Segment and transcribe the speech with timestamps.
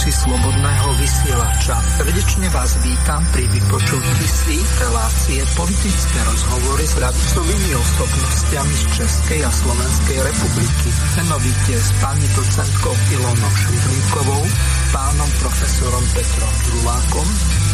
[0.00, 1.76] poslucháči Slobodného vysielača.
[2.00, 9.50] Srdečne vás vítam pri vypočutí si relácie politické rozhovory s radicovými osobnostiami z Českej a
[9.52, 10.88] Slovenskej republiky.
[11.20, 14.42] Menovite s pani docentkou Ilonou Švidlíkovou,
[14.88, 17.28] pánom profesorom Petrom Drulákom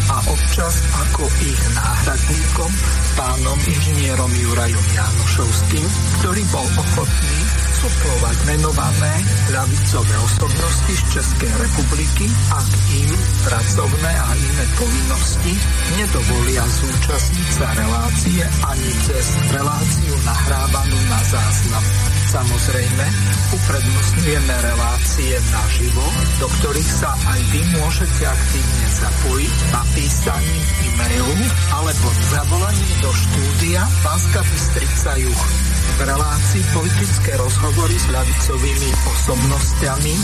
[0.06, 0.74] a občas
[1.06, 2.70] ako ich náhradníkom
[3.18, 5.86] pánom inžinierom Jurajom Janošovským,
[6.20, 7.38] ktorý bol ochotný
[7.76, 9.14] suplovať menované
[9.52, 13.10] ľavicové osobnosti z Českej republiky, ak im
[13.46, 15.52] pracovné a iné povinnosti
[15.98, 21.84] nedovolia zúčastniť sa relácie ani cez reláciu nahrávanú na záznam.
[22.26, 23.06] Samozrejme,
[23.54, 26.02] uprednostňujeme relácie naživo,
[26.42, 31.34] do ktorých sa aj vy môžete aktívne zapojiť napísaním e-mailu
[31.70, 35.75] alebo zavolaním do štúdia Banska Bystrica Juch.
[35.94, 40.14] V relácii politické rozhovory s ľavicovými osobnostiami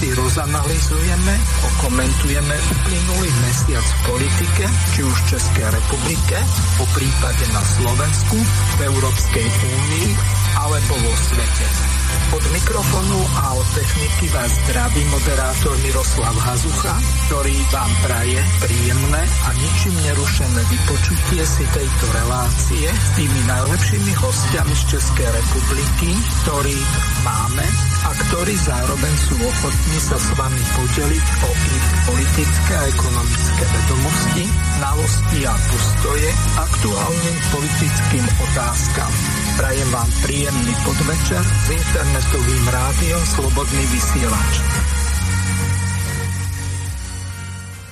[0.00, 1.34] si rozanalizujeme,
[1.74, 6.38] okomentujeme uplynulý mesiac v politike, či už v Českej republike,
[6.78, 8.38] po prípade na Slovensku,
[8.78, 10.08] v Európskej únii
[10.56, 11.89] alebo vo svete.
[12.30, 16.94] Od mikrofonu a od techniky vás zdraví moderátor Miroslav Hazucha,
[17.26, 24.74] ktorý vám praje príjemné a ničím nerušené vypočutie si tejto relácie s tými najlepšími hostiami
[24.78, 26.10] z Českej republiky,
[26.46, 26.78] ktorí
[27.26, 27.66] máme
[28.00, 34.44] a ktorí zároveň sú ochotní sa s vami podeliť o ich politické a ekonomické vedomosti,
[34.80, 39.12] znalosti a postoje aktuálnym politickým otázkam.
[39.60, 41.66] Prajem vám príjemný podvečer s
[42.00, 44.54] internetovým rádiom Slobodný vysielač.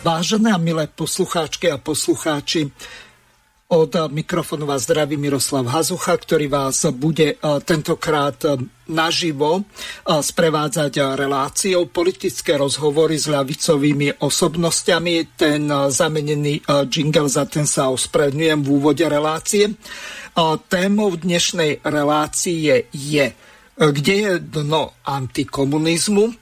[0.00, 2.72] Vážené a milé poslucháčky a poslucháči,
[3.68, 8.56] od mikrofónu vás zdraví Miroslav Hazucha, ktorý vás bude eh, tentokrát eh,
[8.88, 15.36] naživo eh, sprevádzať reláciou politické rozhovory s ľavicovými osobnostiami.
[15.36, 19.76] Ten zamenený jingle za ten sa ospravedlňujem v úvode relácie.
[20.72, 23.36] Témou dnešnej relácie je,
[23.78, 26.34] kde je dno antikomunizmu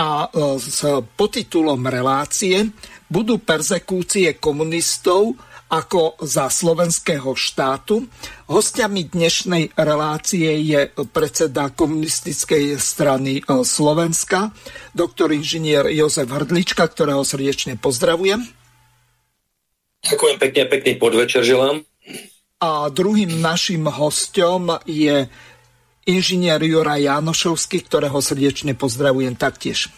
[0.00, 0.80] a e, s
[1.16, 2.72] podtitulom relácie
[3.04, 5.36] budú persekúcie komunistov
[5.70, 8.02] ako za slovenského štátu.
[8.50, 14.50] Hostiami dnešnej relácie je predseda komunistickej strany e, Slovenska,
[14.96, 18.40] doktor inžinier Jozef Hrdlička, ktorého srdečne pozdravujem.
[20.00, 21.84] Ďakujem pekne, pekný podvečer želám.
[22.60, 25.28] A druhým našim hostom je
[26.08, 29.92] inžinier Jura Janošovský, ktorého srdečne pozdravujem taktiež.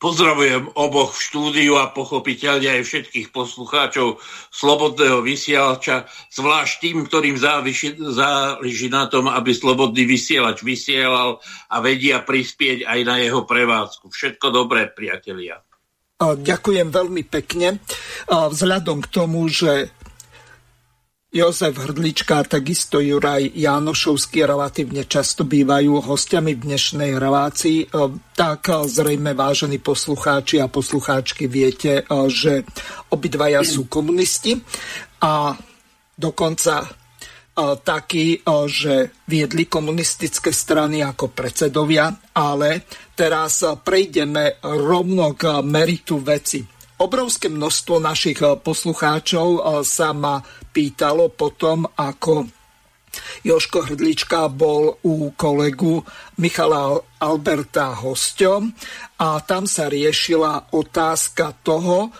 [0.00, 4.16] Pozdravujem oboch v štúdiu a pochopiteľne aj všetkých poslucháčov
[4.48, 12.24] Slobodného vysielača, zvlášť tým, ktorým záleží, záleží na tom, aby Slobodný vysielač vysielal a vedia
[12.24, 14.08] prispieť aj na jeho prevádzku.
[14.08, 15.60] Všetko dobré, priatelia.
[16.16, 17.84] Ďakujem veľmi pekne.
[18.28, 19.92] Vzhľadom k tomu, že
[21.30, 27.86] Jozef Hrdlička a takisto Juraj Jánošovský relatívne často bývajú hostiami v dnešnej relácii.
[27.86, 27.88] E,
[28.34, 32.66] tak e, zrejme, vážení poslucháči a poslucháčky, viete, e, že
[33.14, 34.58] obidvaja sú komunisti
[35.22, 35.54] a
[36.18, 36.98] dokonca
[37.60, 38.40] takí,
[38.72, 46.79] že viedli komunistické strany ako predsedovia, ale teraz prejdeme rovno k meritu veci.
[47.00, 52.44] Obrovské množstvo našich poslucháčov sa ma pýtalo potom, ako
[53.40, 56.04] Joško Hrdlička bol u kolegu
[56.36, 58.68] Michala Alberta hosťom
[59.16, 62.12] a tam sa riešila otázka toho,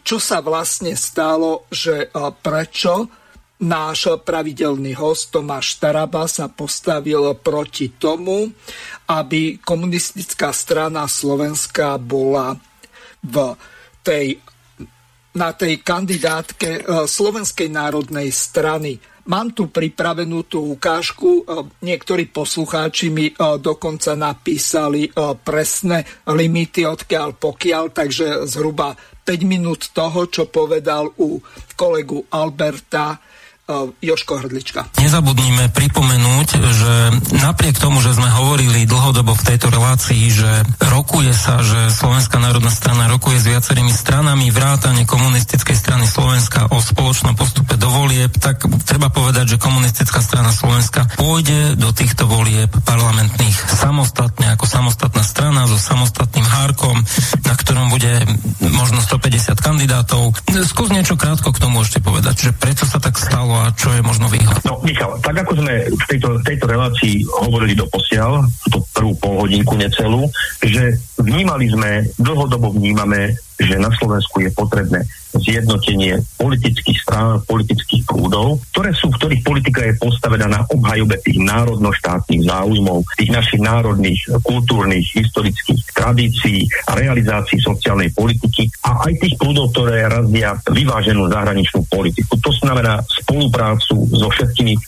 [0.00, 2.08] čo sa vlastne stalo, že
[2.40, 3.12] prečo
[3.60, 8.48] náš pravidelný host Tomáš Taraba sa postavil proti tomu,
[9.04, 12.56] aby komunistická strana Slovenska bola
[13.20, 13.52] v
[14.04, 14.38] tej
[15.34, 19.02] na tej kandidátke e, Slovenskej národnej strany.
[19.24, 25.10] Mám tu pripravenú tú ukážku, e, niektorí poslucháči mi e, dokonca napísali
[25.42, 28.94] presné limity odkiaľ pokiaľ, takže zhruba
[29.26, 31.42] 5 minút toho, čo povedal u
[31.74, 33.18] kolegu Alberta
[34.04, 34.92] Joško Hrdlička.
[35.00, 36.92] Nezabudníme pripomenúť, že
[37.40, 42.68] napriek tomu, že sme hovorili dlhodobo v tejto relácii, že rokuje sa, že Slovenská národná
[42.68, 48.68] strana rokuje s viacerými stranami vrátane komunistickej strany Slovenska o spoločnom postupe do volieb, tak
[48.84, 55.64] treba povedať, že komunistická strana Slovenska pôjde do týchto volieb parlamentných samostatne, ako samostatná strana
[55.64, 57.00] so samostatným hárkom,
[57.48, 58.28] na ktorom bude
[58.60, 60.36] možno 150 kandidátov.
[60.68, 64.02] Skús niečo krátko k tomu ešte povedať, že prečo sa tak stalo a čo je
[64.02, 64.62] možno výhľad?
[64.66, 69.74] No, Michal, tak ako sme v tejto, tejto relácii hovorili do posiaľ, tú prvú polhodinku
[69.78, 70.28] necelú,
[70.62, 75.02] že vnímali sme, dlhodobo vnímame, že na Slovensku je potrebné
[75.40, 81.38] zjednotenie politických strán, politických prúdov, ktoré sú, v ktorých politika je postavená na obhajobe tých
[81.42, 89.34] národno-štátnych záujmov, tých našich národných, kultúrnych, historických tradícií a realizácií sociálnej politiky a aj tých
[89.40, 92.36] prúdov, ktoré razia vyváženú zahraničnú politiku.
[92.38, 94.80] To znamená spoluprácu so všetkými e,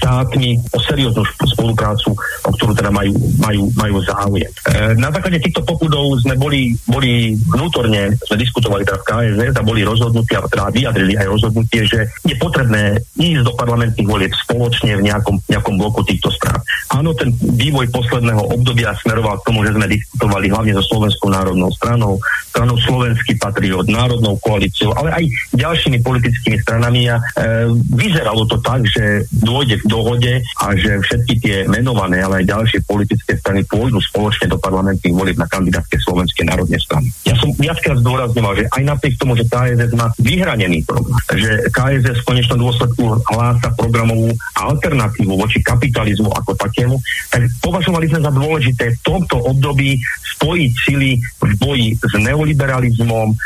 [0.00, 2.14] štátmi, o serióznu spoluprácu,
[2.46, 3.12] o ktorú teda majú,
[3.42, 4.48] majú, majú záujem.
[4.48, 9.65] E, na základe týchto popudov sme boli, boli vnútorne, sme diskutovali teda v KSZ a
[9.66, 14.94] boli rozhodnutí, a teda vyjadrili aj rozhodnutie, že je potrebné ísť do parlamentných volieb spoločne
[14.94, 16.62] v nejakom, nejakom bloku týchto strán.
[16.94, 21.74] Áno, ten vývoj posledného obdobia smeroval k tomu, že sme diskutovali hlavne so Slovenskou národnou
[21.74, 22.22] stranou,
[22.54, 25.24] stranou Slovenský patriot, národnou koalíciou, ale aj
[25.58, 27.22] ďalšími politickými stranami a e,
[27.90, 32.78] vyzeralo to tak, že dôjde k dohode a že všetky tie menované, ale aj ďalšie
[32.86, 37.10] politické strany pôjdu spoločne do parlamentných volieb na kandidátke Slovenskej národnej strany.
[37.26, 41.16] Ja som viackrát zdôrazňoval, že aj napriek tomu, že KSS má vyhranený program.
[41.32, 47.00] Že KSS v konečnom dôsledku hlása programovú alternatívu voči kapitalizmu ako takému,
[47.32, 49.96] tak považovali sme za dôležité v tomto období
[50.36, 53.36] spojiť sily v boji s neoliberalizmom, e,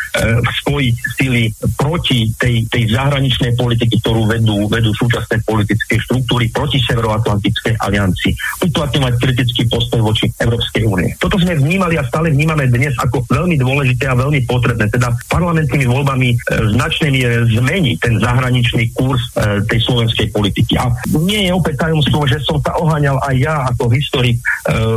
[0.62, 1.42] spojiť sily
[1.78, 8.34] proti tej, tej zahraničnej politiky, ktorú vedú, vedú súčasné politické štruktúry, proti Severoatlantickej aliancii,
[8.66, 11.14] uplatňovať kritický postoj voči Európskej únie.
[11.22, 14.90] Toto sme vnímali a stále vnímame dnes ako veľmi dôležité a veľmi potrebné.
[14.90, 16.36] Teda parlamentnými voľbami e,
[16.74, 20.76] značnej miere zmení ten zahraničný kurz e, tej slovenskej politiky.
[20.80, 24.42] A nie je opäť tajomstvo, že som sa oháňal aj ja ako historik e,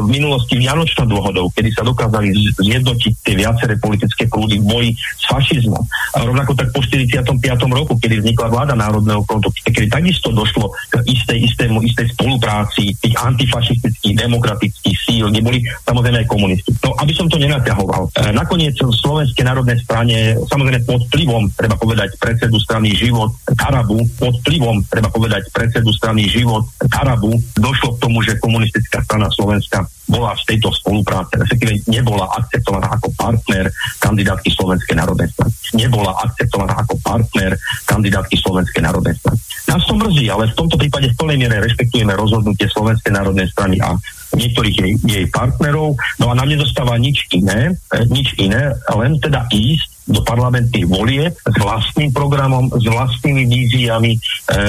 [0.04, 5.24] v minulosti Vianočnou dôhodou, kedy sa dokázali zjednotiť tie viaceré politické prúdy v boji s
[5.28, 5.84] fašizmom.
[6.16, 7.26] A rovnako tak po 45.
[7.72, 13.16] roku, kedy vznikla vláda Národného frontu, kedy takisto došlo k istej, istému, istej spolupráci tých
[13.18, 16.72] antifašistických, demokratických síl, kde boli samozrejme aj komunisti.
[16.84, 18.14] No, aby som to nenaťahoval.
[18.36, 24.38] Nakoniec v Slovenskej národnej strane, samozrejme pod vplyvom, treba povedať, predsedu strany Život Karabu, pod
[24.44, 30.36] vplyvom, treba povedať, predsedu strany Život Karabu, došlo k tomu, že komunistická strana Slovenska bola
[30.36, 33.72] v tejto spolupráce, respektíve nebola akceptovaná ako partner
[34.04, 35.52] kandidátky Slovenskej národnej strany.
[35.74, 37.56] Nebola akceptovaná ako partner
[37.88, 39.40] kandidátky Slovenskej národnej strany.
[39.64, 43.80] Nás to mrzí, ale v tomto prípade v plnej miere rešpektujeme rozhodnutie Slovenskej národnej strany
[43.80, 43.96] a
[44.36, 45.96] niektorých jej, jej partnerov.
[46.20, 51.32] No a nám nedostáva nič iné, eh, nič iné, len teda ísť do parlamentných volie
[51.32, 54.20] s vlastným programom, s vlastnými víziami e,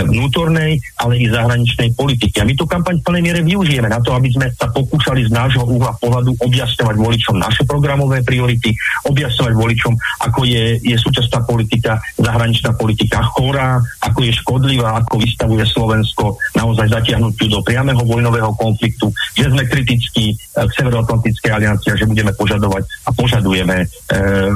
[0.07, 2.39] vnútornej, ale i zahraničnej politiky.
[2.39, 5.35] A my tú kampaň v plnej miere využijeme na to, aby sme sa pokúšali z
[5.35, 8.71] nášho uhla pohľadu objasňovať voličom naše programové priority,
[9.11, 9.93] objasňovať voličom,
[10.23, 16.95] ako je, je súčasná politika, zahraničná politika chorá, ako je škodlivá, ako vystavuje Slovensko naozaj
[16.95, 22.31] zatiahnutiu do priameho vojnového konfliktu, že sme kritickí e, k Severoatlantickej aliancii a že budeme
[22.39, 23.87] požadovať a požadujeme e,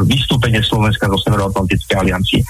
[0.06, 2.40] vystúpenie Slovenska zo Severoatlantickej aliancie.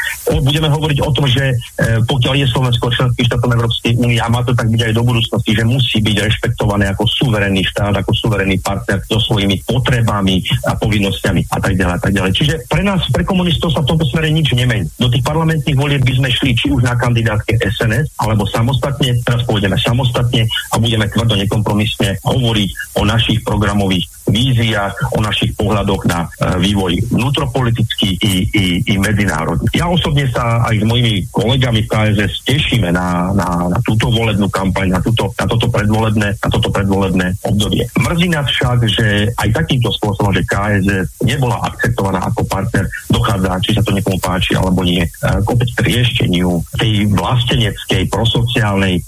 [0.42, 4.42] Budeme hovoriť o tom, že e, pokiaľ je Slovensko členským štátom Európskej únie a má
[4.42, 8.58] to tak byť aj do budúcnosti, že musí byť rešpektované ako suverénny štát, ako suverénny
[8.58, 11.94] partner so svojimi potrebami a povinnosťami a tak ďalej.
[11.94, 12.32] A tak ďalej.
[12.34, 14.90] Čiže pre nás, pre komunistov sa v tomto smere nič nemení.
[14.98, 19.46] Do tých parlamentných volieb by sme šli či už na kandidátke SNS, alebo samostatne, teraz
[19.46, 26.28] pôjdeme samostatne a budeme tvrdo nekompromisne hovoriť o našich programových víziách, o našich pohľadoch na
[26.28, 29.66] e, vývoj vnútropolitický i, i, i medzinárodný.
[29.72, 34.46] Ja osobne sa aj s mojimi kolegami v KSS tešíme na, na, na túto volebnú
[34.52, 37.88] kampaň, na, túto, na, toto predvolebné, na toto predvolebné obdobie.
[37.96, 43.70] Mrzí nás však, že aj takýmto spôsobom, že KSS nebola akceptovaná ako partner, dochádza, či
[43.74, 45.08] sa to niekomu páči alebo nie, e,
[45.48, 49.02] opäť k riešeniu tej vlasteneckej, prosociálnej, e,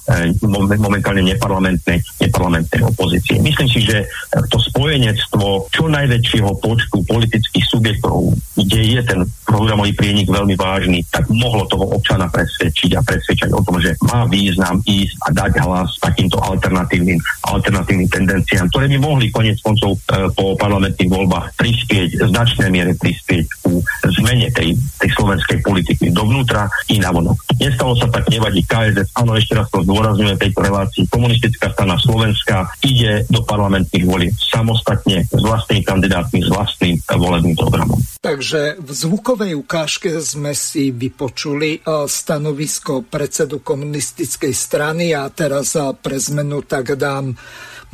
[0.81, 3.37] momentálne neparlamentnej, neparlamentnej opozície.
[3.39, 4.09] Myslím si, že
[4.49, 11.02] to spojenie spojenectvo čo najväčšieho počtu politických subjektov, kde je ten programový prienik veľmi vážny,
[11.11, 15.52] tak mohlo toho občana presvedčiť a presvedčať o tom, že má význam ísť a dať
[15.67, 17.19] hlas takýmto alternatívnym,
[17.50, 23.45] alternatívnym tendenciám, ktoré by mohli konec koncov e, po parlamentných voľbách prispieť, značnej miere prispieť
[23.64, 23.83] ku
[24.21, 27.59] zmene tej, tej slovenskej politiky dovnútra i navonok.
[27.59, 31.02] Nestalo sa tak, nevadí KSS, áno, ešte raz to zdôrazňujem tejto relácii.
[31.11, 37.57] Komunistická strana Slovenska ide do parlamentných volieb samostatne samostatne s vlastnými kandidátmi, s vlastným volebným
[37.57, 37.99] programom.
[38.21, 45.97] Takže v zvukovej ukážke sme si vypočuli e, stanovisko predsedu komunistickej strany a teraz e,
[45.97, 47.33] pre zmenu tak dám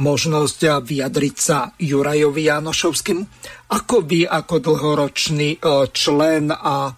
[0.02, 3.22] možnosť e, vyjadriť sa Jurajovi Janošovskému.
[3.70, 5.58] Ako vy, ako dlhoročný
[5.90, 6.90] člen a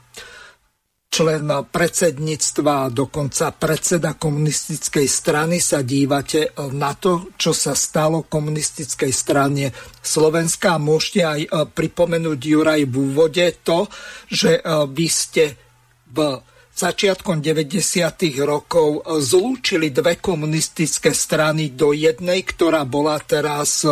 [1.08, 9.74] člen predsedníctva, dokonca predseda komunistickej strany sa dívate na to, čo sa stalo komunistickej strane
[9.98, 10.78] Slovenska.
[10.78, 11.40] Môžete aj
[11.74, 13.90] pripomenúť Juraj v úvode to,
[14.30, 14.62] že
[14.94, 15.58] vy ste
[16.14, 16.38] v
[16.78, 17.82] začiatkom 90.
[18.46, 23.82] rokov zlúčili dve komunistické strany do jednej, ktorá bola teraz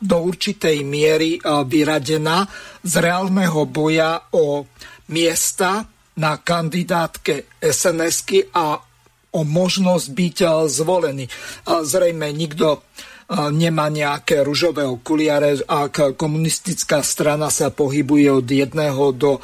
[0.00, 2.48] do určitej miery vyradená
[2.80, 4.64] z reálneho boja o
[5.12, 5.84] miesta
[6.18, 8.80] na kandidátke sns a
[9.32, 11.24] o možnosť byť eh, zvolený.
[11.64, 19.40] Zrejme nikto eh, nemá nejaké ružové okuliare, ak komunistická strana sa pohybuje od jedného do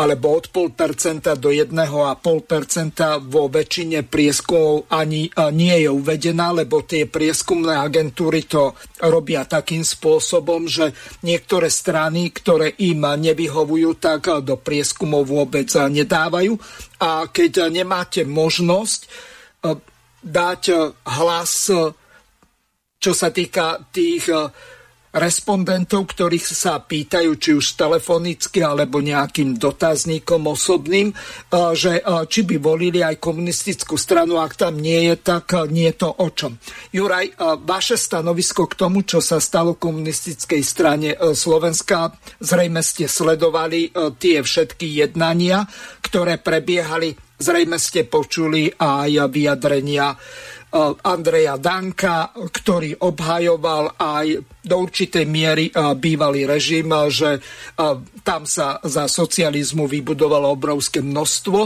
[0.00, 1.76] alebo od 0,5% do 1,5%
[3.28, 8.72] vo väčšine prieskumov ani nie je uvedená, lebo tie prieskumné agentúry to
[9.04, 16.56] robia takým spôsobom, že niektoré strany, ktoré im nevyhovujú, tak do prieskumov vôbec nedávajú.
[17.04, 19.00] A keď nemáte možnosť
[20.24, 20.62] dať
[21.04, 21.52] hlas,
[22.96, 24.32] čo sa týka tých
[25.10, 31.10] respondentov, ktorých sa pýtajú, či už telefonicky alebo nejakým dotazníkom osobným,
[31.74, 31.98] že
[32.30, 36.28] či by volili aj komunistickú stranu, ak tam nie je, tak nie je to o
[36.30, 36.54] čom.
[36.94, 37.34] Juraj,
[37.66, 45.02] vaše stanovisko k tomu, čo sa stalo komunistickej strane Slovenska, zrejme ste sledovali tie všetky
[45.02, 45.66] jednania,
[46.06, 50.14] ktoré prebiehali, zrejme ste počuli aj vyjadrenia
[51.02, 54.26] Andreja Danka, ktorý obhajoval aj
[54.62, 57.30] do určitej miery eh, bývalý režim, eh, že
[58.22, 61.58] tam sa za socializmu vybudovalo obrovské množstvo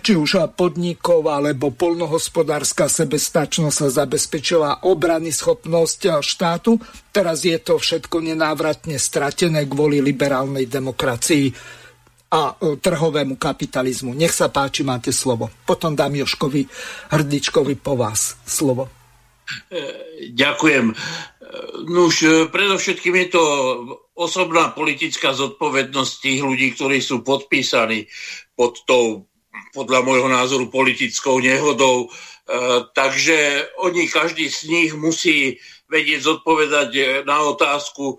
[0.00, 6.80] či už podnikov alebo polnohospodárska sebestačnosť sa zabezpečila obrany schopnosť štátu.
[7.12, 11.52] Teraz je to všetko nenávratne stratené kvôli liberálnej demokracii
[12.28, 14.12] a e, trhovému kapitalizmu.
[14.12, 15.48] Nech sa páči, máte slovo.
[15.64, 16.68] Potom dám Joškovi
[17.12, 18.88] Hrdičkovi po vás slovo.
[19.72, 19.80] E,
[20.36, 20.92] ďakujem.
[20.92, 20.94] E,
[21.88, 22.14] Nuž,
[22.52, 23.44] predovšetkým je to
[24.12, 28.04] osobná politická zodpovednosť tých ľudí, ktorí sú podpísaní
[28.52, 29.24] pod tou,
[29.72, 32.10] podľa môjho názoru, politickou nehodou.
[32.96, 38.18] Takže oni, každý z nich musí vedieť zodpovedať na otázku,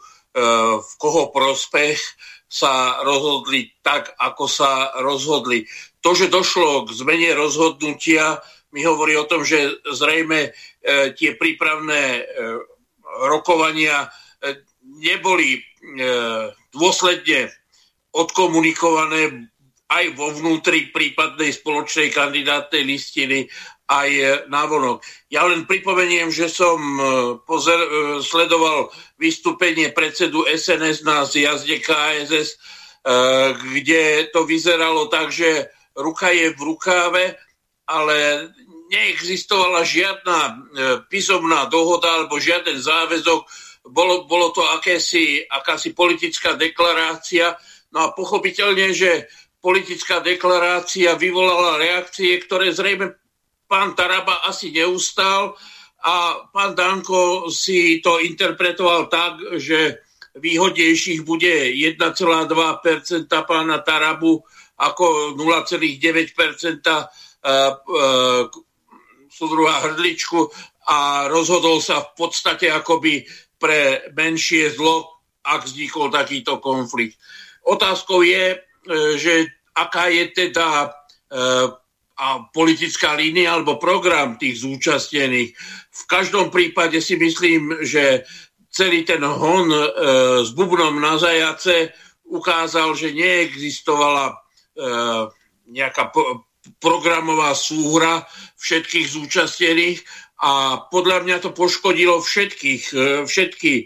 [0.80, 1.98] v koho prospech
[2.50, 5.70] sa rozhodli tak, ako sa rozhodli.
[6.02, 8.42] To, že došlo k zmene rozhodnutia,
[8.74, 10.52] mi hovorí o tom, že zrejme e,
[11.14, 12.22] tie prípravné e,
[13.30, 14.10] rokovania
[14.42, 14.66] e,
[15.02, 15.62] neboli e,
[16.74, 17.54] dôsledne
[18.14, 19.50] odkomunikované
[19.90, 23.50] aj vo vnútri prípadnej spoločnej kandidátnej listiny
[23.90, 25.02] aj e, návonok.
[25.34, 27.02] Ja len pripomeniem, že som e,
[27.42, 27.90] pozer, e,
[28.22, 32.78] sledoval vystúpenie predsedu SNS na zjazde KSS,
[33.74, 37.24] kde to vyzeralo tak, že ruka je v rukáve,
[37.88, 38.52] ale
[38.92, 40.40] neexistovala žiadna
[41.08, 43.48] písomná dohoda alebo žiaden záväzok.
[43.88, 47.56] Bolo, bolo to akési, akási politická deklarácia.
[47.96, 49.32] No a pochopiteľne, že
[49.64, 53.19] politická deklarácia vyvolala reakcie, ktoré zrejme
[53.70, 55.54] pán Taraba asi neustal
[56.02, 60.02] a pán Danko si to interpretoval tak, že
[60.34, 64.42] výhodnejších bude 1,2% pána Tarabu
[64.80, 66.82] ako 0,9%
[69.30, 70.50] súdruha Hrdličku
[70.90, 73.24] a rozhodol sa v podstate akoby
[73.60, 77.20] pre menšie zlo, ak vznikol takýto konflikt.
[77.68, 78.58] Otázkou je, e,
[79.20, 79.46] že
[79.76, 80.90] aká je teda e,
[82.20, 85.56] a politická línia alebo program tých zúčastnených.
[85.88, 88.28] V každom prípade si myslím, že
[88.68, 89.88] celý ten hon e,
[90.44, 91.96] s bubnom na zajace
[92.28, 94.36] ukázal, že neexistovala e,
[95.72, 96.46] nejaká po,
[96.84, 98.28] programová súhra
[98.60, 100.00] všetkých zúčastnených
[100.44, 103.86] a podľa mňa to poškodilo všetkých, e, všetky e,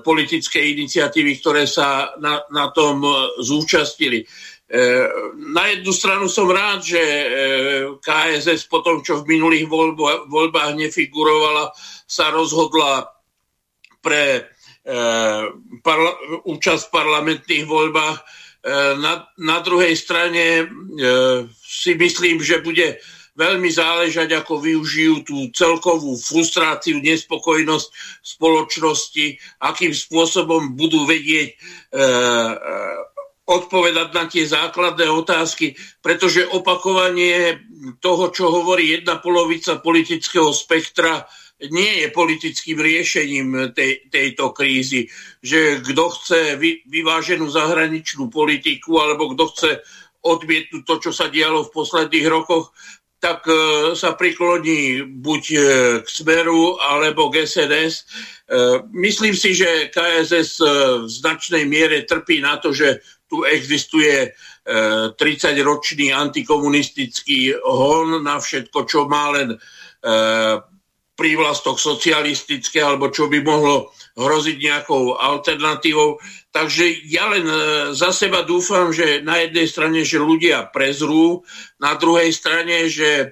[0.00, 3.04] politické iniciatívy, ktoré sa na, na tom
[3.38, 4.24] zúčastnili.
[4.72, 5.08] E,
[5.52, 7.26] na jednu stranu som rád, že e,
[8.00, 9.68] KSS po tom, čo v minulých
[10.32, 11.76] voľbách nefigurovala,
[12.08, 13.04] sa rozhodla
[14.00, 14.42] pre e,
[15.84, 18.18] parla- účasť v parlamentných voľbách.
[19.02, 20.70] Na, na druhej strane
[21.66, 22.94] si myslím, že bude
[23.34, 27.88] veľmi záležať, ako využijú tú celkovú frustráciu, nespokojnosť
[28.22, 29.34] spoločnosti,
[29.66, 31.58] akým spôsobom budú vedieť
[33.52, 37.60] odpovedať na tie základné otázky, pretože opakovanie
[38.00, 41.28] toho, čo hovorí jedna polovica politického spektra,
[41.70, 45.06] nie je politickým riešením tej, tejto krízy.
[45.44, 49.70] Že kto chce vy, vyváženú zahraničnú politiku alebo kto chce
[50.26, 52.74] odmietnúť to, čo sa dialo v posledných rokoch,
[53.22, 53.54] tak e,
[53.94, 55.58] sa prikloní buď e,
[56.02, 57.94] k Smeru alebo k SNS.
[58.92, 63.00] Myslím si, že KSS v značnej miere trpí na to, že
[63.32, 64.28] tu existuje
[65.16, 69.56] 30-ročný antikomunistický hon na všetko, čo má len
[71.22, 76.18] prívlastok socialistické alebo čo by mohlo hroziť nejakou alternatívou.
[76.52, 77.56] Takže ja len e,
[77.96, 81.44] za seba dúfam, že na jednej strane, že ľudia prezrú,
[81.80, 83.26] na druhej strane, že e,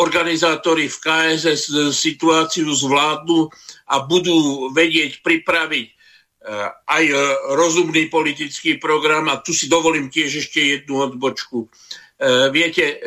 [0.00, 3.52] organizátori v KSS situáciu zvládnu
[3.90, 5.93] a budú vedieť pripraviť e,
[6.84, 7.04] aj
[7.56, 11.72] rozumný politický program a tu si dovolím tiež ešte jednu odbočku.
[12.52, 13.00] Viete,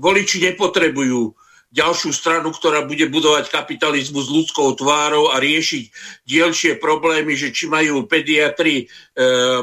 [0.00, 1.36] voliči nepotrebujú
[1.70, 5.84] ďalšiu stranu, ktorá bude budovať kapitalizmus s ľudskou tvárou a riešiť
[6.26, 8.90] dielšie problémy, že či majú pediatri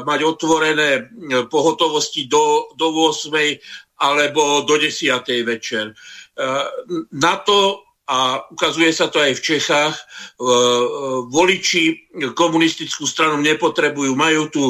[0.06, 1.10] mať otvorené
[1.52, 4.00] pohotovosti do, do 8.
[4.00, 5.20] alebo do 10.
[5.44, 5.92] večer.
[7.12, 10.04] Na to a ukazuje sa to aj v Čechách, e,
[11.28, 14.64] voliči komunistickú stranu nepotrebujú, majú tu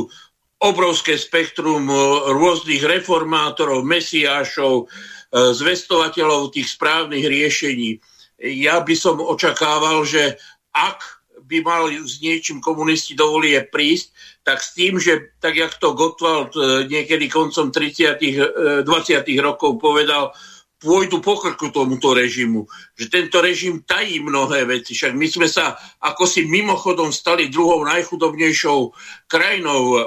[0.59, 1.87] obrovské spektrum
[2.35, 4.91] rôznych reformátorov, mesiášov,
[5.29, 8.01] E, zvestovateľov tých správnych riešení.
[8.41, 10.41] Ja by som očakával, že
[10.73, 11.05] ak
[11.45, 16.57] by mal s niečím komunisti dovolie prísť, tak s tým, že tak jak to Gottwald
[16.57, 20.33] e, niekedy koncom 30 20 e, rokov povedal,
[20.79, 22.71] pôjdu po krku tomuto režimu.
[22.95, 24.95] Že tento režim tají mnohé veci.
[24.95, 28.95] Však my sme sa ako si mimochodom stali druhou najchudobnejšou
[29.27, 29.99] krajinou e,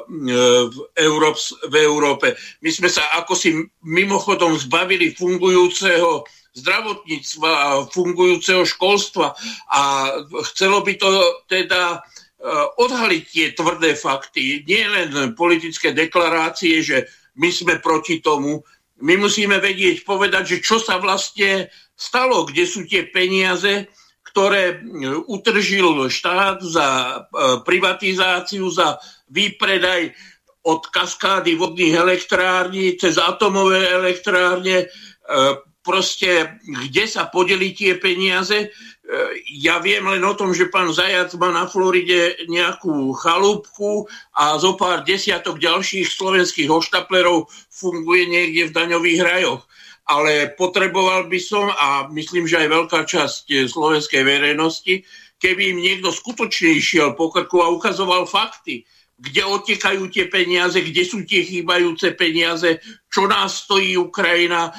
[0.71, 2.39] v, Európs, v Európe.
[2.63, 3.51] My sme sa ako si
[3.83, 9.31] mimochodom zbavili fungujúceho zdravotníctva a fungujúceho školstva
[9.71, 9.81] a
[10.51, 11.11] chcelo by to
[11.47, 11.99] teda e,
[12.79, 17.07] odhaliť tie tvrdé fakty, nie len politické deklarácie, že
[17.39, 18.59] my sme proti tomu,
[19.01, 23.89] my musíme vedieť povedať, že čo sa vlastne stalo, kde sú tie peniaze,
[24.31, 24.79] ktoré
[25.27, 27.17] utržil štát za e,
[27.67, 28.95] privatizáciu, za
[29.27, 30.15] výpredaj
[30.63, 34.87] od kaskády vodných elektrární cez atomové elektrárne, e,
[35.83, 38.71] proste kde sa podeli tie peniaze.
[39.59, 44.79] Ja viem len o tom, že pán Zajac má na Floride nejakú chalúbku a zo
[44.79, 49.67] pár desiatok ďalších slovenských hoštaplerov funguje niekde v daňových rajoch.
[50.07, 55.03] Ale potreboval by som, a myslím, že aj veľká časť eh, slovenskej verejnosti,
[55.43, 58.87] keby im niekto skutočne išiel po krku a ukazoval fakty,
[59.21, 62.79] kde otekajú tie peniaze, kde sú tie chýbajúce peniaze,
[63.11, 64.71] čo nás stojí Ukrajina,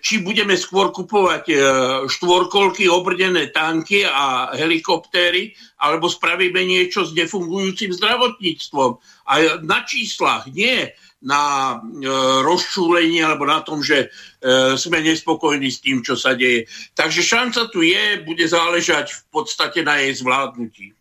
[0.00, 1.60] či budeme skôr kupovať eh,
[2.08, 5.52] štvorkolky, obrdené tanky a helikoptéry,
[5.84, 8.90] alebo spravíme niečo s nefungujúcim zdravotníctvom.
[9.28, 12.06] A na číslach nie na e,
[12.46, 16.70] rozčúlení alebo na tom, že e, sme nespokojní s tým, čo sa deje.
[16.94, 20.94] Takže šanca tu je, bude záležať v podstate na jej zvládnutí.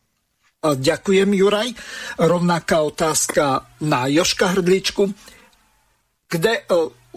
[0.57, 1.69] Ďakujem, Juraj.
[2.17, 5.13] Rovnaká otázka na Joška Hrdličku.
[6.27, 6.63] Kde e,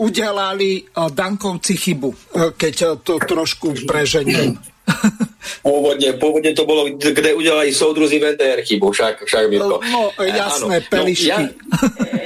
[0.00, 2.16] udelali e, Dankovci chybu, e,
[2.56, 4.56] keď to trošku preženiem?
[5.64, 9.80] Pôvodne, pôvodne to bolo, kde udelali soudruzi VTR chybu, však, však Mirko.
[9.80, 11.30] No, jasné, pelišky.
[11.30, 11.48] No, ja,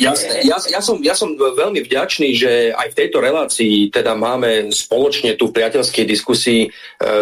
[0.00, 0.48] Jasné.
[0.48, 5.36] Ja, ja, som, ja som veľmi vďačný, že aj v tejto relácii teda máme spoločne
[5.36, 6.68] tu v priateľskej diskusii e,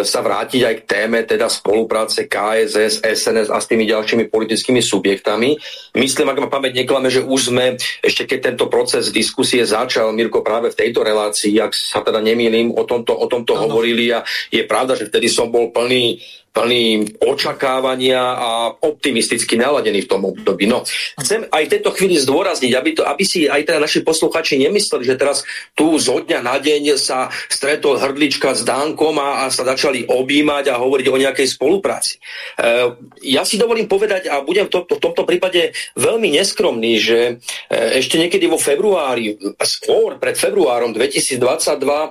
[0.07, 5.59] sa vrátiť aj k téme teda spolupráce KSS, SNS a s tými ďalšími politickými subjektami.
[5.99, 10.39] Myslím, ak ma pamäť neklame, že už sme, ešte keď tento proces diskusie začal, Mirko,
[10.39, 14.63] práve v tejto relácii, ak sa teda nemýlim, o tomto, o tomto hovorili a je
[14.63, 18.49] pravda, že vtedy som bol plný plný očakávania a
[18.81, 20.65] optimisticky naladený v tom období.
[20.65, 20.83] No,
[21.21, 25.05] chcem aj v tejto chvíli zdôrazniť, aby, to, aby si aj teda naši posluchači nemysleli,
[25.05, 25.45] že teraz
[25.77, 30.73] tu zo dňa na deň sa stretol hrdlička s Dánkom a, a sa začali objímať
[30.73, 32.17] a hovoriť o nejakej spolupráci.
[32.57, 37.19] E, ja si dovolím povedať, a budem v, to, v tomto prípade veľmi neskromný, že
[37.69, 42.07] e, ešte niekedy vo februári, skôr pred februárom 2022 e,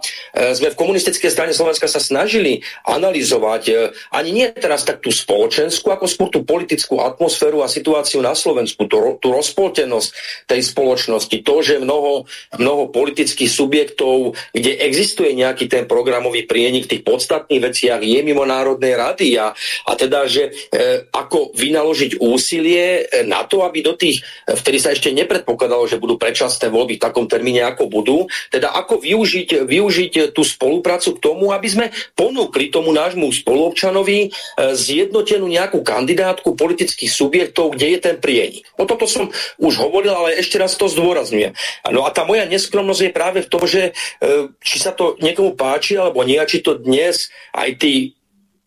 [0.54, 3.72] sme v komunistickej strane Slovenska sa snažili analyzovať e,
[4.14, 8.36] ani ani nie teraz tak tú spoločenskú, ako skôr tú politickú atmosféru a situáciu na
[8.36, 10.08] Slovensku, tú, tú rozpoltenosť
[10.44, 12.28] tej spoločnosti, to, že mnoho,
[12.60, 18.44] mnoho politických subjektov, kde existuje nejaký ten programový prienik v tých podstatných veciach, je mimo
[18.44, 19.56] Národnej rady a,
[19.88, 24.76] a teda, že e, ako vynaložiť úsilie e, na to, aby do tých, e, vtedy
[24.76, 29.64] sa ešte nepredpokladalo, že budú predčasné voľby v takom termíne, ako budú, teda ako využiť,
[29.64, 34.30] využiť tú spoluprácu k tomu, aby sme ponúkli tomu nášmu spoluobčanovi e,
[34.74, 38.66] zjednotenú nejakú kandidátku politických subjektov, kde je ten prienik.
[38.74, 39.30] O toto som
[39.62, 41.54] už hovoril, ale ešte raz to zdôrazňujem.
[41.94, 45.54] No a tá moja neskromnosť je práve v tom, že e, či sa to niekomu
[45.54, 48.17] páči alebo nie, či to dnes aj tí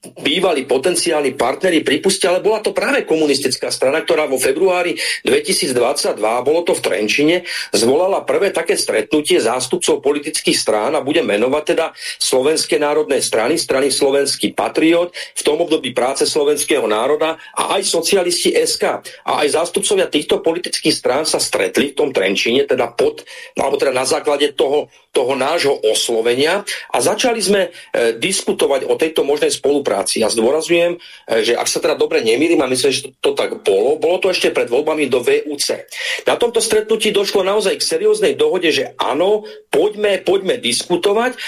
[0.01, 6.65] bývalí potenciálni partneri pripustia, ale bola to práve komunistická strana, ktorá vo februári 2022, bolo
[6.65, 7.35] to v Trenčine,
[7.69, 11.85] zvolala prvé také stretnutie zástupcov politických strán a bude menovať teda
[12.17, 18.57] Slovenské národné strany, strany Slovenský patriot, v tom období práce slovenského národa a aj socialisti
[18.57, 19.05] SK.
[19.29, 23.21] A aj zástupcovia týchto politických strán sa stretli v tom Trenčine, teda pod,
[23.53, 27.69] alebo teda na základe toho, toho nášho oslovenia a začali sme e,
[28.15, 30.23] diskutovať o tejto možnej spolupráci.
[30.23, 33.99] Ja zdôrazujem, e, že ak sa teda dobre nemýlim a myslím, že to, tak bolo,
[33.99, 35.83] bolo to ešte pred voľbami do VUC.
[36.23, 41.39] Na tomto stretnutí došlo naozaj k serióznej dohode, že áno, poďme, poďme diskutovať e,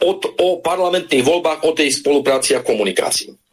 [0.00, 3.45] od, o parlamentných voľbách, o tej spolupráci a komunikácii.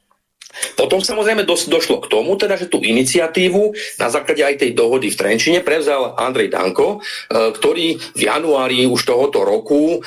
[0.77, 5.09] Potom samozrejme dos- došlo k tomu, teda, že tú iniciatívu na základe aj tej dohody
[5.09, 9.99] v Trenčine prevzal Andrej Danko, e, ktorý v januári už tohoto roku e,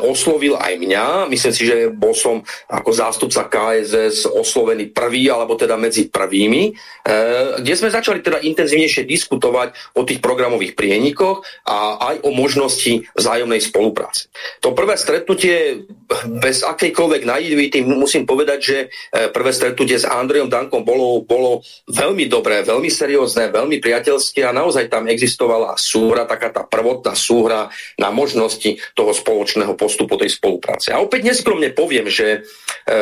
[0.00, 1.06] oslovil aj mňa.
[1.28, 2.40] Myslím si, že bol som
[2.72, 7.12] ako zástupca KSS oslovený prvý, alebo teda medzi prvými, e,
[7.60, 13.60] kde sme začali teda intenzívnejšie diskutovať o tých programových prienikoch a aj o možnosti vzájomnej
[13.60, 14.32] spolupráce.
[14.64, 15.84] To prvé stretnutie
[16.40, 18.76] bez akejkoľvek naivity musím povedať, že
[19.30, 24.54] prvé stretnutie stretnutie s Andrejom Dankom bolo, bolo veľmi dobré, veľmi seriózne, veľmi priateľské a
[24.54, 27.66] naozaj tam existovala súhra, taká tá prvotná súhra
[27.98, 30.94] na možnosti toho spoločného postupu tej spolupráce.
[30.94, 32.46] A opäť neskromne poviem, že
[32.86, 32.98] e,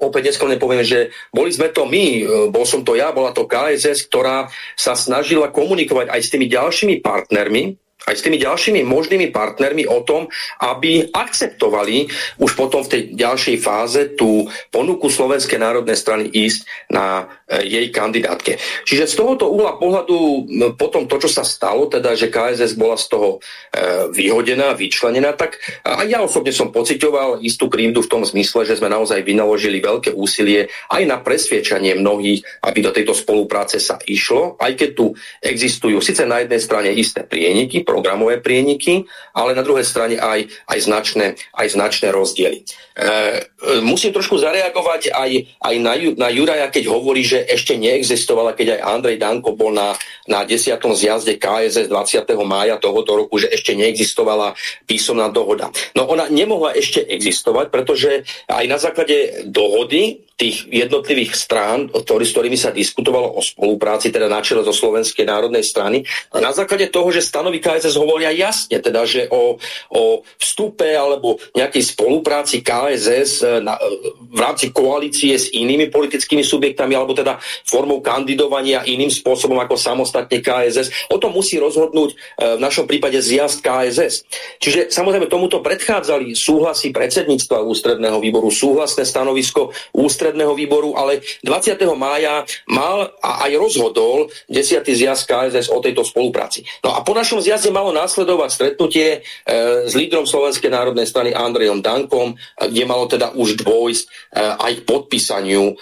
[0.00, 3.44] opäť neskromne poviem, že boli sme to my, e, bol som to ja, bola to
[3.44, 9.32] KSS, ktorá sa snažila komunikovať aj s tými ďalšími partnermi, aj s tými ďalšími možnými
[9.32, 10.28] partnermi o tom,
[10.60, 12.08] aby akceptovali
[12.40, 17.86] už potom v tej ďalšej fáze tú ponuku Slovenskej národnej strany ísť na e, jej
[17.88, 18.60] kandidátke.
[18.84, 23.06] Čiže z tohoto uhla pohľadu potom to, čo sa stalo, teda, že KSS bola z
[23.08, 28.68] toho e, vyhodená, vyčlenená, tak aj ja osobne som pocitoval istú krivdu v tom zmysle,
[28.68, 33.96] že sme naozaj vynaložili veľké úsilie aj na presviečanie mnohých, aby do tejto spolupráce sa
[34.04, 39.62] išlo, aj keď tu existujú síce na jednej strane isté prieniky, programové prieniky, ale na
[39.62, 42.66] druhej strane aj, aj, značné, aj značné rozdiely.
[42.66, 45.30] E, e, musím trošku zareagovať aj,
[45.62, 49.94] aj na, na Juraja, keď hovorí, že ešte neexistovala, keď aj Andrej Danko bol na,
[50.26, 50.74] na 10.
[50.98, 52.26] zjazde KSS 20.
[52.42, 54.58] mája tohoto roku, že ešte neexistovala
[54.90, 55.70] písomná dohoda.
[55.94, 62.34] No ona nemohla ešte existovať, pretože aj na základe dohody tých jednotlivých strán, ktorý, s
[62.34, 66.02] ktorými sa diskutovalo o spolupráci, teda na čele zo Slovenskej národnej strany,
[66.34, 69.62] na základe toho, že stanovy KSS hovoria jasne, teda, že o,
[69.94, 70.02] o
[70.42, 73.86] vstupe alebo nejakej spolupráci KSS e, na, e,
[74.34, 80.42] v rámci koalície s inými politickými subjektami alebo teda formou kandidovania iným spôsobom ako samostatne
[80.42, 82.14] KSS, o tom musí rozhodnúť e,
[82.58, 84.26] v našom prípade zjazd KSS.
[84.58, 91.84] Čiže samozrejme tomuto predchádzali súhlasy predsedníctva ústredného výboru, súhlasné stanovisko ústredného ústredného výboru, ale 20.
[91.92, 94.80] mája mal a aj rozhodol 10.
[94.80, 96.64] zjazd KSS o tejto spolupráci.
[96.80, 101.84] No a po našom zjazde malo následovať stretnutie e, s lídrom Slovenskej národnej strany Andrejom
[101.84, 102.36] Dankom, e,
[102.72, 104.08] kde malo teda už dôjsť e,
[104.40, 105.74] aj k podpísaniu e,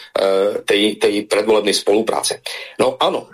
[0.66, 2.42] tej, tej predvolebnej spolupráce.
[2.82, 3.30] No áno,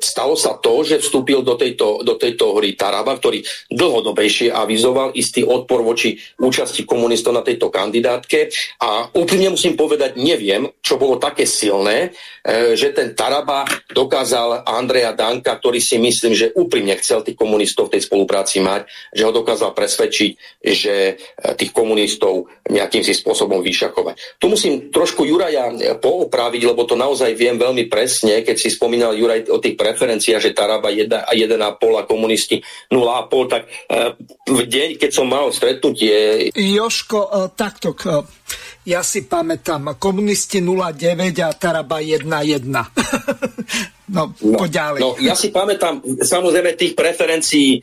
[0.00, 5.46] stalo sa to, že vstúpil do tejto, do tejto hry Taraba, ktorý dlhodobejšie avizoval istý
[5.46, 8.50] odpor voči účasti komunistov na tejto kandidátke
[8.82, 12.10] a úprimne musím povedať, neviem, čo bolo také silné,
[12.42, 17.88] e, že ten Taraba dokázal Andreja Danka, ktorý si myslím, že úprimne chcel tých komunistov
[17.88, 20.30] v tej spolupráci mať, že ho dokázal presvedčiť,
[20.64, 24.40] že e, tých komunistov nejakým si spôsobom vyšakovať.
[24.40, 29.50] Tu musím trošku Juraja poopraviť, lebo to naozaj viem veľmi presne, keď si spomínal Juraj
[29.52, 32.58] o tých preferenciách, že Taraba 1 a 1,5 a komunisti
[32.90, 34.16] 0,5, tak e,
[34.48, 36.48] v deň, keď som mal stretnutie...
[36.56, 38.39] Joško, e, takto, e,
[38.88, 43.90] ja si pamätám, komunisti 0,9 a Taraba 1,1.
[44.10, 44.98] No, no, ďalej.
[44.98, 47.80] No, ja si pamätám, samozrejme tých preferencií e,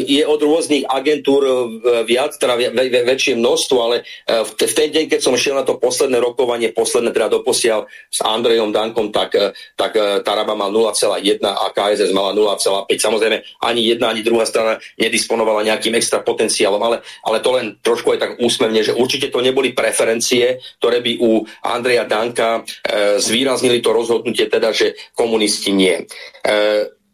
[0.00, 1.52] je od rôznych agentúr e,
[2.08, 5.52] viac, teda ve, ve, väčšie množstvo, ale e, v, v ten deň, keď som šiel
[5.52, 10.56] na to posledné rokovanie, posledné teda doposiaľ s Andrejom Dankom, tak, e, tak e, Taraba
[10.56, 12.88] mal 0,1 a KSS mala 0,5.
[12.96, 18.16] Samozrejme, ani jedna, ani druhá strana nedisponovala nejakým extra potenciálom, ale, ale to len trošku
[18.16, 20.05] aj tak úsmevne, že určite to neboli preferencie,
[20.78, 25.98] ktoré by u Andreja Danka e, zvýraznili to rozhodnutie, teda, že komunisti nie.
[25.98, 26.06] E,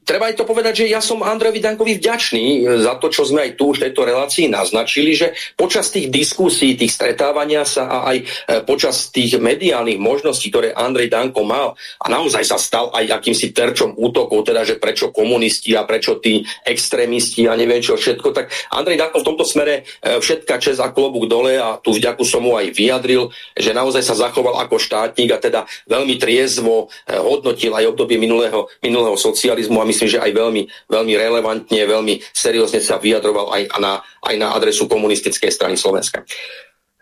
[0.02, 3.50] treba aj to povedať, že ja som Andrejovi Dankovi vďačný za to, čo sme aj
[3.54, 8.16] tu už v tejto relácii naznačili, že počas tých diskusí, tých stretávania sa a aj
[8.18, 8.24] e,
[8.66, 13.94] počas tých mediálnych možností, ktoré Andrej Danko mal a naozaj sa stal aj akýmsi terčom
[13.94, 18.98] útokov, teda, že prečo komunisti a prečo tí extrémisti a neviem čo všetko, tak Andrej
[18.98, 22.58] Danko v tomto smere e, všetka čest a klobúk dole a tú vďaku som mu
[22.58, 27.94] aj vyjadril, že naozaj sa zachoval ako štátnik a teda veľmi triezvo e, hodnotil aj
[27.94, 33.52] obdobie minulého, minulého socializmu a myslím, že aj veľmi, veľmi relevantne, veľmi seriózne sa vyjadroval
[33.52, 36.24] aj na, aj na adresu komunistickej strany Slovenska.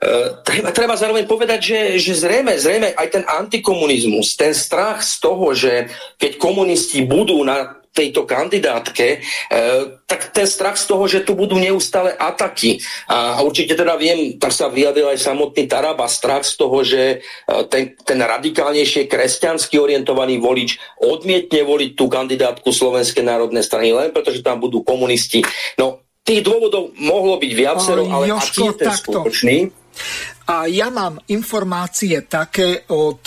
[0.00, 5.14] Uh, treba, treba zároveň povedať, že, že zrejme, zrejme aj ten antikomunizmus, ten strach z
[5.20, 9.58] toho, že keď komunisti budú na tejto kandidátke, e,
[10.06, 12.78] tak ten strach z toho, že tu budú neustále ataky.
[13.10, 17.56] A, určite teda viem, tak sa vyjadril aj samotný Taraba, strach z toho, že e,
[17.66, 24.46] ten, ten radikálnejšie kresťansky orientovaný volič odmietne voliť tú kandidátku Slovenskej národnej strany, len pretože
[24.46, 25.42] tam budú komunisti.
[25.74, 29.18] No, tých dôvodov mohlo byť viacero, ale aký je ten takto.
[29.18, 29.56] spoločný?
[30.46, 33.22] A ja mám informácie také od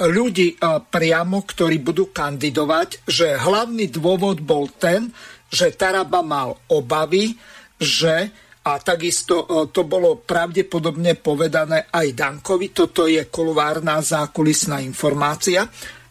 [0.00, 0.56] ľudí
[0.88, 5.12] priamo, ktorí budú kandidovať, že hlavný dôvod bol ten,
[5.52, 7.36] že Taraba mal obavy,
[7.76, 15.64] že a takisto to bolo pravdepodobne povedané aj Dankovi, toto je koluvárna zákulisná informácia,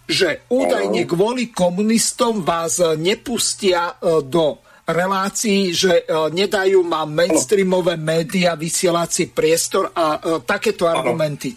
[0.09, 9.93] že údajne kvôli komunistom vás nepustia do relácií, že nedajú ma mainstreamové médiá vysielací priestor
[9.93, 11.53] a takéto argumenty.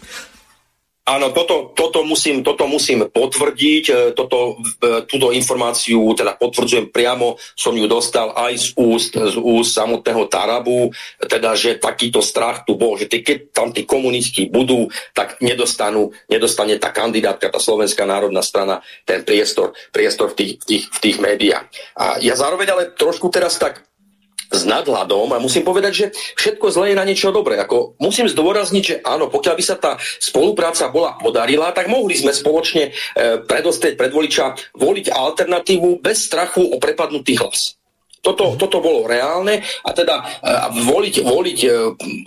[1.03, 7.35] Áno, toto, toto, musím, toto musím potvrdiť, e, toto, e, túto informáciu teda potvrdzujem priamo,
[7.59, 12.79] som ju dostal aj z úst, z úst samotného Tarabu, teda, že takýto strach tu
[12.79, 18.39] bol, že keď tam tí komunisti budú, tak nedostanú, nedostane tá kandidátka, tá Slovenská národná
[18.39, 21.67] strana, ten priestor, priestor v tých, v tých, v tých médiách.
[21.99, 23.83] A ja zároveň ale trošku teraz tak
[24.53, 26.05] s nadhľadom a musím povedať, že
[26.37, 27.57] všetko zlé je na niečo dobré.
[27.57, 32.29] Ako musím zdôrazniť, že áno, pokiaľ by sa tá spolupráca bola podarila, tak mohli sme
[32.29, 32.91] spoločne e,
[33.41, 37.81] predostrieť pred voliča voliť alternatívu bez strachu o prepadnutý hlas.
[38.23, 40.23] Toto, toto bolo reálne a teda e,
[40.85, 41.69] voliť, voliť e,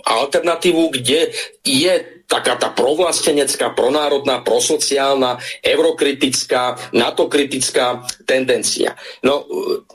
[0.05, 1.31] alternatívu, kde
[1.63, 8.99] je taká tá provlastenecká, pronárodná, prosociálna, eurokritická, NATO-kritická tendencia.
[9.23, 9.47] No,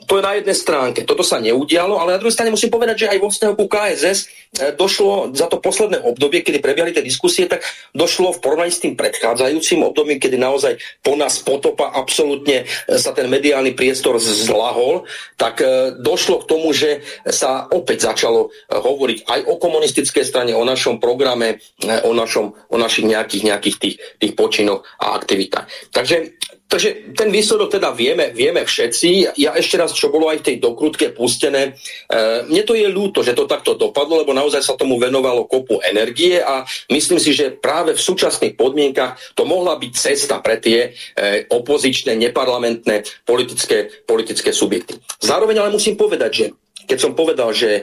[0.09, 1.05] to je na jednej stránke.
[1.05, 4.19] Toto sa neudialo, ale na druhej strane musím povedať, že aj vo vzťahu ku KSS
[4.19, 4.25] e,
[4.73, 7.61] došlo za to posledné obdobie, kedy prebiehali tie diskusie, tak
[7.93, 13.13] došlo v porovnaní s tým predchádzajúcim obdobím, kedy naozaj po nás potopa absolútne e, sa
[13.13, 15.05] ten mediálny priestor zlahol,
[15.37, 20.65] tak e, došlo k tomu, že sa opäť začalo hovoriť aj o komunistickej strane, o
[20.65, 22.22] našom programe, o našom,
[22.69, 25.91] o našich nejakých, nejakých tých, tých počinoch a aktivitách.
[25.91, 26.39] Takže,
[26.71, 29.37] takže ten výsledok teda vieme, vieme všetci.
[29.37, 31.75] Ja ešte raz, čo bolo aj v tej dokrutke pustené,
[32.07, 35.83] e, mne to je ľúto, že to takto dopadlo, lebo naozaj sa tomu venovalo kopu
[35.83, 40.95] energie a myslím si, že práve v súčasných podmienkach to mohla byť cesta pre tie
[41.13, 44.97] e, opozičné, neparlamentné politické, politické subjekty.
[45.19, 46.45] Zároveň ale musím povedať, že
[46.85, 47.81] keď som povedal, že e,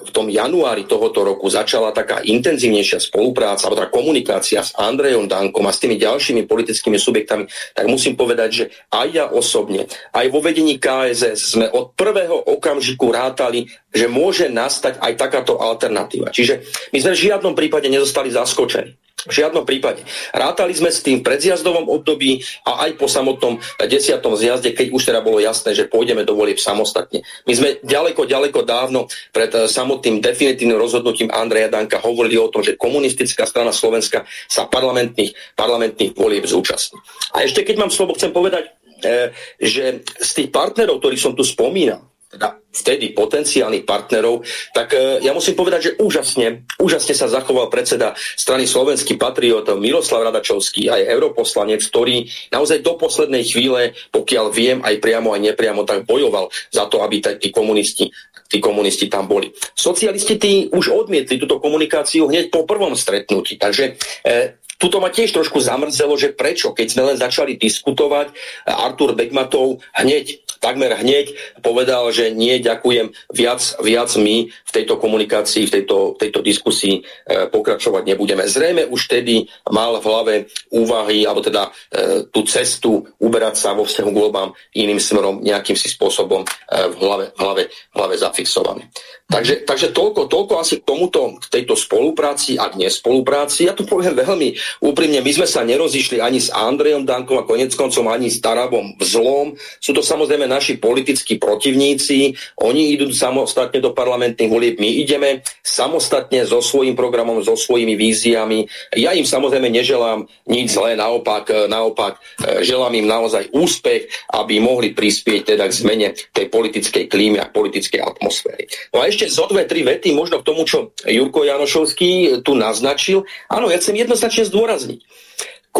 [0.00, 5.66] v tom januári tohoto roku začala taká intenzívnejšia spolupráca, alebo teda komunikácia s Andrejom Dankom
[5.66, 10.40] a s tými ďalšími politickými subjektami, tak musím povedať, že aj ja osobne, aj vo
[10.40, 16.30] vedení KSS sme od prvého okamžiku rátali, že môže nastať aj takáto alternatíva.
[16.30, 16.62] Čiže
[16.94, 19.09] my sme v žiadnom prípade nezostali zaskočení.
[19.28, 20.00] V žiadnom prípade.
[20.32, 25.20] Rátali sme s tým predzjazdovom období a aj po samotnom desiatom zjazde, keď už teda
[25.20, 27.20] bolo jasné, že pôjdeme do volieb samostatne.
[27.44, 32.64] My sme ďaleko, ďaleko dávno pred eh, samotným definitívnym rozhodnutím Andreja Danka hovorili o tom,
[32.64, 37.00] že komunistická strana Slovenska sa parlamentných, parlamentných volieb zúčastní.
[37.36, 38.72] A ešte keď mám slovo, chcem povedať,
[39.04, 45.18] eh, že z tých partnerov, ktorých som tu spomínal, teda vtedy potenciálnych partnerov, tak e,
[45.26, 51.10] ja musím povedať, že úžasne, úžasne sa zachoval predseda strany Slovenský patriot Miroslav Radačovský, aj
[51.10, 56.86] europoslanec, ktorý naozaj do poslednej chvíle, pokiaľ viem, aj priamo, aj nepriamo, tak bojoval za
[56.86, 58.14] to, aby tí komunisti
[58.50, 59.54] tí komunisti tam boli.
[59.78, 63.94] Socialisti tí už odmietli túto komunikáciu hneď po prvom stretnutí, takže
[64.26, 68.32] e, Tuto ma tiež trošku zamrzelo, že prečo, keď sme len začali diskutovať,
[68.64, 71.32] Artur Begmatov hneď takmer hneď
[71.64, 77.02] povedal, že nie, ďakujem, viac, viac my v tejto komunikácii, v tejto, tejto diskusii e,
[77.48, 78.44] pokračovať nebudeme.
[78.44, 80.34] Zrejme už tedy mal v hlave
[80.68, 85.74] úvahy, alebo teda e, tú cestu uberať sa vo vzťahu k voľbám iným smerom nejakým
[85.74, 86.46] si spôsobom e,
[86.92, 88.92] v, hlave, v, hlave, v hlave zafixované.
[89.30, 93.70] Takže, takže toľko, toľko asi k tomuto, k tejto spolupráci a k nespolupráci.
[93.70, 97.74] Ja tu poviem veľmi, úprimne, my sme sa nerozišli ani s Andrejom Dankom a konec
[97.74, 99.58] koncom ani s Tarabom Vzlom.
[99.82, 102.38] Sú to samozrejme naši politickí protivníci.
[102.62, 108.68] Oni idú samostatne do parlamentných volieb, my ideme samostatne so svojím programom, so svojimi víziami.
[108.94, 112.22] Ja im samozrejme neželám nič zlé, naopak, naopak
[112.62, 118.00] želám im naozaj úspech, aby mohli prispieť teda k zmene tej politickej klímy a politickej
[118.02, 118.68] atmosféry.
[118.92, 123.24] No a ešte zo dve, tri vety možno k tomu, čo Jurko Janošovský tu naznačil.
[123.48, 125.00] Áno, ja chcem jednoznačne zdôrazniť.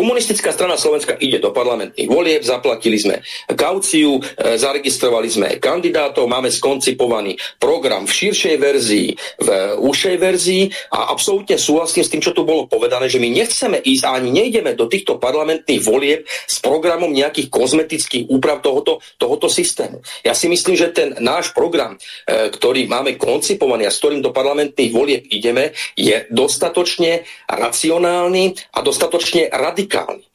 [0.00, 3.20] Komunistická strana Slovenska ide do parlamentných volieb, zaplatili sme
[3.52, 9.08] kauciu, e, zaregistrovali sme kandidátov, máme skoncipovaný program v širšej verzii,
[9.44, 10.64] v užšej verzii
[10.96, 14.32] a absolútne súhlasím s tým, čo tu bolo povedané, že my nechceme ísť a ani
[14.32, 20.00] nejdeme do týchto parlamentných volieb s programom nejakých kozmetických úprav tohoto, tohoto systému.
[20.24, 24.32] Ja si myslím, že ten náš program, e, ktorý máme koncipovaný a s ktorým do
[24.32, 30.22] parlamentných volieb ideme, je dostatočne racionálny a dostatočne radikálny radikálny.
[30.22, 30.28] E,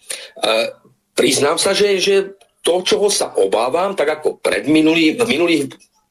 [1.16, 5.64] priznám sa, že, že to, čoho sa obávam, tak ako pred minulý, v minulých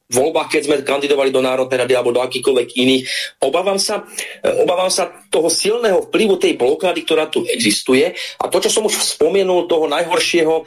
[0.05, 3.03] voľbách, keď sme kandidovali do Národnej rady alebo do akýchkoľvek iných.
[3.45, 4.05] Obávam sa,
[4.41, 8.89] e, obávam sa toho silného vplyvu tej blokády, ktorá tu existuje a to, čo som
[8.89, 10.65] už spomenul, toho najhoršieho, e,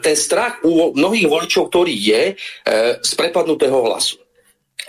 [0.00, 2.22] ten strach u mnohých voličov, ktorý je
[3.04, 4.20] z prepadnutého hlasu.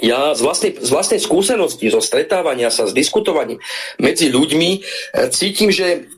[0.03, 3.63] Ja z vlastnej, z vlastnej skúsenosti, zo stretávania sa, s diskutovaním
[3.95, 4.83] medzi ľuďmi
[5.31, 6.11] cítim, že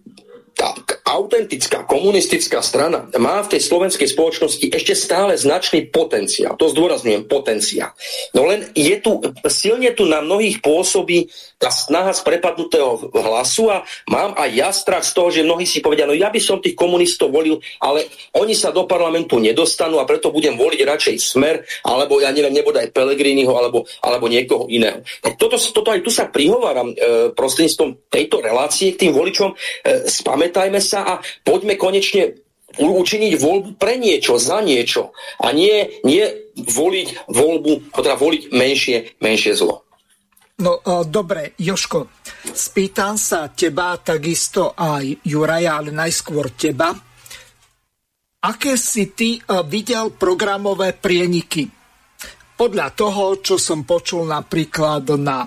[0.58, 0.74] tá
[1.06, 6.58] autentická komunistická strana má v tej slovenskej spoločnosti ešte stále značný potenciál.
[6.58, 7.94] To zdôrazňujem, potenciál.
[8.34, 11.30] No len je tu, silne tu na mnohých pôsobí
[11.62, 15.82] tá snaha z prepadnutého hlasu a mám aj ja strach z toho, že mnohí si
[15.82, 20.10] povedia, no ja by som tých komunistov volil, ale oni sa do parlamentu nedostanú a
[20.10, 25.06] preto budem voliť radšej smer, alebo ja neviem, nebude aj Pelegriniho, alebo, alebo niekoho iného.
[25.22, 29.54] No toto, toto aj tu sa prihováram e, prostredníctvom tejto relácie k tým voličom.
[29.54, 29.56] E,
[30.48, 32.40] pamätajme sa a poďme konečne
[32.80, 35.12] učiniť voľbu pre niečo, za niečo
[35.44, 36.24] a nie, nie
[36.56, 39.84] voliť voľbu, teda voliť menšie, menšie zlo.
[40.58, 42.10] No o, dobre, Joško,
[42.50, 46.98] spýtam sa teba, takisto aj Juraja, ale najskôr teba.
[48.42, 51.70] Aké si ty o, videl programové prieniky?
[52.58, 55.46] Podľa toho, čo som počul napríklad na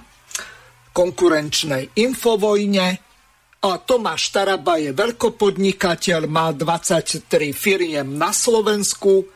[0.94, 3.09] konkurenčnej infovojne,
[3.60, 9.28] a Tomáš Taraba je veľkopodnikateľ, má 23 firiem na Slovensku.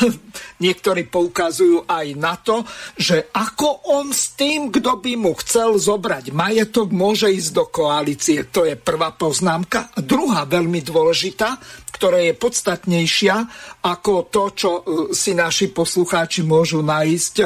[0.64, 2.60] Niektorí poukazujú aj na to,
[3.00, 8.44] že ako on s tým, kto by mu chcel zobrať majetok, môže ísť do koalície.
[8.52, 9.96] To je prvá poznámka.
[9.96, 11.56] A druhá veľmi dôležitá,
[11.88, 13.36] ktorá je podstatnejšia
[13.80, 14.82] ako to, čo e,
[15.16, 17.44] si naši poslucháči môžu nájsť e,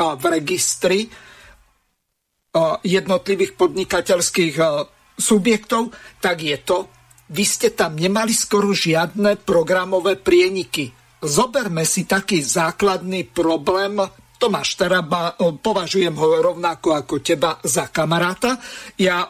[0.00, 1.08] v registri e,
[2.88, 4.56] jednotlivých podnikateľských
[5.14, 6.90] subjektov, tak je to,
[7.30, 10.92] vy ste tam nemali skoro žiadne programové prieniky.
[11.24, 13.96] Zoberme si taký základný problém,
[14.34, 18.60] Tomáš Taraba, považujem ho rovnako ako teba za kamaráta.
[19.00, 19.24] Ja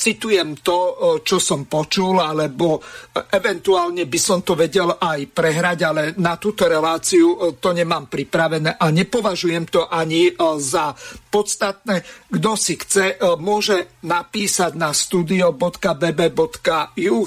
[0.00, 2.80] citujem to, čo som počul, alebo
[3.28, 8.88] eventuálne by som to vedel aj prehrať, ale na túto reláciu to nemám pripravené a
[8.88, 10.96] nepovažujem to ani za
[11.28, 12.00] podstatné.
[12.32, 15.60] Kto si chce, môže napísať na studio.bb.juh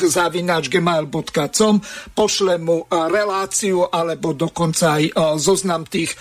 [0.09, 0.65] zavinač
[2.17, 6.17] pošle mu reláciu alebo dokonca aj zoznam tých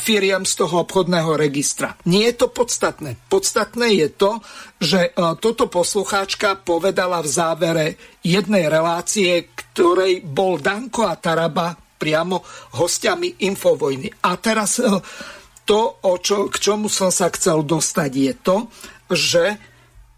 [0.00, 1.92] firiem z toho obchodného registra.
[2.08, 3.20] Nie je to podstatné.
[3.28, 4.40] Podstatné je to,
[4.80, 5.12] že
[5.44, 7.86] toto poslucháčka povedala v závere
[8.22, 12.46] jednej relácie, ktorej bol Danko a Taraba priamo
[12.78, 14.06] hostiami Infovojny.
[14.22, 14.78] A teraz
[15.66, 18.56] to, o čo, k čomu som sa chcel dostať, je to,
[19.10, 19.44] že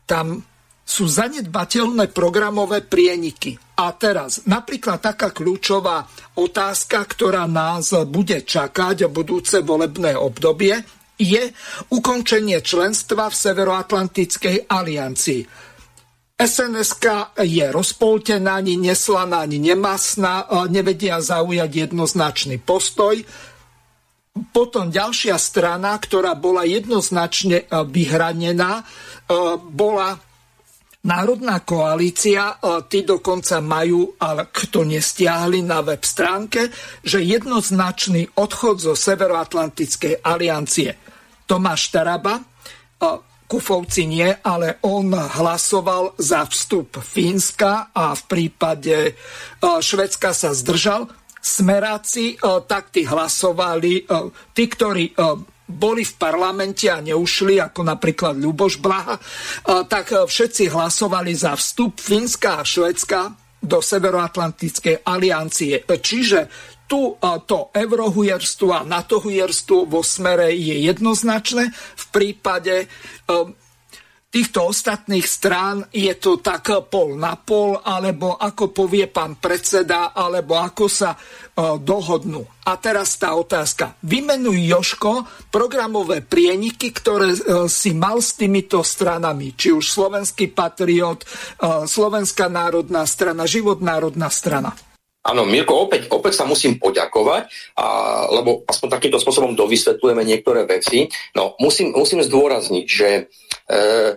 [0.05, 0.45] tam
[0.85, 3.57] sú zanedbateľné programové prieniky.
[3.81, 6.05] A teraz napríklad taká kľúčová
[6.37, 10.85] otázka, ktorá nás bude čakať v budúce volebné obdobie,
[11.23, 11.55] je
[11.95, 15.71] ukončenie členstva v Severoatlantickej aliancii.
[16.43, 23.23] SNSK je rozpoltená, ani neslaná, ani nemasná, nevedia zaujať jednoznačný postoj.
[24.33, 28.85] Potom ďalšia strana, ktorá bola jednoznačne e, vyhranená, e,
[29.61, 30.17] bola
[31.05, 36.73] Národná koalícia, e, tí dokonca majú, ale kto nestiahli na web stránke,
[37.05, 41.12] že jednoznačný odchod zo Severoatlantickej aliancie.
[41.53, 42.41] Tomáš Taraba,
[43.45, 49.13] Kufovci nie, ale on hlasoval za vstup Fínska a v prípade
[49.61, 51.13] Švedska sa zdržal.
[51.37, 54.09] Smeráci tak tí hlasovali,
[54.57, 55.13] tí, ktorí
[55.69, 59.21] boli v parlamente a neušli, ako napríklad Ľuboš Blaha,
[59.93, 63.29] tak všetci hlasovali za vstup Fínska a Švedska
[63.61, 65.85] do Severoatlantickej aliancie.
[65.85, 67.17] Čiže tu
[67.49, 71.73] to eurohujerstvo a NATO-hujerstvo vo smere je jednoznačné.
[71.73, 72.85] V prípade
[74.29, 80.61] týchto ostatných strán je to tak pol na pol, alebo ako povie pán predseda, alebo
[80.61, 82.45] ako sa uh, dohodnú.
[82.69, 83.97] A teraz tá otázka.
[84.05, 91.25] Vymenuj Joško programové prieniky, ktoré uh, si mal s týmito stranami, či už Slovenský patriot,
[91.25, 94.92] uh, Slovenská národná strana, Život národná strana.
[95.23, 97.47] Áno, Mirko, opäť, opäť sa musím poďakovať,
[97.79, 97.87] a,
[98.27, 101.07] lebo aspoň takýmto spôsobom dovysvetlujeme niektoré veci.
[101.39, 103.09] No, musím, musím zdôrazniť, že
[103.73, 104.17] E,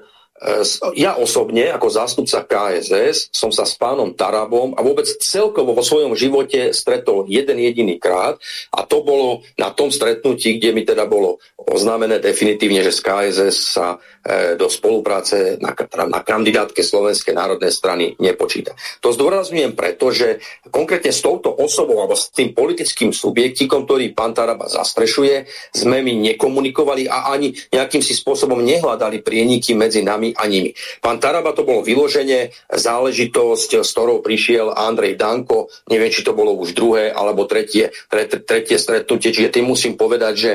[1.00, 6.12] ja osobne, ako zástupca KSS, som sa s pánom Tarabom a vôbec celkovo vo svojom
[6.12, 8.36] živote stretol jeden jediný krát
[8.76, 13.58] a to bolo na tom stretnutí, kde mi teda bolo oznámené definitívne, že z KSS
[13.80, 15.72] sa e, do spolupráce na,
[16.06, 18.76] na kandidátke Slovenskej národnej strany nepočíta.
[19.02, 24.36] To zdôrazňujem preto, že konkrétne s touto osobou alebo s tým politickým subjektikom, ktorý pán
[24.36, 30.50] Taraba zastrešuje, sme my nekomunikovali a ani nejakým si spôsobom nehľadali prieniky medzi nami a
[30.50, 30.74] nimi.
[31.04, 36.58] Pán Taraba to bolo vyloženie záležitosť, s ktorou prišiel Andrej Danko, neviem, či to bolo
[36.58, 40.52] už druhé alebo tretie, tretie, tretie stretnutie, čiže tým musím povedať, že,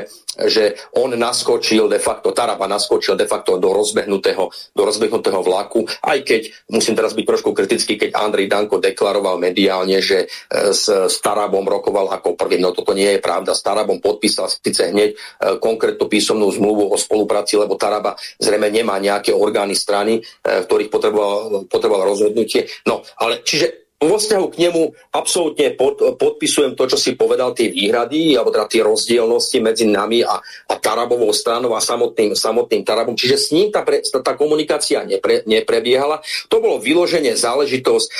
[0.47, 6.19] že on naskočil de facto, Taraba naskočil de facto do rozbehnutého, do rozbehnutého vlaku, aj
[6.23, 11.15] keď, musím teraz byť trošku kritický, keď Andrej Danko deklaroval mediálne, že e, s, s
[11.19, 15.17] Tarabom rokoval ako prvý, no toto nie je pravda, s Tarabom podpísal síce hneď e,
[15.57, 20.21] konkrétnu písomnú zmluvu o spolupráci, lebo Taraba zrejme nemá nejaké orgány strany, e,
[20.63, 22.69] v ktorých potreboval, potreboval rozhodnutie.
[22.85, 24.81] No, ale čiže vo vzťahu k nemu
[25.13, 30.25] absolútne pod, podpisujem to, čo si povedal, tie výhrady, alebo teda tie rozdielnosti medzi nami
[30.25, 33.13] a, a Tarabovou stranou a samotným, samotným Tarabom.
[33.13, 36.17] Čiže s ním tá, pre, tá, komunikácia nepre, neprebiehala.
[36.49, 38.11] To bolo vyloženie záležitosť e,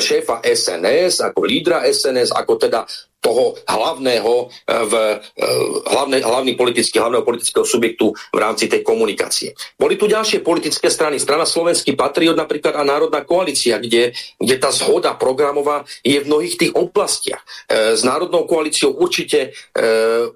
[0.00, 2.88] šéfa SNS, ako lídra SNS, ako teda
[3.26, 5.58] toho hlavného, eh, v, eh,
[5.90, 9.50] hlavne, hlavný politický, hlavného politického subjektu v rámci tej komunikácie.
[9.74, 14.70] Boli tu ďalšie politické strany, strana Slovenský patriot napríklad a Národná koalícia, kde, kde tá
[14.70, 17.42] zhoda programová je v mnohých tých oblastiach.
[17.66, 19.50] E, s Národnou koalíciou určite,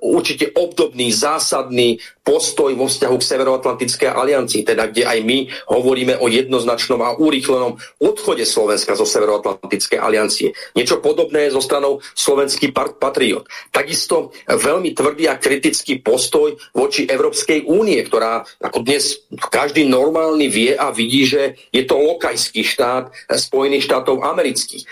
[0.01, 5.39] určite obdobný, zásadný postoj vo vzťahu k Severoatlantickej aliancii, teda kde aj my
[5.73, 10.53] hovoríme o jednoznačnom a urýchlenom odchode Slovenska zo Severoatlantickej aliancie.
[10.77, 13.49] Niečo podobné zo stranou Slovenský patriot.
[13.73, 20.73] Takisto veľmi tvrdý a kritický postoj voči Európskej únie, ktorá ako dnes každý normálny vie
[20.77, 24.85] a vidí, že je to lokajský štát Spojených štátov amerických.
[24.85, 24.87] E,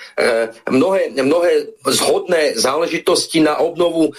[0.72, 4.12] mnohé, mnohé zhodné záležitosti na obnovu e,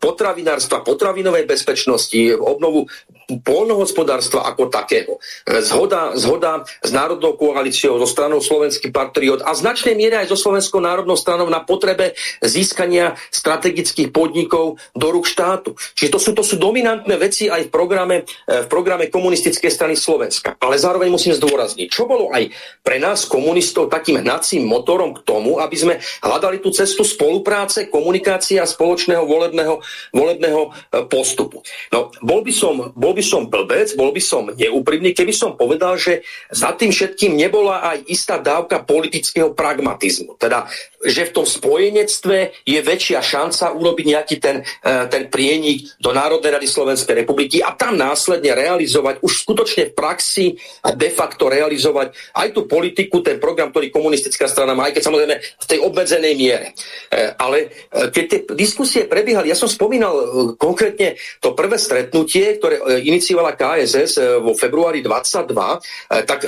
[0.00, 2.86] potravinárstva, potravinovej bezpečnosti, obnovu
[3.28, 5.20] polnohospodárstva ako takého.
[5.60, 10.80] Zhoda, zhoda s Národnou koalíciou, so stranou Slovenský patriot a značnej miere aj so Slovenskou
[10.80, 15.76] národnou stranou na potrebe získania strategických podnikov do rúk štátu.
[15.92, 20.56] Čiže to sú, to sú dominantné veci aj v programe, v programe komunistickej strany Slovenska.
[20.64, 22.48] Ale zároveň musím zdôrazniť, čo bolo aj
[22.80, 28.56] pre nás komunistov takým hnacím motorom k tomu, aby sme hľadali tú cestu spolupráce, komunikácie
[28.56, 29.82] a spoločného volebného,
[30.14, 30.70] volebného e,
[31.10, 31.60] postupu.
[31.92, 35.98] No, bol by som, bol by som blbec, bol by som neúprimný, keby som povedal,
[35.98, 40.36] že za tým všetkým nebola aj istá dávka politického pragmatizmu.
[40.40, 40.66] Teda,
[41.04, 46.58] že v tom spojenectve je väčšia šanca urobiť nejaký ten, e, ten prienik do Národnej
[46.58, 50.46] rady Slovenskej republiky a tam následne realizovať už skutočne v praxi
[50.82, 55.02] a de facto realizovať aj tú politiku, ten program, ktorý komunistická strana má, aj keď
[55.06, 56.66] samozrejme v tej obmedzenej miere.
[57.14, 57.58] E, ale
[57.94, 64.42] e, keď tie diskusie prebiehali, ja som spomínal konkrétne to prvé stretnutie, ktoré iniciovala KSS
[64.42, 65.78] vo februári 22, e,
[66.26, 66.40] tak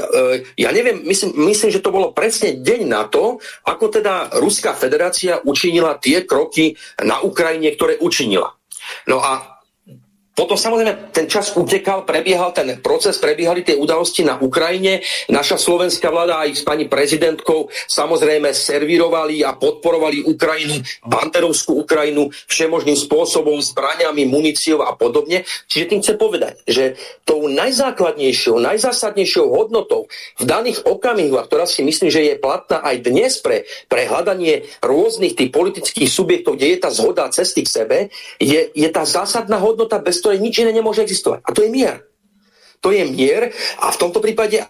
[0.59, 5.45] ja neviem, myslím, myslím, že to bolo presne deň na to, ako teda Ruská federácia
[5.45, 6.73] učinila tie kroky
[7.05, 8.57] na Ukrajine, ktoré učinila.
[9.05, 9.60] No a
[10.41, 15.05] potom samozrejme ten čas utekal, prebiehal ten proces, prebiehali tie udalosti na Ukrajine.
[15.29, 22.97] Naša slovenská vláda aj s pani prezidentkou samozrejme servírovali a podporovali Ukrajinu, banderovskú Ukrajinu všemožným
[22.97, 25.45] spôsobom, zbraniami, muníciou a podobne.
[25.69, 26.97] Čiže tým chcem povedať, že
[27.29, 30.09] tou najzákladnejšou, najzásadnejšou hodnotou
[30.41, 35.37] v daných okamihoch, ktorá si myslím, že je platná aj dnes pre, pre hľadanie rôznych
[35.37, 37.99] tých politických subjektov, kde je tá zhoda cesty k sebe,
[38.41, 41.43] je, je tá zásadná hodnota bez ktorej nič iné nemôže existovať.
[41.43, 42.07] A to je mier.
[42.81, 44.65] To je mier a v tomto prípade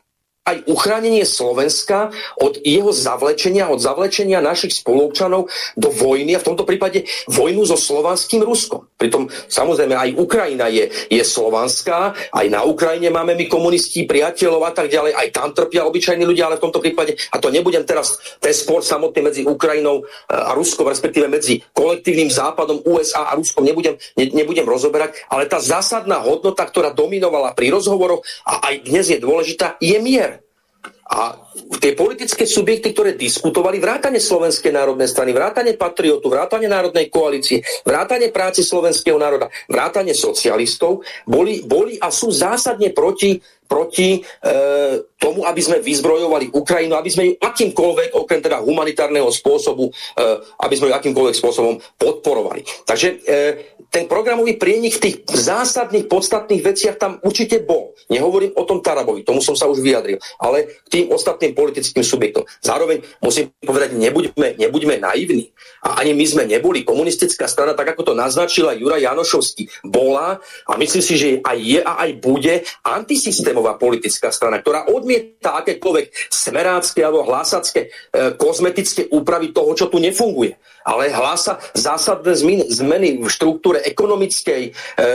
[0.51, 2.11] aj uchránenie Slovenska
[2.43, 5.47] od jeho zavlečenia, od zavlečenia našich spolupčanov
[5.79, 8.91] do vojny a v tomto prípade vojnu so slovanským Ruskom.
[8.99, 14.73] Pritom samozrejme aj Ukrajina je, je slovanská, aj na Ukrajine máme my komunisti, priateľov a
[14.75, 18.19] tak ďalej, aj tam trpia obyčajní ľudia, ale v tomto prípade, a to nebudem teraz,
[18.43, 23.63] ten spor samotný medzi Ukrajinou e, a Ruskom, respektíve medzi kolektívnym západom USA a Ruskom
[23.63, 29.07] nebudem, ne, nebudem rozoberať, ale tá zásadná hodnota, ktorá dominovala pri rozhovoroch a aj dnes
[29.09, 30.40] je dôležitá, je mier.
[31.11, 31.35] A
[31.83, 38.31] tie politické subjekty, ktoré diskutovali, vrátane Slovenskej národnej strany, vrátane Patriotu, vrátane Národnej koalície, vrátane
[38.31, 44.21] práci slovenského národa, vrátane socialistov, boli, boli a sú zásadne proti proti e,
[45.15, 50.23] tomu, aby sme vyzbrojovali Ukrajinu, aby sme ju akýmkoľvek, okrem teda humanitárneho spôsobu, e,
[50.67, 52.67] aby sme ju akýmkoľvek spôsobom podporovali.
[52.83, 53.39] Takže e,
[53.91, 57.93] ten programový prienik v tých zásadných, podstatných veciach tam určite bol.
[58.07, 62.47] Nehovorím o tom Tarabovi, tomu som sa už vyjadril, ale k tým ostatným politickým subjektom.
[62.63, 65.51] Zároveň musím povedať, nebuďme, nebuďme naivní.
[65.83, 66.87] A ani my sme neboli.
[66.87, 71.81] Komunistická strana, tak ako to naznačila Jura Janošovský, bola a myslím si, že aj je
[71.83, 72.55] a aj bude
[72.87, 77.89] antisystémová politická strana, ktorá odmieta akékoľvek smerácké alebo hlasacké e,
[78.39, 80.55] kozmetické úpravy toho, čo tu nefunguje.
[80.81, 84.73] Ale hlása zásadné zmeny, zmeny v štruktúre ekonomickej, e,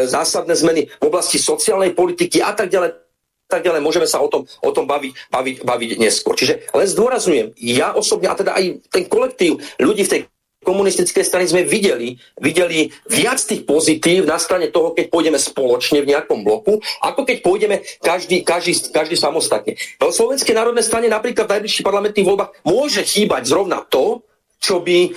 [0.10, 3.06] zásadné zmeny v oblasti sociálnej politiky a tak ďalej
[3.46, 6.34] tak ďalej, môžeme sa o tom, o tom baviť, baviť, baviť neskôr.
[6.34, 10.22] Čiže len zdôrazňujem, ja osobne, a teda aj ten kolektív ľudí v tej
[10.66, 16.10] komunistickej strany sme videli, videli viac tých pozitív na strane toho, keď pôjdeme spoločne v
[16.10, 19.78] nejakom bloku, ako keď pôjdeme každý, každý, každý samostatne.
[20.02, 24.26] V Slovenskej národnej strane napríklad v najbližších parlamentných voľbách môže chýbať zrovna to,
[24.58, 25.14] čo by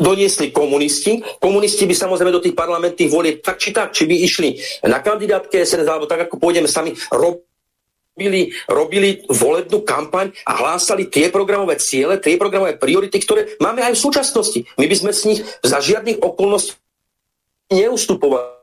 [0.00, 1.20] doniesli komunisti.
[1.38, 4.56] Komunisti by samozrejme do tých parlamentných volieb tak či tak, či by išli
[4.88, 7.44] na kandidátke SNS, alebo tak ako pôjdeme sami, rob,
[8.20, 13.96] robili, robili volebnú kampaň a hlásali tie programové ciele, tie programové priority, ktoré máme aj
[13.96, 14.60] v súčasnosti.
[14.76, 16.76] My by sme z nich za žiadnych okolností
[17.72, 18.60] neustupovali.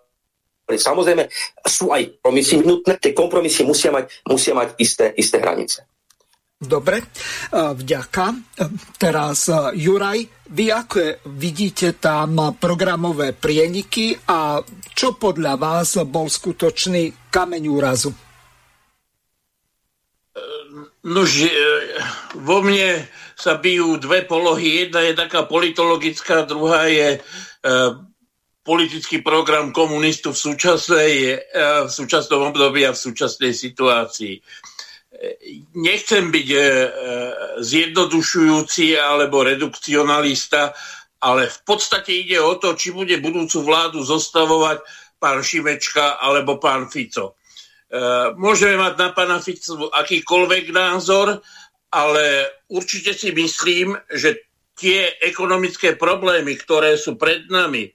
[0.68, 1.32] Samozrejme,
[1.66, 5.88] sú aj kompromisy nutné, tie kompromisy musia mať, musia mať isté, isté hranice.
[6.58, 7.06] Dobre,
[7.54, 8.26] vďaka.
[8.98, 9.46] Teraz
[9.78, 14.58] Juraj, vy ako vidíte tam programové prieniky a
[14.98, 18.10] čo podľa vás bol skutočný kameň úrazu?
[21.06, 21.54] Nož, e,
[22.42, 23.06] vo mne
[23.38, 24.90] sa bijú dve polohy.
[24.90, 27.20] Jedna je taká politologická, druhá je e,
[28.66, 31.36] politický program komunistu v, súčasnej, e,
[31.88, 34.42] v súčasnom období a v súčasnej situácii.
[35.08, 35.40] E,
[35.76, 36.62] nechcem byť e,
[37.64, 40.76] zjednodušujúci alebo redukcionalista,
[41.24, 44.84] ale v podstate ide o to, či bude budúcu vládu zostavovať
[45.18, 47.38] pán Šimečka alebo pán Fico.
[47.88, 51.40] Eh, môžeme mať na pána Ficu akýkoľvek názor,
[51.88, 52.26] ale
[52.68, 54.44] určite si myslím, že
[54.76, 57.90] tie ekonomické problémy, ktoré sú pred nami,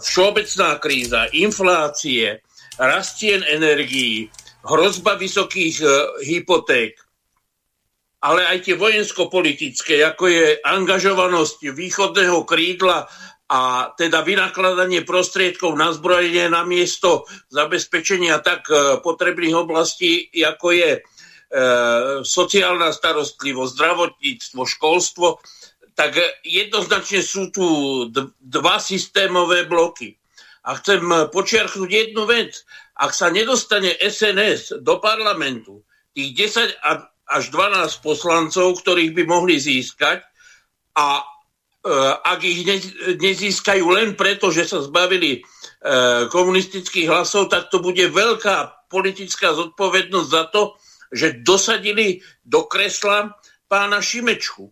[0.00, 2.40] všeobecná kríza, inflácie,
[2.80, 4.32] rastien energií,
[4.64, 5.90] hrozba vysokých eh,
[6.26, 6.98] hypoték,
[8.18, 13.06] ale aj tie vojensko-politické, ako je angažovanosť východného krídla
[13.48, 20.90] a teda vynakladanie prostriedkov na zbrojenie na miesto zabezpečenia tak e, potrebných oblastí, ako je
[20.98, 21.00] e,
[22.20, 25.26] sociálna starostlivosť, zdravotníctvo, školstvo,
[25.96, 27.66] tak jednoznačne sú tu
[28.36, 30.14] dva systémové bloky.
[30.68, 31.00] A chcem
[31.32, 32.68] počiarknúť jednu vec.
[32.98, 36.82] Ak sa nedostane SNS do parlamentu, tých 10
[37.28, 40.26] až 12 poslancov, ktorých by mohli získať,
[40.98, 41.22] a
[41.78, 42.66] E, ak ich
[43.22, 45.40] nezískajú len preto, že sa zbavili e,
[46.26, 50.74] komunistických hlasov, tak to bude veľká politická zodpovednosť za to,
[51.08, 53.32] že dosadili do kresla
[53.70, 54.68] pána Šimečku.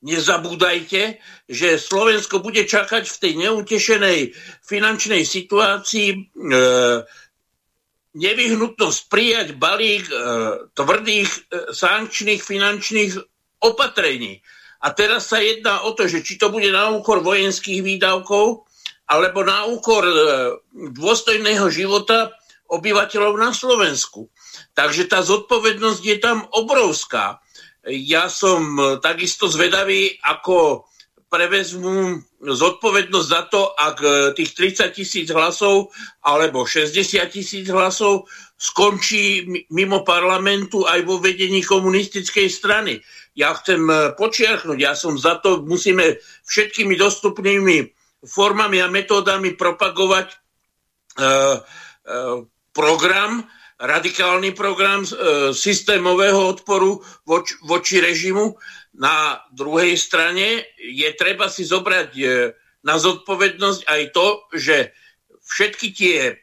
[0.00, 1.18] Nezabúdajte,
[1.48, 4.18] že Slovensko bude čakať v tej neutešenej
[4.60, 6.18] finančnej situácii e,
[8.14, 10.14] nevyhnutnosť prijať balík e,
[10.74, 11.38] tvrdých e,
[11.70, 13.12] sankčných finančných
[13.62, 14.42] opatrení.
[14.80, 18.64] A teraz sa jedná o to, že či to bude na úkor vojenských výdavkov,
[19.10, 20.14] alebo na úkor e,
[20.94, 22.30] dôstojného života
[22.70, 24.30] obyvateľov na Slovensku.
[24.78, 27.42] Takže tá zodpovednosť je tam obrovská.
[27.90, 30.86] Ja som e, takisto zvedavý, ako
[31.26, 35.92] prevezmú zodpovednosť za to, ak e, tých 30 tisíc hlasov
[36.24, 36.96] alebo 60
[37.28, 38.24] tisíc hlasov
[38.56, 43.00] skončí mimo parlamentu aj vo vedení komunistickej strany
[43.38, 46.18] ja chcem e, počiarknúť, ja som za to, musíme
[46.48, 47.88] všetkými dostupnými
[48.26, 51.32] formami a metódami propagovať e, e,
[52.74, 53.46] program,
[53.80, 55.10] radikálny program e,
[55.56, 58.60] systémového odporu voč, voči režimu.
[58.96, 62.24] Na druhej strane je treba si zobrať e,
[62.82, 64.26] na zodpovednosť aj to,
[64.56, 64.76] že
[65.46, 66.34] všetky tie e,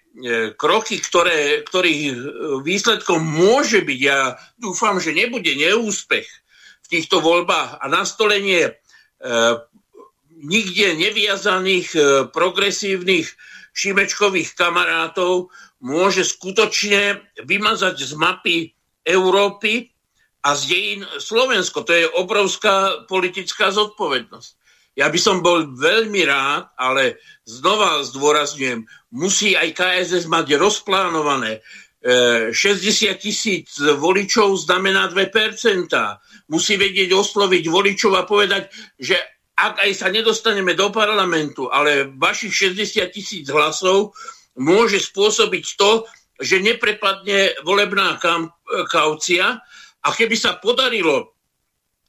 [0.56, 2.18] kroky, ktoré, ktorých e,
[2.64, 6.28] výsledkom môže byť, ja dúfam, že nebude neúspech
[6.88, 8.74] v týchto voľbách a nastolenie e,
[10.38, 13.28] nikde neviazaných e, progresívnych
[13.74, 15.50] šimečkových kamarátov
[15.82, 18.58] môže skutočne vymazať z mapy
[19.06, 19.94] Európy
[20.44, 21.84] a z dejín Slovensko.
[21.84, 24.52] To je obrovská politická zodpovednosť.
[24.98, 28.82] Ja by som bol veľmi rád, ale znova zdôrazňujem,
[29.14, 31.62] musí aj KSS mať rozplánované
[32.02, 35.92] 60 e, tisíc voličov znamená 2%.
[36.48, 39.18] Musí vedieť osloviť voličov a povedať, že
[39.58, 44.14] ak aj sa nedostaneme do parlamentu, ale vašich 60 tisíc hlasov
[44.62, 46.06] môže spôsobiť to,
[46.38, 48.22] že neprepadne volebná
[48.88, 49.58] kaucia
[50.04, 51.38] a keby sa podarilo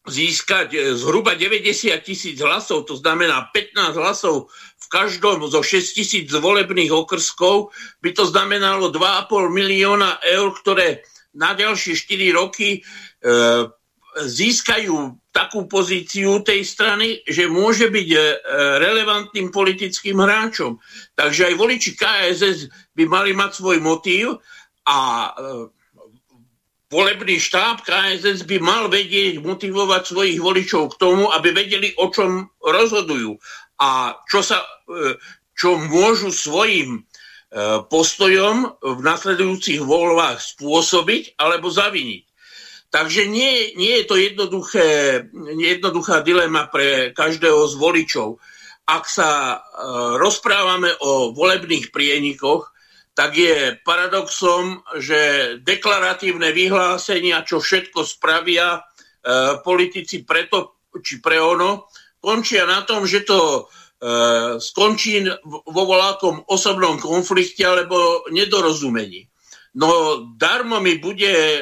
[0.08, 4.48] získať e, zhruba 90 tisíc hlasov, to znamená 15 hlasov
[4.80, 7.70] v každom zo 6 tisíc volebných okrskov,
[8.00, 11.04] by to znamenalo 2,5 milióna eur, ktoré
[11.36, 12.80] na ďalšie 4 roky e,
[14.18, 14.96] získajú
[15.30, 18.18] takú pozíciu tej strany, že môže byť e,
[18.82, 20.80] relevantným politickým hráčom.
[21.14, 22.58] Takže aj voliči KSS
[22.96, 24.42] by mali mať svoj motív
[24.88, 25.30] a e,
[26.88, 32.48] volebný štáb KSS by mal vedieť motivovať svojich voličov k tomu, aby vedeli, o čom
[32.64, 33.36] rozhodujú
[33.78, 35.14] a čo, sa, e,
[35.52, 37.00] čo môžu svojim e,
[37.86, 42.24] postojom v nasledujúcich voľbách spôsobiť alebo zaviniť.
[42.88, 44.88] Takže nie, nie je to jednoduché,
[45.60, 48.40] jednoduchá dilema pre každého z voličov.
[48.88, 49.56] Ak sa e,
[50.16, 52.72] rozprávame o volebných prienikoch,
[53.18, 55.18] tak je paradoxom, že
[55.66, 58.80] deklaratívne vyhlásenia, čo všetko spravia e,
[59.66, 61.90] politici preto či pre ono,
[62.22, 63.66] končia na tom, že to
[63.98, 69.26] e, skončí vo volákom osobnom konflikte alebo nedorozumení.
[69.82, 71.60] No darmo mi bude e,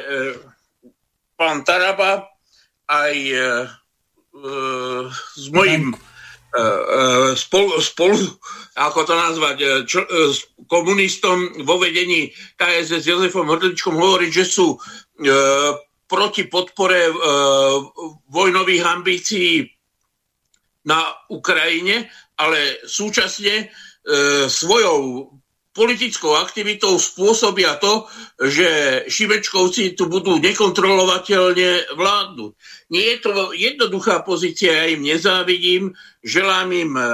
[1.33, 2.37] pán Taraba
[2.85, 4.51] aj e, e,
[5.09, 5.97] s mojim
[7.35, 8.17] spolu, spolu
[8.77, 9.99] ako to nazvať, e, čo,
[10.69, 14.77] komunistom vo vedení KSS s Jozefom Hrdličkom hovoriť, že sú e,
[16.07, 17.13] proti podpore e,
[18.29, 19.65] vojnových ambícií
[20.87, 23.65] na Ukrajine, ale súčasne e,
[24.47, 25.31] svojou
[25.77, 28.09] politickou aktivitou spôsobia to,
[28.41, 28.67] že
[29.05, 32.51] Šimečkovci tu budú nekontrolovateľne vládnuť.
[32.89, 35.93] Nie je to jednoduchá pozícia, ja im nezávidím,
[36.25, 37.05] želám im e,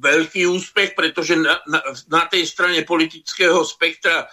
[0.00, 4.26] veľký úspech, pretože na, na, na tej strane politického spektra e,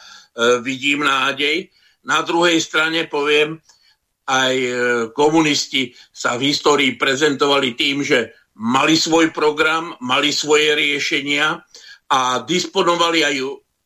[0.64, 1.68] vidím nádej.
[2.08, 3.60] Na druhej strane poviem,
[4.26, 4.72] aj e,
[5.12, 11.60] komunisti sa v histórii prezentovali tým, že mali svoj program, mali svoje riešenia
[12.10, 13.36] a disponovali aj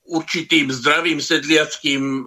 [0.10, 2.22] určitým zdravým sedliackým e,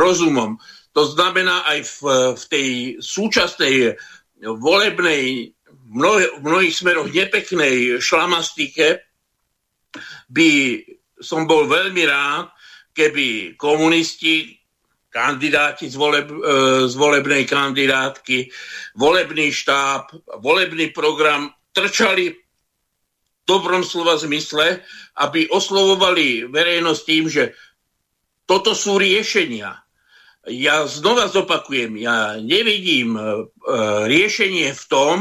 [0.00, 0.56] rozumom.
[0.96, 1.98] To znamená aj v,
[2.32, 2.68] v tej
[3.04, 4.00] súčasnej
[4.40, 5.52] volebnej,
[5.92, 9.04] mnoh, v mnohých smeroch nepeknej šlamastike
[10.32, 10.80] by
[11.20, 12.52] som bol veľmi rád,
[12.96, 14.56] keby komunisti,
[15.12, 16.36] kandidáti z, voleb, e,
[16.88, 18.48] z volebnej kandidátky,
[18.96, 22.45] volebný štáb, volebný program trčali
[23.46, 24.82] dobrom slova zmysle,
[25.16, 27.54] aby oslovovali verejnosť tým, že
[28.46, 29.86] toto sú riešenia.
[30.46, 33.22] Ja znova zopakujem, ja nevidím e,
[34.06, 35.16] riešenie v tom,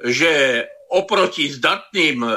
[0.00, 2.32] že oproti zdatným e,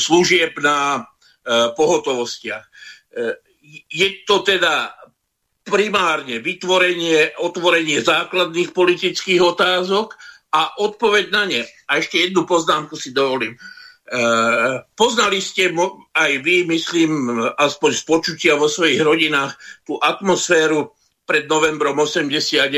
[0.00, 1.04] služieb na
[1.46, 2.66] pohotovostiach.
[3.86, 4.90] Je to teda
[5.62, 10.18] primárne vytvorenie, otvorenie základných politických otázok
[10.56, 11.62] a odpoveď na ne.
[11.84, 13.52] A ešte jednu poznámku si dovolím.
[13.52, 13.60] E,
[14.96, 15.68] poznali ste
[16.16, 19.52] aj vy, myslím, aspoň z počutia vo svojich rodinách,
[19.84, 20.96] tú atmosféru
[21.28, 22.72] pred novembrom 89.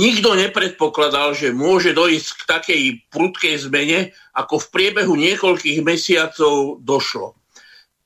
[0.00, 7.36] Nikto nepredpokladal, že môže dojsť k takej prudkej zmene, ako v priebehu niekoľkých mesiacov došlo.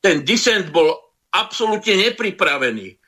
[0.03, 0.93] Ten disent bol
[1.31, 2.99] absolútne nepripravený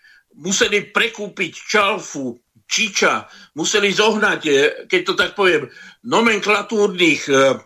[0.41, 2.39] museli prekúpiť Čalfu,
[2.71, 3.27] Čiča,
[3.59, 4.53] museli zohnať, e,
[4.87, 5.67] keď to tak poviem,
[6.07, 7.59] nomenklatúrnych e,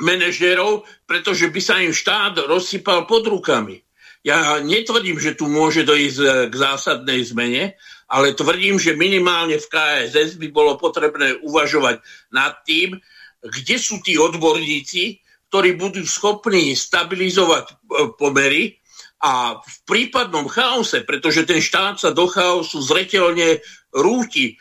[0.00, 3.84] manažérov, pretože by sa im štát rozsypal pod rukami.
[4.24, 7.76] Ja netvrdím, že tu môže dojsť e, k zásadnej zmene,
[8.08, 12.00] ale tvrdím, že minimálne v KSS by bolo potrebné uvažovať
[12.32, 12.96] nad tým,
[13.44, 15.20] kde sú tí odborníci,
[15.52, 17.76] ktorí budú schopní stabilizovať
[18.16, 18.80] pomery
[19.24, 23.60] a v prípadnom chaose, pretože ten štát sa do chaosu zretelne
[23.94, 24.58] rúti,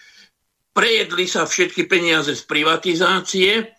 [0.74, 3.74] prejedli sa všetky peniaze z privatizácie,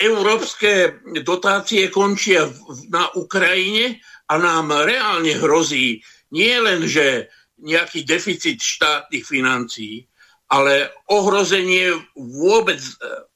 [0.00, 2.48] európske dotácie končia
[2.88, 4.00] na Ukrajine
[4.32, 6.00] a nám reálne hrozí
[6.32, 7.28] nie len, že
[7.60, 10.08] nejaký deficit štátnych financií,
[10.48, 12.80] ale ohrozenie vôbec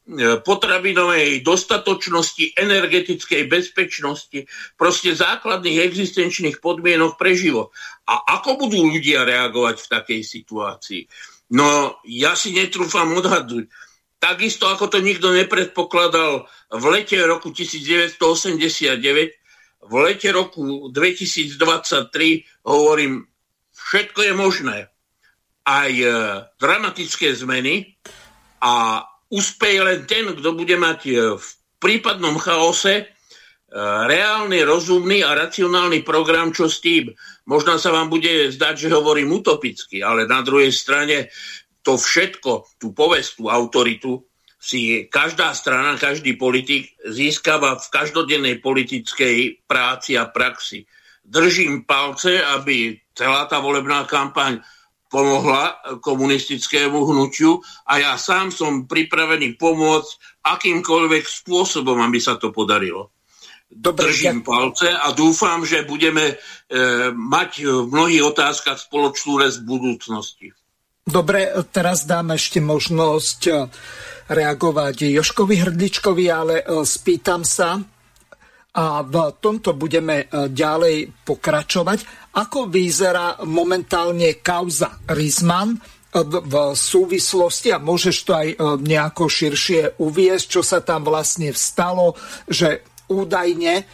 [0.05, 4.45] E, potravinovej dostatočnosti, energetickej bezpečnosti,
[4.77, 7.73] proste základných existenčných podmienok pre život.
[8.05, 11.03] A ako budú ľudia reagovať v takej situácii?
[11.53, 13.69] No, ja si netrúfam odhadnúť.
[14.17, 19.05] Takisto ako to nikto nepredpokladal v lete roku 1989,
[19.85, 23.29] v lete roku 2023 hovorím,
[23.77, 24.79] všetko je možné.
[25.65, 26.09] Aj e,
[26.57, 27.93] dramatické zmeny
[28.65, 31.49] a Úspeje len ten, kto bude mať e, v
[31.83, 33.09] prípadnom chaose
[34.09, 37.11] reálny, rozumný a racionálny program, čo s tým.
[37.49, 41.33] Možno sa vám bude zdať, že hovorím utopicky, ale na druhej strane
[41.85, 44.25] to všetko, tú povesť, tú autoritu,
[44.65, 50.89] si každá strana, každý politik získava v každodennej politickej práci a praxi.
[51.21, 54.65] Držím palce, aby celá tá volebná kampaň
[55.13, 63.13] pomohla komunistickému hnutiu a ja sám som pripravený pomôcť akýmkoľvek spôsobom, aby sa to podarilo.
[63.75, 64.47] Dobre, Držím ja...
[64.47, 66.35] palce a dúfam, že budeme e,
[67.11, 70.55] mať v mnohých otázkach spoločnú v budúcnosti.
[71.05, 73.53] Dobre, teraz dám ešte možnosť e,
[74.33, 77.77] reagovať Joškovi Hrdličkovi, ale e, spýtam sa,
[78.75, 82.33] a v tomto budeme e, ďalej pokračovať.
[82.41, 85.77] Ako vyzerá momentálne kauza Rizman
[86.15, 88.49] v súvislosti a môžeš to aj
[88.87, 92.15] nejako širšie uviesť, čo sa tam vlastne vstalo,
[92.47, 93.85] že údajne e,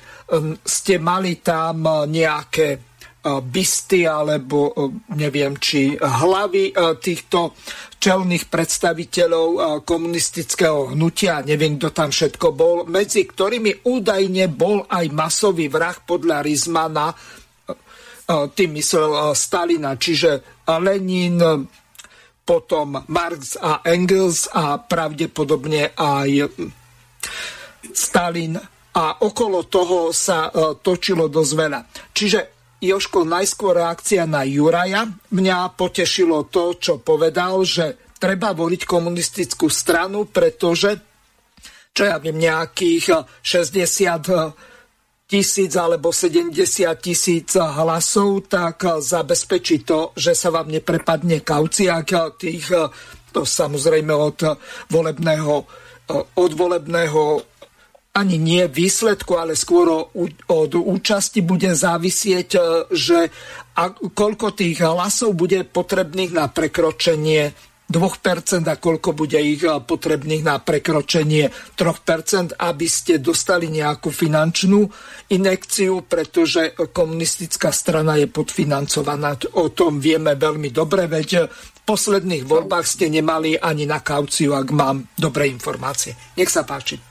[0.63, 2.91] ste mali tam nejaké
[3.21, 4.73] bysty alebo
[5.13, 6.73] neviem, či hlavy
[7.05, 7.53] týchto
[8.01, 15.69] čelných predstaviteľov komunistického hnutia, neviem, kto tam všetko bol, medzi ktorými údajne bol aj masový
[15.69, 17.13] vrah podľa Rizmana,
[18.57, 21.37] tým myslel Stalina, čiže Lenin,
[22.41, 26.49] potom Marx a Engels a pravdepodobne aj
[27.93, 28.57] Stalin
[28.91, 30.51] a okolo toho sa
[30.83, 31.81] točilo dosť veľa.
[32.11, 32.41] Čiže
[32.81, 35.05] Joško, najskôr reakcia na Juraja.
[35.07, 40.97] Mňa potešilo to, čo povedal, že treba voliť komunistickú stranu, pretože,
[41.93, 46.57] čo ja viem, nejakých 60 tisíc alebo 70
[46.99, 52.01] tisíc hlasov, tak zabezpečí to, že sa vám neprepadne kaucia
[52.35, 52.67] tých,
[53.31, 54.57] to samozrejme od
[54.89, 55.55] volebného,
[56.35, 57.23] od volebného
[58.21, 59.89] ani nie výsledku, ale skôr
[60.47, 62.61] od účasti bude závisieť, e,
[62.93, 63.19] že
[64.13, 67.57] koľko tých hlasov bude potrebných na prekročenie
[67.91, 74.87] 2% a koľko bude ich e, potrebných na prekročenie 3%, aby ste dostali nejakú finančnú
[75.35, 79.35] inekciu, pretože komunistická strana je podfinancovaná.
[79.59, 84.71] O tom vieme veľmi dobre, veď v posledných voľbách ste nemali ani na kauciu, ak
[84.71, 86.15] mám dobré informácie.
[86.39, 87.10] Nech sa páči.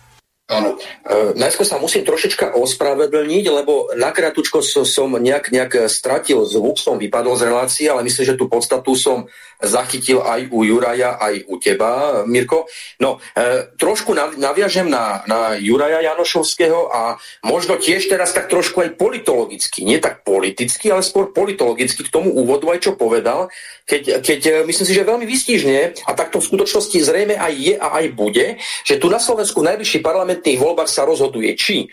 [0.50, 0.82] Áno.
[1.06, 6.97] E, najskôr sa musím trošička ospravedlniť, lebo na kratučko som, nejak, nejak stratil zvuk, som
[6.97, 9.30] vypadol z relácie, ale myslím, že tú podstatu som
[9.60, 12.66] zachytil aj u Juraja, aj u teba, Mirko.
[13.03, 18.95] No, e, trošku naviažem na, na Juraja Janošovského a možno tiež teraz tak trošku aj
[18.95, 23.51] politologicky, nie tak politicky, ale skôr politologicky k tomu úvodu aj čo povedal,
[23.84, 27.74] keď, keď e, myslím si, že veľmi vystižne, a takto v skutočnosti zrejme aj je
[27.76, 31.88] a aj bude, že tu na Slovensku v najvyšších parlamentných sa rozhoduje, či e,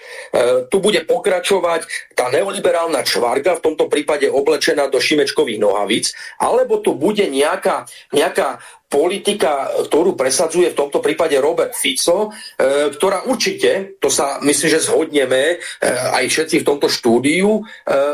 [0.71, 6.95] tu bude pokračovať tá neoliberálna čvarga, v tomto prípade oblečená do šimečkových nohavíc, alebo tu
[6.95, 7.25] bude
[7.57, 14.39] nejaká, nejaká politika, ktorú presadzuje v tomto prípade Robert Fico, e, ktorá určite, to sa
[14.45, 15.57] myslím, že zhodneme e,
[15.89, 17.63] aj všetci v tomto štúdiu, e,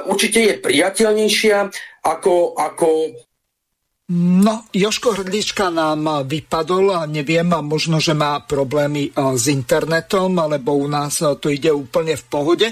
[0.06, 1.58] určite je priateľnejšia
[2.06, 2.88] ako, ako
[4.12, 10.84] No, Joško Hrdlička nám vypadol a neviem, možno, že má problémy s internetom, alebo u
[10.84, 12.68] nás to ide úplne v pohode.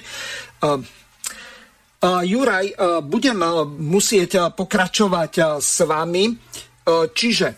[2.00, 2.66] Juraj,
[3.04, 3.38] budem
[3.76, 6.32] musieť pokračovať s vami.
[6.88, 7.48] Čiže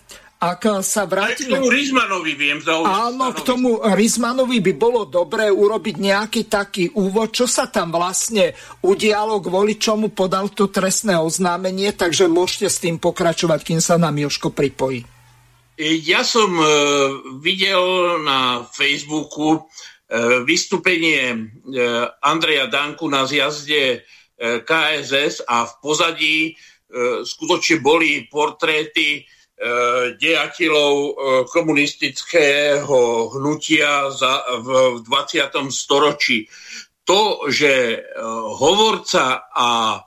[0.42, 1.54] ak sa vrátime...
[1.54, 2.90] K tomu Rizmanovi viem zaujať.
[2.90, 8.50] Áno, k tomu Rizmanovi by bolo dobré urobiť nejaký taký úvod, čo sa tam vlastne
[8.82, 14.18] udialo, kvôli čomu podal to trestné oznámenie, takže môžete s tým pokračovať, kým sa nám
[14.18, 15.06] Joško pripojí.
[15.78, 16.66] Ja som e,
[17.38, 19.60] videl na Facebooku e,
[20.42, 21.38] vystúpenie e,
[22.18, 26.52] Andreja Danku na zjazde e, KSS a v pozadí e,
[27.22, 29.22] skutočne boli portréty
[29.62, 31.12] E, dejateľov e,
[31.46, 35.70] komunistického hnutia za, v, v 20.
[35.70, 36.50] storočí.
[37.06, 37.98] To, že e,
[38.58, 40.02] hovorca a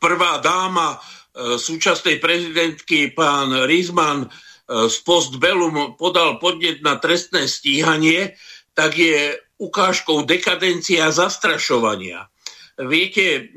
[0.00, 0.96] prvá dáma
[1.36, 4.26] súčasnej prezidentky pán Rizman
[4.66, 8.34] z Postbellum podal podnet na trestné stíhanie,
[8.72, 12.26] tak je ukážkou dekadencia a zastrašovania.
[12.80, 13.52] Viete,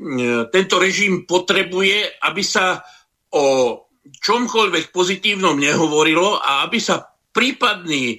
[0.52, 2.84] tento režim potrebuje, aby sa
[3.32, 8.18] o čomkoľvek pozitívnom nehovorilo a aby sa prípadní e,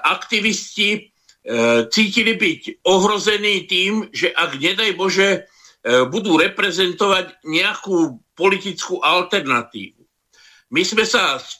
[0.00, 1.00] aktivisti e,
[1.92, 5.40] cítili byť ohrození tým, že ak nedaj Bože e,
[6.08, 10.00] budú reprezentovať nejakú politickú alternatívu.
[10.72, 11.59] My sme sa s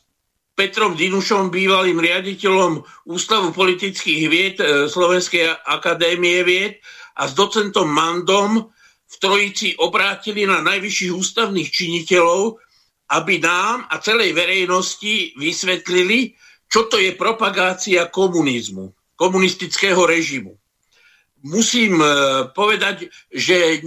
[0.61, 6.85] Petrom Dinušom, bývalým riaditeľom Ústavu politických vied e, Slovenskej akadémie vied
[7.17, 8.69] a s docentom Mandom
[9.09, 12.61] v Trojici obrátili na najvyšších ústavných činiteľov,
[13.09, 16.37] aby nám a celej verejnosti vysvetlili,
[16.69, 20.53] čo to je propagácia komunizmu, komunistického režimu.
[21.49, 22.09] Musím e,
[22.53, 23.81] povedať, že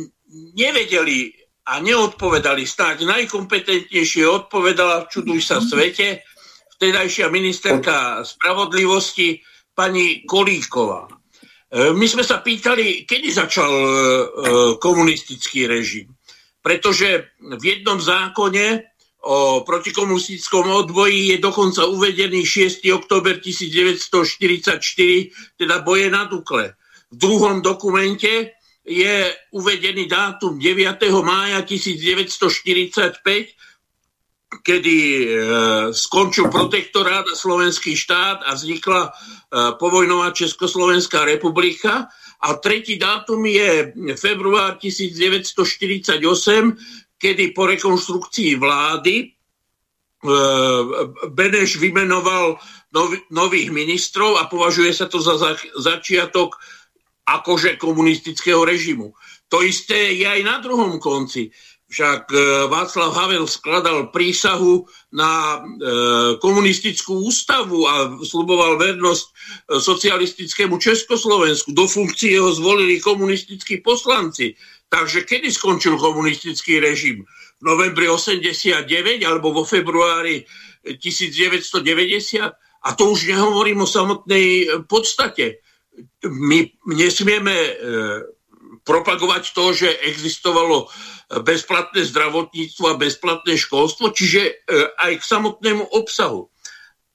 [0.57, 1.37] nevedeli
[1.69, 2.65] a neodpovedali.
[2.65, 6.32] Snáď najkompetentnejšie odpovedala, čuduj sa svete,
[6.77, 9.41] vtedajšia ministerka spravodlivosti
[9.73, 11.07] pani Kolíková.
[11.07, 11.11] E,
[11.93, 13.87] my sme sa pýtali, kedy začal e,
[14.77, 16.13] komunistický režim.
[16.63, 18.93] Pretože v jednom zákone
[19.23, 22.83] o protikomunistickom odboji je dokonca uvedený 6.
[22.91, 26.75] oktober 1944, teda boje na Dukle.
[27.11, 30.99] V druhom dokumente je uvedený dátum 9.
[31.23, 33.55] mája 1945,
[34.61, 35.27] kedy e,
[35.95, 39.11] skončil protektorát a slovenský štát a vznikla e,
[39.79, 42.11] povojnová Československá republika.
[42.43, 46.19] A tretí dátum je február 1948,
[47.17, 49.25] kedy po rekonštrukcii vlády e,
[51.31, 52.59] Beneš vymenoval
[53.33, 56.61] nových ministrov a považuje sa to za začiatok
[57.25, 59.15] akože komunistického režimu.
[59.49, 61.49] To isté je aj na druhom konci.
[61.93, 62.37] Však e,
[62.73, 65.57] Václav Havel skladal prísahu na e,
[66.41, 69.25] komunistickú ústavu a sluboval vernosť
[69.77, 71.69] socialistickému Československu.
[71.69, 74.57] Do funkcie ho zvolili komunistickí poslanci.
[74.89, 77.21] Takže kedy skončil komunistický režim?
[77.61, 78.89] V novembri 89
[79.21, 80.49] alebo vo februári
[80.81, 81.77] 1990?
[82.83, 85.61] A to už nehovorím o samotnej e, podstate.
[86.25, 87.71] My nesmieme e,
[88.83, 90.89] propagovať to, že existovalo
[91.41, 94.53] bezplatné zdravotníctvo a bezplatné školstvo, čiže e,
[94.99, 96.51] aj k samotnému obsahu.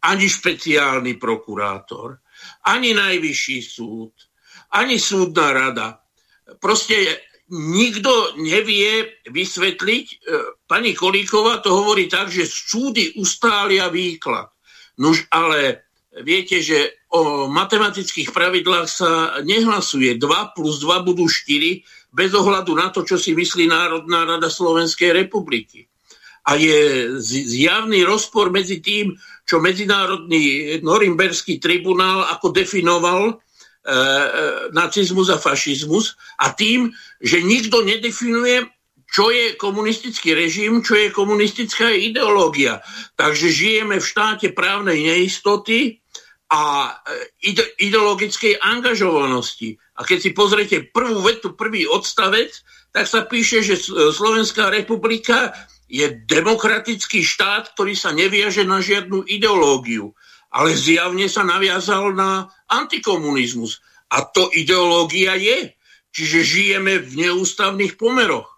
[0.03, 2.23] Ani špeciálny prokurátor,
[2.67, 4.15] ani najvyšší súd,
[4.75, 6.03] ani súdna rada.
[6.63, 10.07] Proste nikto nevie vysvetliť.
[10.09, 10.17] E,
[10.69, 14.53] pani Kolíková to hovorí tak, že súdy ustália výklad.
[14.99, 15.89] Nož ale
[16.25, 19.11] viete, že o matematických pravidlách sa
[19.41, 20.21] nehlasuje.
[20.21, 21.81] 2 plus 2 budú 4
[22.19, 25.87] bez ohľadu na to, čo si myslí Národná rada Slovenskej republiky.
[26.51, 29.15] A je zjavný rozpor medzi tým,
[29.47, 33.39] čo Medzinárodný Norimberský tribunál ako definoval
[33.89, 36.13] E, e, nacizmus a fašizmus
[36.45, 36.93] a tým,
[37.25, 38.69] že nikto nedefinuje,
[39.09, 42.85] čo je komunistický režim, čo je komunistická ideológia.
[43.17, 46.05] Takže žijeme v štáte právnej neistoty
[46.53, 49.81] a e, ideologickej angažovanosti.
[49.99, 52.55] A keď si pozriete prvú vetu, prvý odstavec,
[52.95, 53.75] tak sa píše, že
[54.15, 55.51] Slovenská republika
[55.91, 60.15] je demokratický štát, ktorý sa neviaže na žiadnu ideológiu,
[60.55, 63.83] ale zjavne sa naviazal na antikomunizmus.
[64.15, 65.75] A to ideológia je.
[66.09, 68.49] Čiže žijeme v neústavných pomeroch.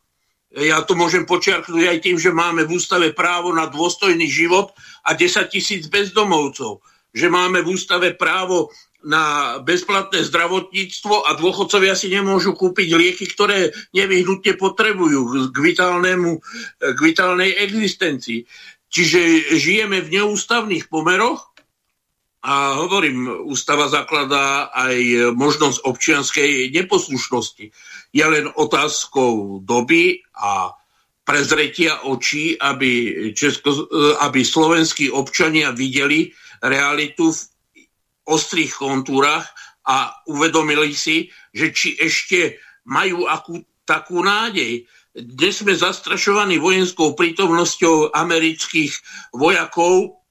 [0.54, 4.70] Ja to môžem počiarknúť aj tým, že máme v ústave právo na dôstojný život
[5.06, 6.82] a 10 tisíc bezdomovcov.
[7.10, 8.70] Že máme v ústave právo
[9.00, 16.40] na bezplatné zdravotníctvo a dôchodcovia si nemôžu kúpiť lieky, ktoré nevyhnutne potrebujú k, vitálnemu,
[16.80, 18.44] k vitálnej existencii.
[18.90, 21.50] Čiže žijeme v neústavných pomeroch
[22.40, 24.96] a hovorím, ústava zakladá aj
[25.36, 27.66] možnosť občianskej neposlušnosti.
[28.10, 30.72] Je len otázkou doby a
[31.22, 33.86] prezretia očí, aby, Česko,
[34.24, 36.32] aby slovenskí občania videli
[36.64, 37.40] realitu v
[38.30, 39.50] ostrých kontúrach
[39.90, 44.86] a uvedomili si, že či ešte majú akú takú nádej.
[45.10, 48.94] Dnes sme zastrašovaní vojenskou prítomnosťou amerických
[49.34, 50.22] vojakov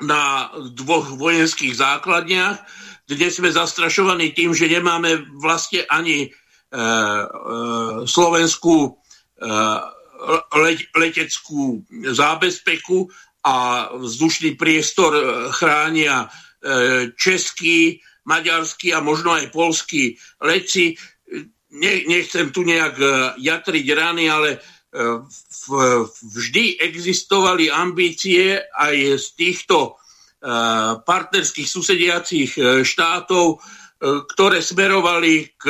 [0.00, 2.56] na dvoch vojenských základniach.
[3.04, 6.84] Dnes sme zastrašovaní tým, že nemáme vlastne ani e, e,
[8.08, 8.90] slovenskú e,
[10.56, 13.12] le, leteckú zábezpeku
[13.44, 15.22] a vzdušný priestor e,
[15.52, 16.47] chránia E,
[17.14, 20.92] český, maďarský a možno aj polský leci.
[21.72, 23.06] Ne, nechcem tu nejak e,
[23.40, 24.58] jatriť rany, ale e,
[26.36, 29.96] vždy existovali ambície aj z týchto
[31.02, 32.54] partnerských susediacich
[32.86, 33.58] štátov,
[33.98, 35.66] ktoré smerovali k,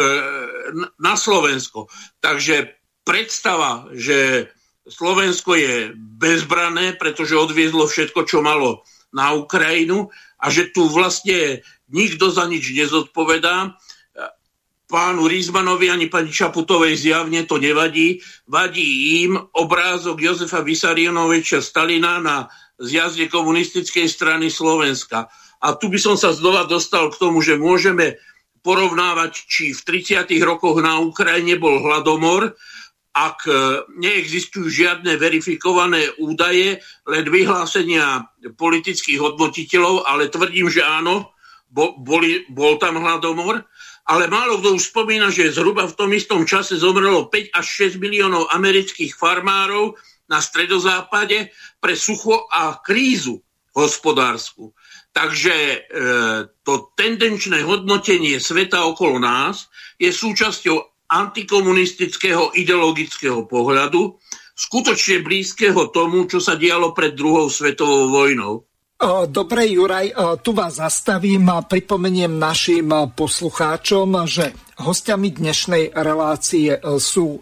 [1.00, 1.88] na Slovensko.
[2.20, 4.52] Takže predstava, že
[4.84, 8.84] Slovensko je bezbrané, pretože odviezlo všetko, čo malo
[9.14, 13.74] na Ukrajinu a že tu vlastne nikto za nič nezodpovedá.
[14.88, 18.24] Pánu Rizmanovi ani pani Čaputovej zjavne to nevadí.
[18.48, 22.48] Vadí im obrázok Jozefa Vysarionoviča Stalina na
[22.80, 25.28] zjazde komunistickej strany Slovenska.
[25.60, 28.16] A tu by som sa znova dostal k tomu, že môžeme
[28.64, 30.24] porovnávať, či v 30.
[30.40, 32.56] rokoch na Ukrajine bol hladomor,
[33.18, 33.52] ak e,
[33.98, 36.78] neexistujú žiadne verifikované údaje,
[37.10, 41.34] len vyhlásenia politických hodnotiteľov, ale tvrdím, že áno,
[41.74, 43.66] boli, bol tam hladomor,
[44.08, 48.00] ale málo kto už spomína, že zhruba v tom istom čase zomrelo 5 až 6
[48.00, 49.98] miliónov amerických farmárov
[50.30, 53.42] na stredozápade pre sucho a krízu
[53.76, 54.72] hospodárskú.
[55.12, 55.78] Takže e,
[56.64, 59.68] to tendenčné hodnotenie sveta okolo nás
[60.00, 64.20] je súčasťou antikomunistického ideologického pohľadu,
[64.52, 68.68] skutočne blízkeho tomu, čo sa dialo pred druhou svetovou vojnou.
[69.30, 70.10] Dobre, Juraj,
[70.42, 74.50] tu vás zastavím a pripomeniem našim poslucháčom, že
[74.82, 77.38] hostiami dnešnej relácie sú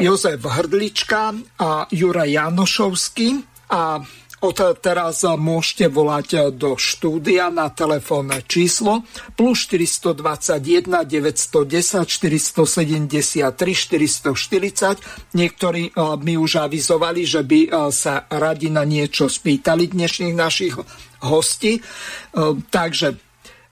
[0.00, 3.28] Jozef Hrdlička a Juraj Janošovský
[3.68, 4.00] a
[4.44, 9.00] od teraz môžete volať do štúdia na telefónne číslo
[9.40, 15.32] plus 421 910 473 440.
[15.32, 20.76] Niektorí eh, mi už avizovali, že by eh, sa radi na niečo spýtali dnešných našich
[21.24, 21.80] hostí.
[21.80, 23.16] Eh, takže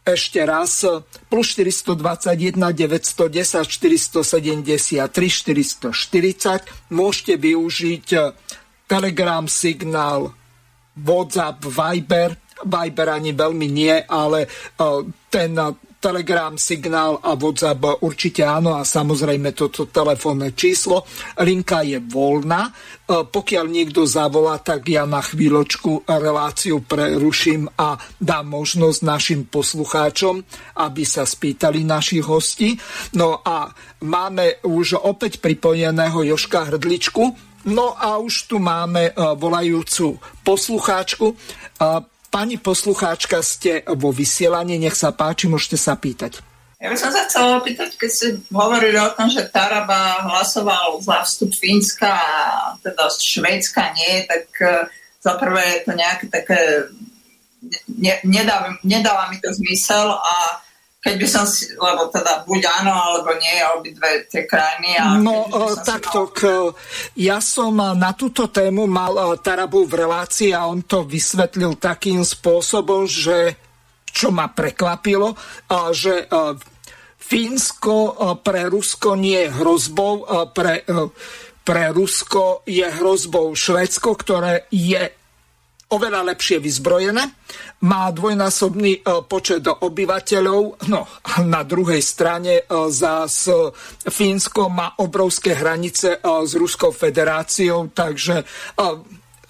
[0.02, 0.82] ešte raz,
[1.30, 6.90] plus 421 910 473 440.
[6.90, 8.06] Môžete využiť
[8.90, 10.34] Telegram signál
[10.98, 14.44] WhatsApp, Viber, Viber ani veľmi nie, ale
[15.32, 15.56] ten
[16.02, 21.06] Telegram, signál a WhatsApp určite áno a samozrejme toto telefónne číslo.
[21.38, 22.74] Linka je voľná.
[23.06, 30.42] Pokiaľ niekto zavolá, tak ja na chvíľočku reláciu preruším a dám možnosť našim poslucháčom,
[30.82, 32.74] aby sa spýtali našich hostí.
[33.14, 33.70] No a
[34.02, 41.32] máme už opäť pripojeného Joška Hrdličku, No a už tu máme e, volajúcu poslucháčku.
[41.32, 41.36] E,
[42.32, 46.42] pani poslucháčka, ste vo vysielaní, nech sa páči, môžete sa pýtať.
[46.82, 51.22] Ja by som sa chcela opýtať, keď ste hovorili o tom, že Taraba hlasoval za
[51.22, 54.90] vstup Fínska a teda Švédska nie, tak e,
[55.22, 56.58] za prvé je to nejaké také,
[57.86, 60.34] ne, nedá, nedáva mi to zmysel a
[61.02, 64.94] keď by som si, lebo teda buď áno, alebo nie, obidve tie krajiny.
[65.02, 65.50] A no
[65.82, 66.78] takto, mal...
[67.18, 73.10] ja som na túto tému mal Tarabu v relácii a on to vysvetlil takým spôsobom,
[73.10, 73.58] že
[74.06, 75.34] čo ma prekvapilo,
[75.90, 76.30] že
[77.18, 80.22] Fínsko pre Rusko nie je hrozbou,
[80.54, 80.86] pre,
[81.66, 85.21] pre Rusko je hrozbou Švedsko, ktoré je
[85.92, 87.24] oveľa lepšie vyzbrojené,
[87.84, 93.50] má dvojnásobný e, počet obyvateľov, no a na druhej strane e, zás
[94.08, 98.44] Fínsko má obrovské hranice e, s Ruskou federáciou, takže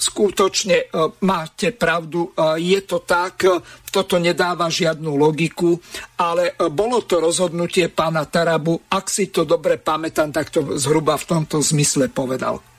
[0.02, 0.90] skutočne
[1.22, 3.46] máte pravdu, je to tak,
[3.86, 5.78] toto nedáva žiadnu logiku,
[6.18, 11.28] ale bolo to rozhodnutie pána Tarabu, ak si to dobre pamätám, tak to zhruba v
[11.38, 12.71] tomto zmysle povedal.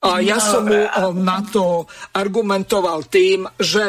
[0.00, 1.84] A ja som mu eh, na to
[2.16, 3.84] argumentoval tým, že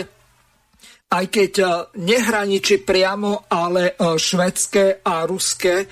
[1.07, 1.69] aj keď eh,
[2.03, 5.87] nehraničí priamo, ale eh, švedské a ruské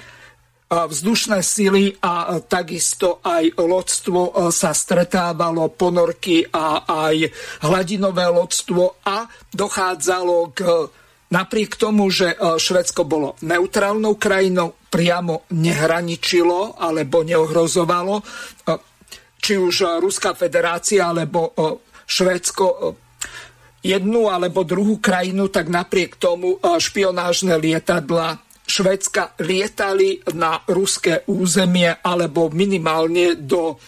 [0.69, 7.25] vzdušné sily a takisto aj lodstvo sa stretávalo, ponorky a aj
[7.65, 10.61] hladinové lodstvo a dochádzalo k
[11.33, 18.21] napriek tomu, že Švedsko bolo neutrálnou krajinou, priamo nehraničilo alebo neohrozovalo
[19.39, 22.81] či už eh, Ruská federácia alebo eh, Švédsko eh,
[23.79, 32.53] jednu alebo druhú krajinu, tak napriek tomu špionážne lietadla Švedska lietali na ruské územie alebo
[32.53, 33.81] minimálne do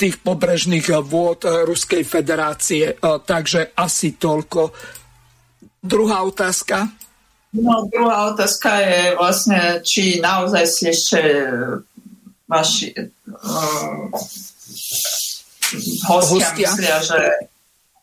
[0.00, 2.96] tých pobrežných vôd Ruskej federácie.
[3.02, 4.72] Takže asi toľko.
[5.84, 6.88] Druhá otázka.
[7.52, 11.20] No, druhá otázka je vlastne, či naozaj si ešte
[12.48, 12.96] vaši
[16.08, 16.68] hostia, hostia.
[16.68, 17.20] myslia, že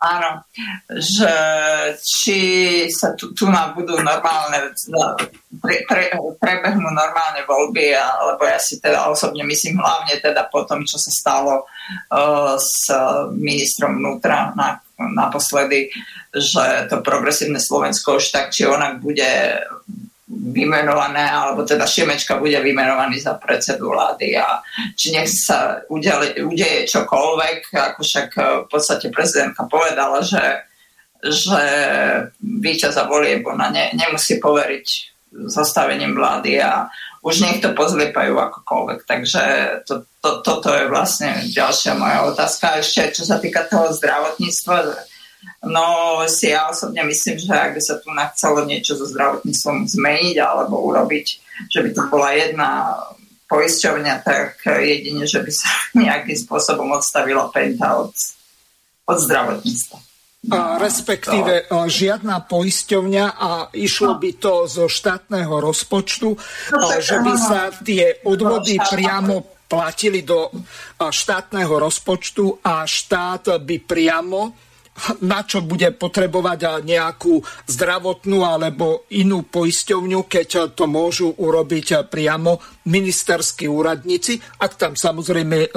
[0.05, 0.43] áno,
[0.91, 1.34] že
[2.03, 2.39] či
[2.93, 4.70] sa tu, tu nám budú normálne
[5.57, 10.86] pre, pre, prebehnú normálne voľby, alebo ja si teda osobne myslím hlavne teda po tom,
[10.86, 12.91] čo sa stalo uh, s
[13.34, 15.89] ministrom vnútra na, naposledy,
[16.36, 19.63] že to progresívne Slovensko už tak či onak bude
[20.30, 24.58] vymenované, alebo teda Šimečka bude vymenovaný za predsedu vlády a
[24.98, 30.66] či nech sa udeje, udeje čokoľvek, ako však e, v podstate prezidentka povedala, že,
[31.22, 31.62] že
[32.42, 34.88] víťaza volieb ona ne, nemusí poveriť
[35.46, 36.90] zostavením vlády a
[37.22, 39.00] už nech to pozliepajú akokoľvek.
[39.06, 39.44] Takže
[39.86, 42.82] to, to, toto je vlastne ďalšia moja otázka.
[42.82, 44.76] Ešte čo sa týka toho zdravotníctva,
[45.66, 50.38] No si ja osobne myslím, že ak by sa tu nachcelo niečo so zdravotníctvom zmeniť
[50.38, 51.26] alebo urobiť,
[51.74, 52.70] že by to bola jedna
[53.50, 55.70] poisťovňa, tak jedine, že by sa
[56.06, 58.14] nejakým spôsobom odstavila penta od,
[59.10, 59.98] od zdravotníctva.
[60.46, 61.89] A respektíve to...
[61.89, 64.22] žiadna poisťovňa a išlo no.
[64.22, 70.54] by to zo štátneho rozpočtu, no, tak, že by sa tie odvody priamo platili do
[71.02, 74.54] štátneho rozpočtu a štát by priamo
[75.22, 83.68] na čo bude potrebovať nejakú zdravotnú alebo inú poisťovňu, keď to môžu urobiť priamo ministerskí
[83.68, 85.70] úradníci, ak tam samozrejme e,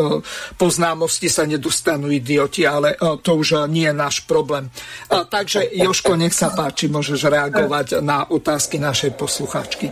[0.55, 4.69] po známosti sa nedostanú idioti, ale e, to už nie je náš problém.
[5.09, 9.89] Takže Joško, nech sa páči, môžeš reagovať na otázky našej posluchačky.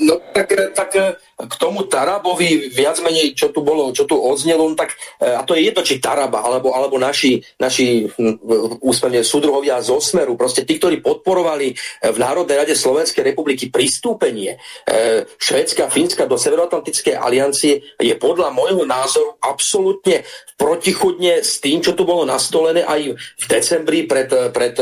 [0.00, 0.90] No tak, tak
[1.48, 5.40] k tomu Tarabovi viac menej, čo tu bolo, čo tu odznelo, no tak, e, a
[5.46, 8.44] to je jedno, či Taraba, alebo, alebo naši, naši hm,
[8.84, 11.74] úspevne súdruhovia z Osmeru, proste tí, ktorí podporovali e,
[12.12, 18.84] v Národnej rade Slovenskej republiky pristúpenie e, Švedska Fínska do Severoatlantickej aliancie, je podľa môjho
[18.84, 20.26] názoru absolútne
[20.60, 24.76] protichudne s tým, čo tu bolo nastolené aj v decembri pred, pred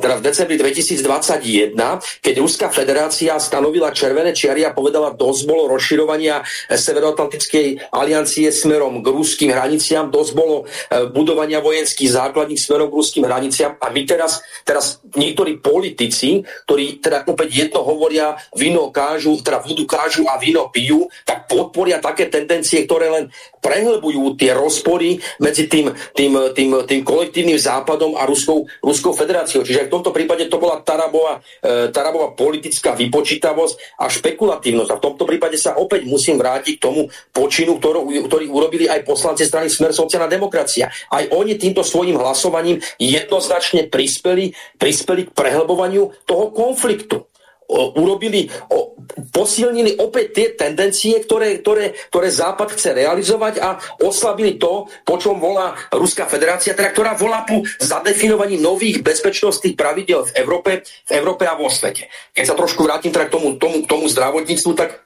[0.00, 1.76] teda v decembri 2021,
[2.24, 6.40] keď Ruská federácia stanovila červené čiary a povedala dosť bolo rozširovania
[6.72, 13.28] Severoatlantickej aliancie smerom k ruským hraniciam, dosť bolo e, budovania vojenských základníc smerom k ruským
[13.28, 19.60] hraniciam a my teraz, teraz niektorí politici, ktorí teda opäť jedno hovoria, víno kážu, teda
[19.60, 23.24] vodu kážu a víno pijú, tak podporia také tendencie, ktoré len
[23.60, 29.60] prehlbujú tie rozpory medzi tým, tým, tým, tým kolektívnym západom a Ruskou, Ruskou federáciou.
[29.60, 34.06] Čiže v tomto prípade to bola Tarabova, e, Tarabova politická vypočítavosť a
[34.38, 34.90] špekulatívnosť.
[34.94, 39.02] A v tomto prípade sa opäť musím vrátiť k tomu počinu, ktorú, ktorý urobili aj
[39.02, 40.86] poslanci strany Smer sociálna demokracia.
[41.10, 47.26] Aj oni týmto svojim hlasovaním jednoznačne prispeli, prispeli k prehlbovaniu toho konfliktu
[47.68, 48.48] urobili,
[49.28, 55.36] posilnili opäť tie tendencie, ktoré, ktoré, ktoré Západ chce realizovať a oslabili to, po čom
[55.36, 61.44] volá Ruská federácia, teda ktorá volá po zadefinovaní nových bezpečnostných pravidel v Európe, v Európe
[61.44, 62.08] a vo svete.
[62.32, 65.04] Keď sa trošku vrátim teda k tomu, tomu, tomu zdravotníctvu, tak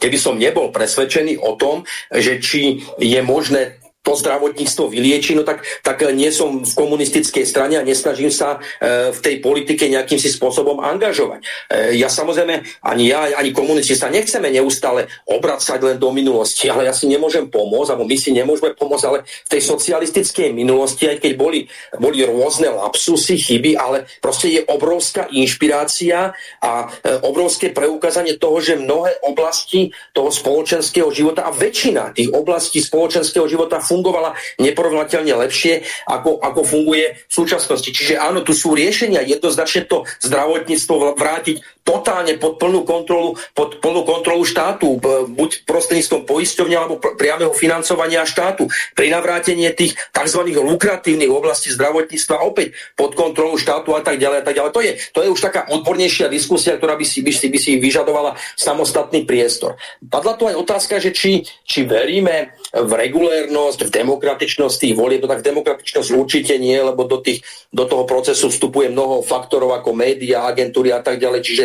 [0.00, 5.64] keby som nebol presvedčený o tom, že či je možné to zdravotníctvo vylieči, no tak,
[5.80, 10.28] tak nie som v komunistickej strane a nesnažím sa e, v tej politike nejakým si
[10.28, 11.40] spôsobom angažovať.
[11.40, 16.84] E, ja samozrejme, ani ja, ani komunisti sa nechceme neustále obracať len do minulosti, ale
[16.84, 21.24] ja si nemôžem pomôcť, alebo my si nemôžeme pomôcť, ale v tej socialistickej minulosti, aj
[21.24, 21.64] keď boli,
[21.96, 28.76] boli rôzne lapsusy, chyby, ale proste je obrovská inšpirácia a e, obrovské preukázanie toho, že
[28.76, 36.42] mnohé oblasti toho spoločenského života a väčšina tých oblastí spoločenského života fungovala neporovnateľne lepšie, ako,
[36.42, 37.94] ako funguje v súčasnosti.
[37.94, 44.08] Čiže áno, tu sú riešenia, jednoznačne to zdravotníctvo vrátiť totálne pod plnú kontrolu, pod plnú
[44.08, 44.96] kontrolu štátu,
[45.28, 48.66] buď prostredníctvom poisťovne alebo priameho financovania štátu,
[48.96, 50.40] pri navrátenie tých tzv.
[50.48, 54.72] lukratívnych oblastí zdravotníctva opäť pod kontrolu štátu a tak ďalej a tak ďalej.
[54.72, 57.76] To je, to je už taká odbornejšia diskusia, ktorá by si, by si, by si
[57.76, 59.76] vyžadovala samostatný priestor.
[60.00, 65.28] Padla tu aj otázka, že či, či veríme v regulérnosť, v demokratičnosť tých volieb, no
[65.28, 70.48] tak demokratičnosť určite nie, lebo do, tých, do toho procesu vstupuje mnoho faktorov ako média,
[70.48, 71.64] agentúry a tak ďalej, čiže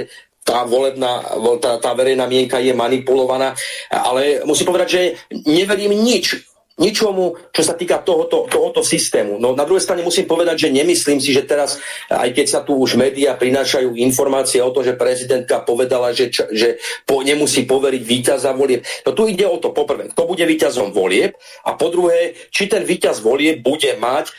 [0.50, 1.22] tá volebná,
[1.62, 3.54] tá, tá verejná mienka je manipulovaná,
[3.94, 5.02] ale musím povedať, že
[5.46, 6.50] neverím nič
[6.80, 9.36] ničomu, čo sa týka tohoto, tohoto systému.
[9.36, 11.76] No na druhej strane musím povedať, že nemyslím si, že teraz,
[12.08, 16.80] aj keď sa tu už médiá prinášajú informácie o tom, že prezidentka povedala, že, že
[17.04, 18.88] po, nemusí poveriť víťaza volieb.
[19.04, 21.36] No tu ide o to, poprvé, kto bude víťazom volieb
[21.68, 24.34] a po druhé, či ten víťaz volieb bude mať e,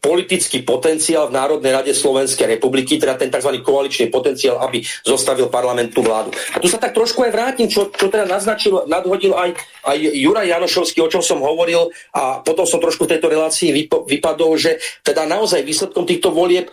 [0.00, 3.60] politický potenciál v Národnej rade Slovenskej republiky, teda ten tzv.
[3.60, 6.32] koaličný potenciál, aby zostavil parlamentnú vládu.
[6.56, 9.52] A tu sa tak trošku aj vrátim, čo, čo teda naznačil, nadhodil aj,
[9.84, 14.08] aj Juraj Janošovský, o čom som hovoril a potom som trošku v tejto relácii vypo,
[14.08, 16.72] vypadol, že teda naozaj výsledkom týchto volieb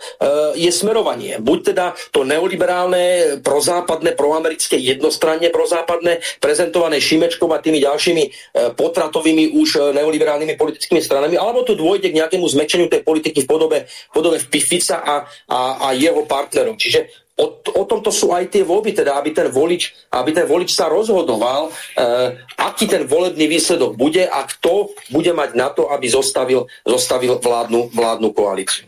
[0.56, 1.36] je smerovanie.
[1.36, 8.30] Buď teda to neoliberálne, prozápadné, proamerické, jednostranne prozápadné, prezentované Šimečkom a tými ďalšími e,
[8.72, 13.42] potratovými už e, neoliberálnymi politickými stranami, alebo tu dôjde k nejakému zmečeniu tej politiky politiky
[13.42, 16.78] v podobe, v podobe Fica a, a, a jeho partnerov.
[16.78, 20.74] Čiže o, o tomto sú aj tie voľby, teda aby ten volič, aby ten volič
[20.74, 21.72] sa rozhodoval, e,
[22.62, 27.90] aký ten volebný výsledok bude a kto bude mať na to, aby zostavil, zostavil vládnu,
[27.94, 28.86] vládnu koalíciu.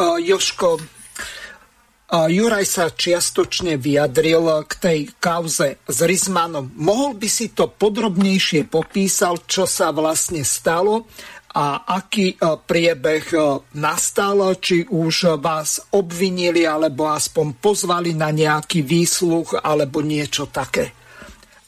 [0.00, 6.72] Uh, Joško, uh, Juraj sa čiastočne vyjadril k tej kauze s Rizmanom.
[6.72, 11.04] Mohol by si to podrobnejšie popísal, čo sa vlastne stalo
[11.50, 13.38] a aký e, priebeh e,
[13.78, 20.94] nastal, či už vás obvinili alebo aspoň pozvali na nejaký výsluch alebo niečo také.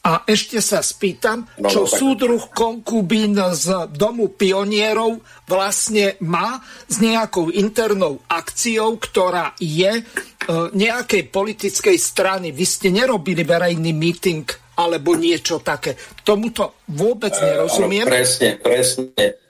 [0.03, 1.95] A ešte sa spýtam, no, čo no, tak...
[1.95, 6.59] súdruh konkubín z Domu pionierov vlastne má
[6.91, 10.03] s nejakou internou akciou, ktorá je e,
[10.75, 12.51] nejakej politickej strany.
[12.51, 14.43] Vy ste nerobili verejný meeting
[14.75, 15.95] alebo niečo také.
[16.23, 18.07] Tomuto vôbec nerozumiem.
[18.07, 19.42] E, presne, presne.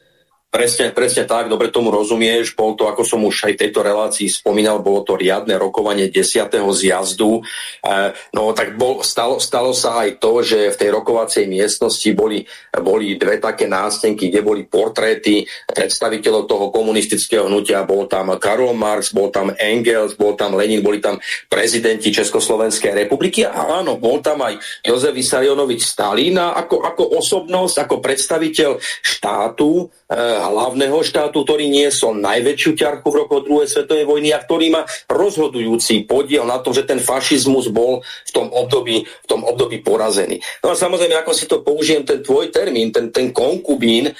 [0.53, 2.53] Presne, presne tak, dobre tomu rozumieš.
[2.53, 6.45] Bol to, ako som už aj tejto relácii spomínal, bolo to riadne rokovanie 10.
[6.77, 7.41] zjazdu.
[7.81, 12.45] E, no tak bol, stalo, stalo sa aj to, že v tej rokovacej miestnosti boli,
[12.69, 17.81] boli dve také nástenky, kde boli portréty predstaviteľov toho komunistického hnutia.
[17.81, 21.17] Bol tam Karol Marx, bol tam Engels, bol tam Lenin, boli tam
[21.49, 27.95] prezidenti Československej republiky a áno, bol tam aj Jozef Vysarionovič Stalin ako, ako osobnosť, ako
[27.97, 34.69] predstaviteľ štátu, hlavného štátu, ktorý niesol najväčšiu ťarchu v roku druhej svetovej vojny a ktorý
[34.69, 39.81] má rozhodujúci podiel na tom, že ten fašizmus bol v tom období, v tom období
[39.81, 40.39] porazený.
[40.61, 44.13] No a samozrejme, ako si to použijem, ten tvoj termín, ten, ten konkubín e,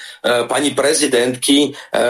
[0.50, 2.00] pani prezidentky e,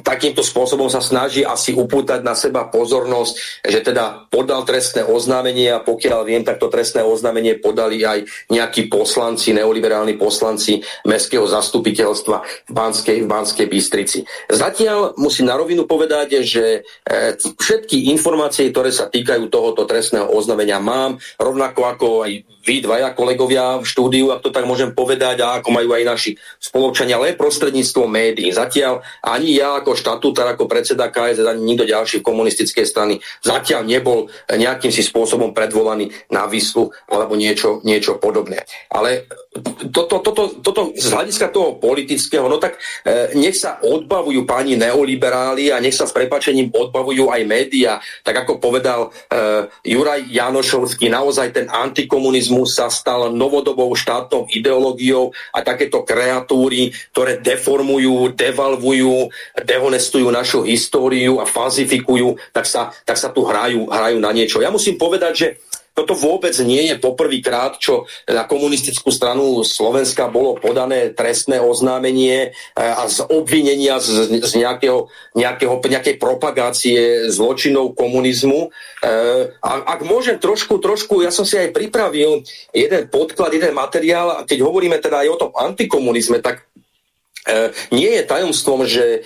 [0.00, 5.82] takýmto spôsobom sa snaží asi upútať na seba pozornosť, že teda podal trestné oznámenie a
[5.82, 12.72] pokiaľ viem, tak to trestné oznámenie podali aj nejakí poslanci, neoliberálni poslanci Mestského zastupiteľstva v
[12.72, 14.18] Banskej, v Banskej Banskej Bystrici.
[14.52, 20.76] Zatiaľ musím na rovinu povedať, že e, všetky informácie, ktoré sa týkajú tohoto trestného oznámenia
[20.76, 22.32] mám, rovnako ako aj
[22.66, 26.30] vy dvaja kolegovia v štúdiu, ak to tak môžem povedať, a ako majú aj naši
[26.58, 28.50] spoločania, len prostredníctvom médií.
[28.50, 33.14] Zatiaľ ani ja ako štatútar, ako predseda KSZ, ani nikto ďalší komunistickej strany
[33.46, 38.66] zatiaľ nebol nejakým si spôsobom predvolaný na výslu alebo niečo, niečo podobné.
[38.90, 39.30] Ale
[39.92, 42.76] toto, toto, toto z hľadiska toho politického, no tak
[43.06, 48.02] e, nech sa odbavujú pani neoliberáli a nech sa s prepačením odbavujú aj média.
[48.26, 55.36] Tak ako povedal e, Juraj Janošovský, naozaj ten antikomunizmus komunizmus sa stal novodobou štátnou ideológiou
[55.52, 59.28] a takéto kreatúry, ktoré deformujú, devalvujú,
[59.60, 64.64] dehonestujú našu históriu a falzifikujú, tak sa, tak sa tu hrajú, hrajú na niečo.
[64.64, 65.46] Ja musím povedať, že
[65.96, 72.76] toto vôbec nie je poprvýkrát, čo na komunistickú stranu Slovenska bolo podané trestné oznámenie e,
[72.76, 78.68] a z obvinenia z, z nejakého, nejakého, nejakej propagácie zločinov komunizmu.
[78.68, 79.08] E,
[79.56, 82.44] a ak môžem trošku, trošku, ja som si aj pripravil
[82.76, 86.68] jeden podklad, jeden materiál, keď hovoríme teda aj o tom antikomunizme, tak
[87.46, 89.22] E, nie je tajomstvom, že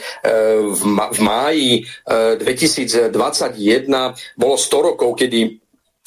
[1.09, 5.57] v máji 2021 e, bolo 100 rokov, kedy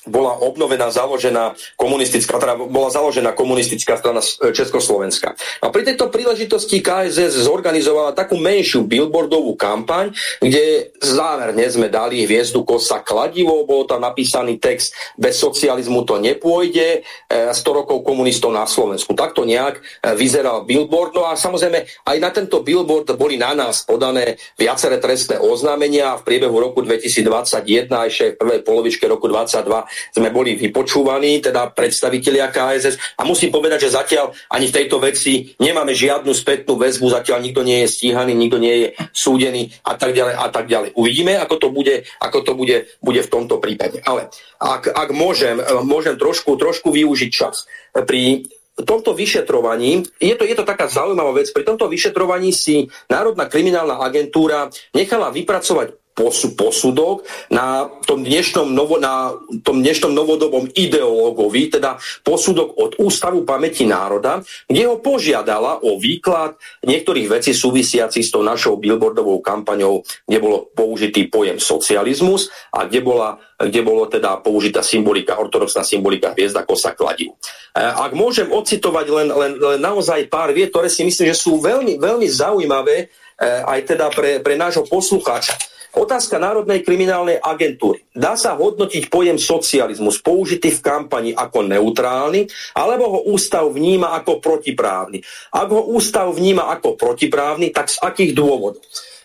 [0.07, 4.19] bola obnovená, založená komunistická, teda bola založená komunistická strana
[4.51, 5.35] Československa.
[5.63, 10.11] A pri tejto príležitosti KSS zorganizovala takú menšiu billboardovú kampaň,
[10.43, 17.07] kde záverne sme dali hviezdu kosa kladivo, bol tam napísaný text bez socializmu to nepôjde,
[17.31, 19.15] 100 e, rokov komunistov na Slovensku.
[19.15, 19.81] Takto nejak e,
[20.19, 21.15] vyzeral billboard.
[21.15, 26.25] No a samozrejme aj na tento billboard boli na nás podané viaceré trestné oznámenia v
[26.27, 33.19] priebehu roku 2021 ešte v prvej polovičke roku 2022 sme boli vypočúvaní, teda predstavitelia KSS
[33.19, 37.61] a musím povedať, že zatiaľ ani v tejto veci nemáme žiadnu spätnú väzbu, zatiaľ nikto
[37.61, 40.89] nie je stíhaný, nikto nie je súdený a tak ďalej a tak ďalej.
[40.97, 44.03] Uvidíme, ako to bude, ako to bude, bude v tomto prípade.
[44.03, 44.29] Ale
[44.59, 47.65] ak, ak môžem, môžem trošku, trošku využiť čas.
[47.93, 53.45] Pri tomto vyšetrovaní, je to, je to taká zaujímavá vec, pri tomto vyšetrovaní si Národná
[53.45, 59.33] kriminálna agentúra nechala vypracovať posudok na tom dnešnom, novo, na
[59.65, 66.55] tom dnešnom novodobom ideológovi, teda posudok od Ústavu pamäti národa, kde ho požiadala o výklad
[66.85, 73.01] niektorých vecí súvisiacich s tou našou billboardovou kampaňou, kde bolo použitý pojem socializmus a kde
[73.01, 77.31] bola kde bolo teda použitá symbolika, ortodoxná symbolika hviezda, kosa, kladiv.
[77.71, 81.63] E, ak môžem ocitovať len, len, len naozaj pár viet, ktoré si myslím, že sú
[81.63, 85.55] veľmi, veľmi zaujímavé e, aj teda pre, pre nášho poslucháča.
[85.93, 88.01] Otázka Národnej kriminálnej agentúry.
[88.09, 94.41] Dá sa hodnotiť pojem socializmus použitý v kampani ako neutrálny, alebo ho ústav vníma ako
[94.41, 95.21] protiprávny?
[95.53, 98.81] Ak ho ústav vníma ako protiprávny, tak z akých dôvodov?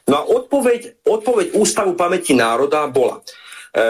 [0.09, 3.21] No a odpoveď, odpoveď Ústavu pamäti národa bola.
[3.73, 3.85] E,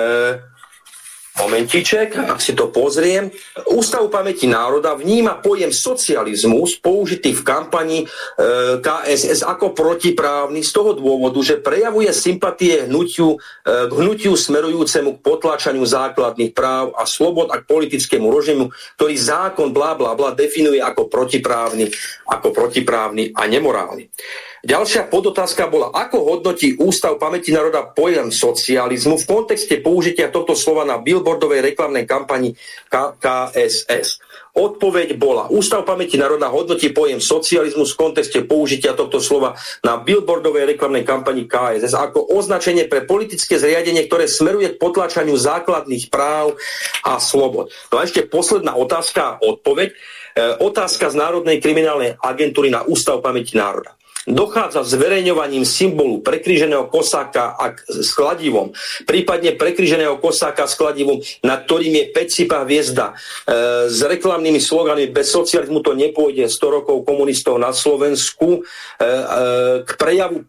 [1.38, 3.30] Momentiček, ak si to pozriem.
[3.70, 8.06] Ústav pamäti národa vníma pojem socializmus použitý v kampani e,
[8.82, 15.22] KSS ako protiprávny z toho dôvodu, že prejavuje sympatie hnutiu, e, k hnutiu smerujúcemu k
[15.22, 20.82] potlačaniu základných práv a slobod a k politickému režimu, ktorý zákon bla bla bla definuje
[20.82, 21.86] ako protiprávny,
[22.26, 24.10] ako protiprávny a nemorálny.
[24.58, 30.82] Ďalšia podotázka bola, ako hodnotí Ústav pamäti národa pojem socializmu v kontexte použitia tohto slova
[30.82, 32.58] na billboardovej reklamnej kampani
[32.90, 34.18] KSS.
[34.58, 39.54] Odpoveď bola, Ústav pamäti národa hodnotí pojem socializmus v kontexte použitia tohto slova
[39.86, 46.10] na billboardovej reklamnej kampani KSS ako označenie pre politické zriadenie, ktoré smeruje k potlačaniu základných
[46.10, 46.58] práv
[47.06, 47.70] a slobod.
[47.94, 49.94] No a ešte posledná otázka a odpoveď.
[49.94, 49.94] E,
[50.66, 53.97] otázka z Národnej kriminálnej agentúry na Ústav pamäti národa
[54.28, 58.72] dochádza zverejňovaním symbolu prekríženého kosáka a s kladivom,
[59.08, 63.12] prípadne prekríženého kosáka s kladivom, nad ktorým je pecipá hviezda.
[63.12, 63.14] E,
[63.88, 66.46] s reklamnými sloganmi bez socializmu to nepôjde.
[66.48, 68.60] 100 rokov komunistov na Slovensku.
[68.98, 69.08] E, e,
[69.84, 70.44] k prejavu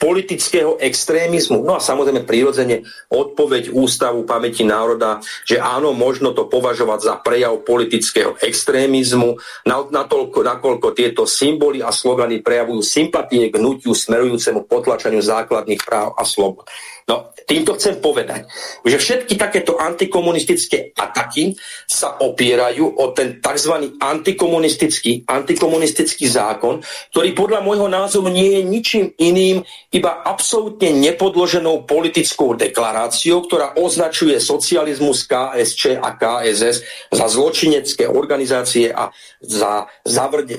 [0.00, 1.60] politického extrémizmu.
[1.60, 2.80] No a samozrejme prirodzene
[3.12, 9.36] odpoveď Ústavu pamäti národa, že áno, možno to považovať za prejav politického extrémizmu,
[9.68, 16.24] natoľko, nakoľko tieto symboly a slogany prejavujú sympatie k hnutiu smerujúcemu potlačaniu základných práv a
[16.24, 16.64] slobod.
[17.10, 18.46] No, týmto chcem povedať,
[18.86, 23.98] že všetky takéto antikomunistické ataky sa opierajú o ten tzv.
[23.98, 26.78] antikomunistický, antikomunistický zákon,
[27.10, 34.38] ktorý podľa môjho názoru nie je ničím iným, iba absolútne nepodloženou politickou deklaráciou, ktorá označuje
[34.38, 36.76] socializmus KSČ a KSS
[37.10, 39.10] za zločinecké organizácie a
[39.42, 39.90] za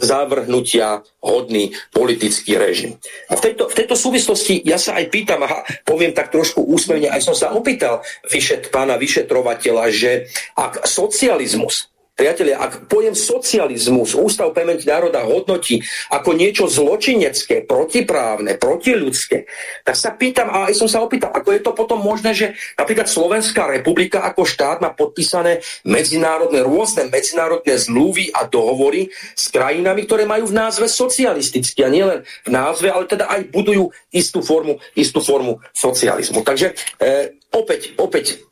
[0.02, 3.00] zavrhnutia hodný politický režim.
[3.32, 7.08] A v tejto, v tejto súvislosti ja sa aj pýtam, aha, poviem tak trošku úsmevne,
[7.08, 10.28] aj som sa opýtal vyšet, pána vyšetrovateľa, že
[10.60, 11.91] ak socializmus
[12.22, 15.82] Priatelia, ak pojem socializmus Ústav pamäti národa hodnotí
[16.14, 19.50] ako niečo zločinecké, protiprávne, protiľudské,
[19.82, 23.10] tak sa pýtam, a aj som sa opýtal, ako je to potom možné, že napríklad
[23.10, 30.30] Slovenská republika ako štát má podpísané medzinárodné, rôzne medzinárodné zmluvy a dohovory s krajinami, ktoré
[30.30, 35.26] majú v názve socialistické a nielen v názve, ale teda aj budujú istú formu, istú
[35.26, 36.46] formu socializmu.
[36.46, 38.51] Takže e, opäť, opäť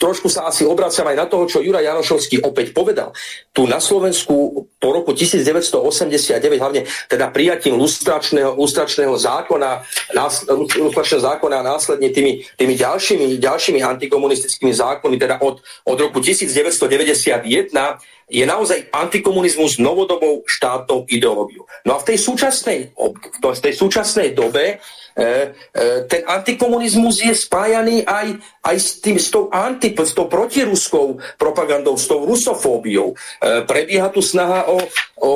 [0.00, 3.12] trošku sa asi obracam aj na toho, čo Juraj Janošovský opäť povedal.
[3.52, 9.84] Tu na Slovensku po roku 1989, hlavne teda prijatím lustračného, lustračného zákona,
[10.80, 17.44] lustračného zákona a následne tými, tými ďalšími, ďalšími antikomunistickými zákony, teda od, od roku 1991
[18.30, 21.66] je naozaj antikomunizmus novodobou štátnou ideológiou.
[21.82, 22.94] No a v tej súčasnej,
[23.42, 24.78] v tej súčasnej dobe
[26.08, 31.96] ten antikomunizmus je spájaný aj, aj s, tým, s, tou anti, s tou protiruskou propagandou,
[32.00, 33.12] s tou rusofóbiou.
[33.12, 33.16] E,
[33.68, 34.80] prebieha tu snaha o,
[35.20, 35.32] o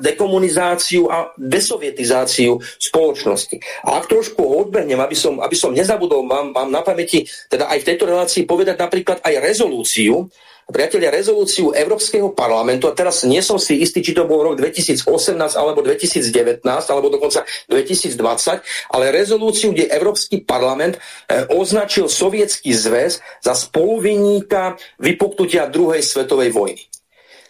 [0.00, 3.60] dekomunizáciu a desovietizáciu spoločnosti.
[3.84, 7.84] A ak trošku odbehnem, aby som, aby som nezabudol, mám, mám na pamäti teda aj
[7.84, 10.32] v tejto relácii povedať napríklad aj rezolúciu,
[10.68, 15.36] priatelia, rezolúciu Európskeho parlamentu, a teraz nie som si istý, či to bol rok 2018
[15.56, 23.54] alebo 2019, alebo dokonca 2020, ale rezolúciu, kde Európsky parlament e, označil Sovietský zväz za
[23.56, 26.82] spoluvinníka vypuknutia druhej svetovej vojny.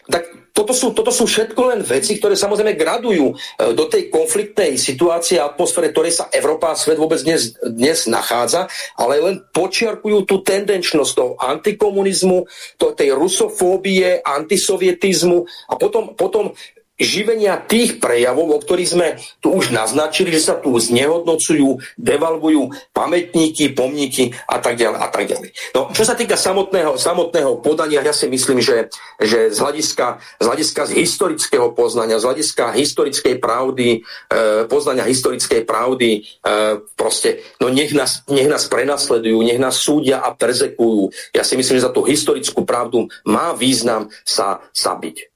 [0.05, 3.35] Tak toto sú, toto sú všetko len veci, ktoré samozrejme gradujú e,
[3.75, 8.71] do tej konfliktnej situácie a atmosfére, ktorej sa Európa a svet vôbec dnes, dnes nachádza,
[8.95, 12.47] ale len počiarkujú tú tendenčnosť toho antikomunizmu,
[12.79, 16.55] to, tej rusofóbie, antisovietizmu a potom, potom
[16.95, 19.07] živenia tých prejavov, o ktorých sme
[19.43, 25.27] tu už naznačili, že sa tu znehodnocujú, devalvujú pamätníky, pomníky a tak ďalej a tak
[25.27, 25.49] ďalej.
[25.75, 28.87] No, čo sa týka samotného, samotného podania, ja si myslím, že,
[29.19, 33.99] že z, hľadiska, z hľadiska z historického poznania, z hľadiska historickej pravdy,
[34.31, 34.39] e,
[34.71, 36.49] poznania historickej pravdy, e,
[36.95, 41.11] proste, no nech nás, nech nás prenasledujú, nech nás súdia a persekujú.
[41.35, 45.34] Ja si myslím, že za tú historickú pravdu má význam sa, sa byť.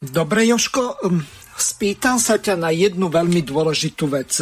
[0.00, 1.20] Dobre, Joško, um,
[1.60, 4.32] spýtam sa ťa na jednu veľmi dôležitú vec.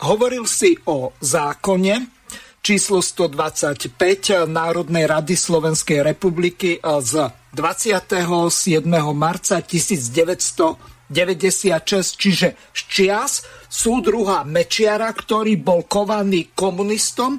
[0.00, 2.08] Hovoril si o zákone
[2.64, 8.24] číslo 125 Národnej rady Slovenskej republiky z 27.
[9.12, 11.12] marca 1996,
[12.16, 17.36] čiže z čias súdruha Mečiara, ktorý bol kovaný komunistom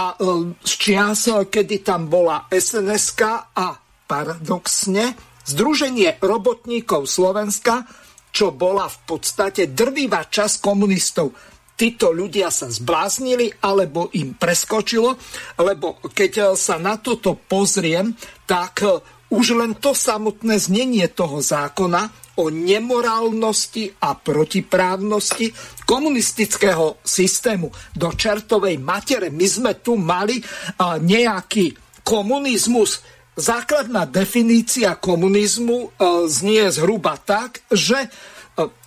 [0.00, 3.20] a um, z čias, kedy tam bola sns
[3.52, 3.76] a
[4.08, 7.86] paradoxne Združenie robotníkov Slovenska,
[8.32, 11.34] čo bola v podstate drvivá časť komunistov.
[11.72, 15.18] Títo ľudia sa zbláznili alebo im preskočilo,
[15.58, 18.14] lebo keď sa na toto pozriem,
[18.46, 18.86] tak
[19.32, 25.52] už len to samotné znenie toho zákona o nemorálnosti a protiprávnosti
[25.84, 29.28] komunistického systému do čertovej matere.
[29.28, 30.40] My sme tu mali
[30.80, 33.04] nejaký komunizmus
[33.36, 35.88] základná definícia komunizmu e,
[36.28, 38.08] znie zhruba tak, že e,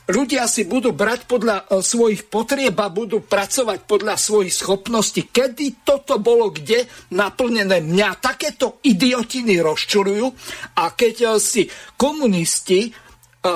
[0.05, 5.34] ľudia si budú brať podľa e, svojich potrieb a budú pracovať podľa svojich schopností.
[5.34, 7.81] Kedy toto bolo kde naplnené?
[7.81, 10.27] Mňa takéto idiotiny rozčurujú
[10.77, 11.65] a keď si
[11.97, 12.93] komunisti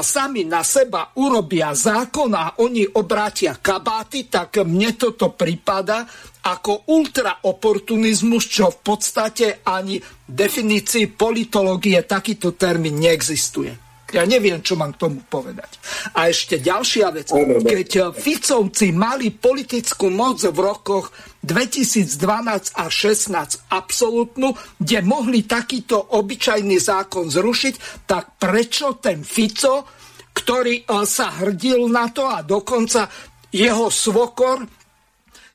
[0.06, 6.06] sami na seba urobia zákon a oni obrátia kabáty, tak mne toto prípada
[6.46, 9.98] ako ultraoportunizmus, čo v podstate ani
[10.30, 13.89] definícii politológie takýto termín neexistuje.
[14.10, 15.78] Ja neviem, čo mám k tomu povedať.
[16.18, 17.30] A ešte ďalšia vec.
[17.62, 21.14] Keď Ficovci mali politickú moc v rokoch
[21.46, 29.88] 2012 a 16 absolútnu, kde mohli takýto obyčajný zákon zrušiť, tak prečo ten Fico,
[30.36, 33.08] ktorý e, sa hrdil na to a dokonca
[33.50, 34.80] jeho svokor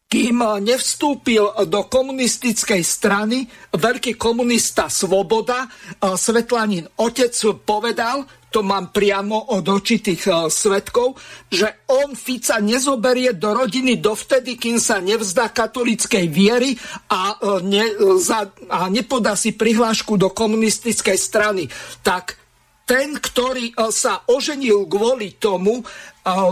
[0.04, 5.68] kým nevstúpil do komunistickej strany veľký komunista Svoboda, e,
[6.14, 7.34] Svetlanin otec
[7.66, 8.22] povedal,
[8.54, 11.18] to mám priamo od očitých uh, svetkov,
[11.50, 16.78] že on Fica nezoberie do rodiny dovtedy, kým sa nevzdá katolickej viery
[17.10, 17.82] a, uh, ne,
[18.22, 21.66] za, a nepodá si prihlášku do komunistickej strany.
[22.06, 22.38] Tak
[22.86, 25.80] ten, ktorý sa oženil kvôli tomu,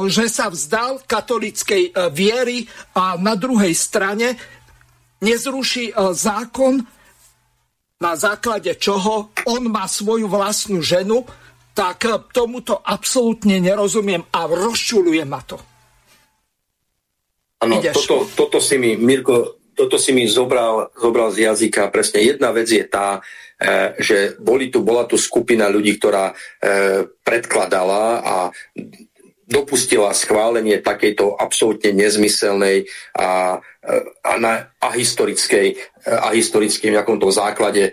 [0.08, 2.64] že sa vzdal katolickej viery
[2.96, 4.40] a na druhej strane
[5.20, 6.80] nezruší zákon,
[8.00, 11.28] na základe čoho on má svoju vlastnú ženu,
[11.72, 15.58] tak eh, tomuto absolútne nerozumiem a rozčuluje ma to.
[17.62, 21.94] Áno, toto, toto si mi, Mirko, toto si mi zobral, zobral z jazyka.
[21.94, 23.22] Presne jedna vec je tá,
[23.54, 26.34] e, že boli tu, bola tu skupina ľudí, ktorá e,
[27.22, 28.36] predkladala a
[29.52, 33.60] dopustila schválenie takejto absolútne nezmyselnej a,
[34.24, 35.76] a, na, a historickej
[36.08, 37.92] a historickej v nejakom tom základe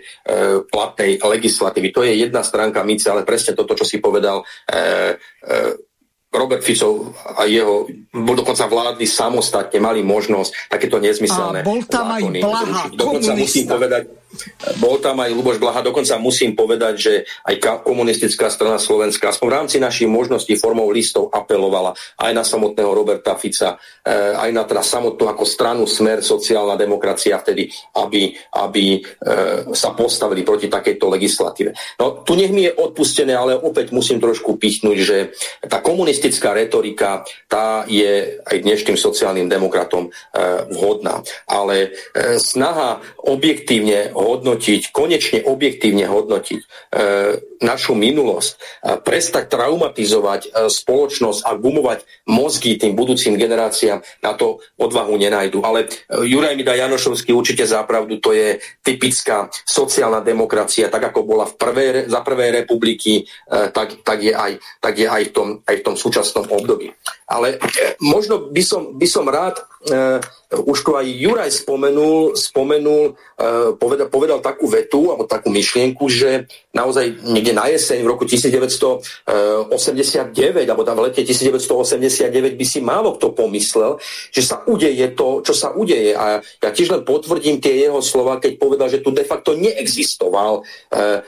[0.66, 1.92] platnej legislatívy.
[1.94, 5.14] To je jedna stránka mince, ale presne toto, čo si povedal e,
[5.44, 5.56] e,
[6.30, 12.22] Robert Fico a jeho dokonca vládli samostatne, mali možnosť takéto nezmyselné A bol tam aj
[12.38, 14.02] Blaha, Dokonca musím povedať,
[14.78, 17.12] bol tam aj Luboš Blaha, dokonca musím povedať, že
[17.50, 22.94] aj komunistická strana Slovenska aspoň v rámci našich možností formou listov apelovala aj na samotného
[22.94, 23.74] Roberta Fica,
[24.06, 27.66] eh, aj na teda samotnú ako stranu Smer, sociálna demokracia vtedy,
[27.98, 29.02] aby, aby eh,
[29.74, 31.74] sa postavili proti takejto legislatíve.
[31.98, 35.34] No tu nech mi je odpustené, ale opäť musím trošku pichnúť, že
[35.66, 41.22] tá komunistická retorika, tá je aj dnešným sociálnym demokratom eh, vhodná.
[41.50, 41.92] Ale
[42.38, 46.66] snaha objektívne hodnotiť, konečne objektívne hodnotiť e,
[47.60, 48.52] našu minulosť,
[49.04, 51.98] prestať traumatizovať e, spoločnosť a gumovať
[52.28, 55.60] mozgy tým budúcim generáciám, na to odvahu nenajdu.
[55.60, 61.20] Ale e, Juraj mi dá Janošovský určite zápravdu, to je typická sociálna demokracia, tak ako
[61.24, 65.32] bola v prvej, za prvej republiky, e, tak, tak, je aj, tak je aj v
[65.32, 66.92] tom, aj v tom súčasnom období.
[67.28, 70.18] Ale e, možno by som, by som rád uh,
[70.50, 76.50] už to aj Juraj spomenul, spomenul uh, povedal, povedal takú vetu alebo takú myšlienku, že
[76.74, 78.98] naozaj niekde na jeseň v roku 1989
[80.66, 84.02] alebo tam v lete 1989 by si málo kto pomyslel,
[84.34, 86.18] že sa udeje to, čo sa udeje.
[86.18, 90.66] A ja tiež len potvrdím tie jeho slova, keď povedal, že tu de facto neexistoval
[90.66, 91.22] uh,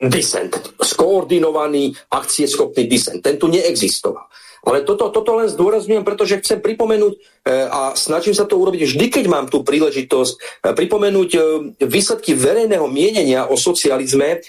[0.00, 3.20] disent, skoordinovaný akcieschopný disent.
[3.20, 4.26] Ten tu neexistoval.
[4.60, 7.18] Ale toto, toto len zdôrazňujem, pretože chcem pripomenúť e,
[7.64, 11.40] a snažím sa to urobiť vždy, keď mám tú príležitosť, e, pripomenúť e,
[11.88, 14.44] výsledky verejného mienenia o socializme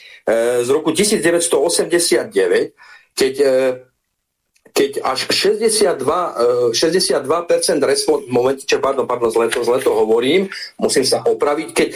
[0.61, 2.75] z roku 1989,
[3.17, 3.33] keď
[4.71, 6.71] keď až 62, 62%
[7.83, 10.47] respond, moment, čo, pardon, pardon, zle to, zle to hovorím,
[10.79, 11.87] musím sa opraviť, keď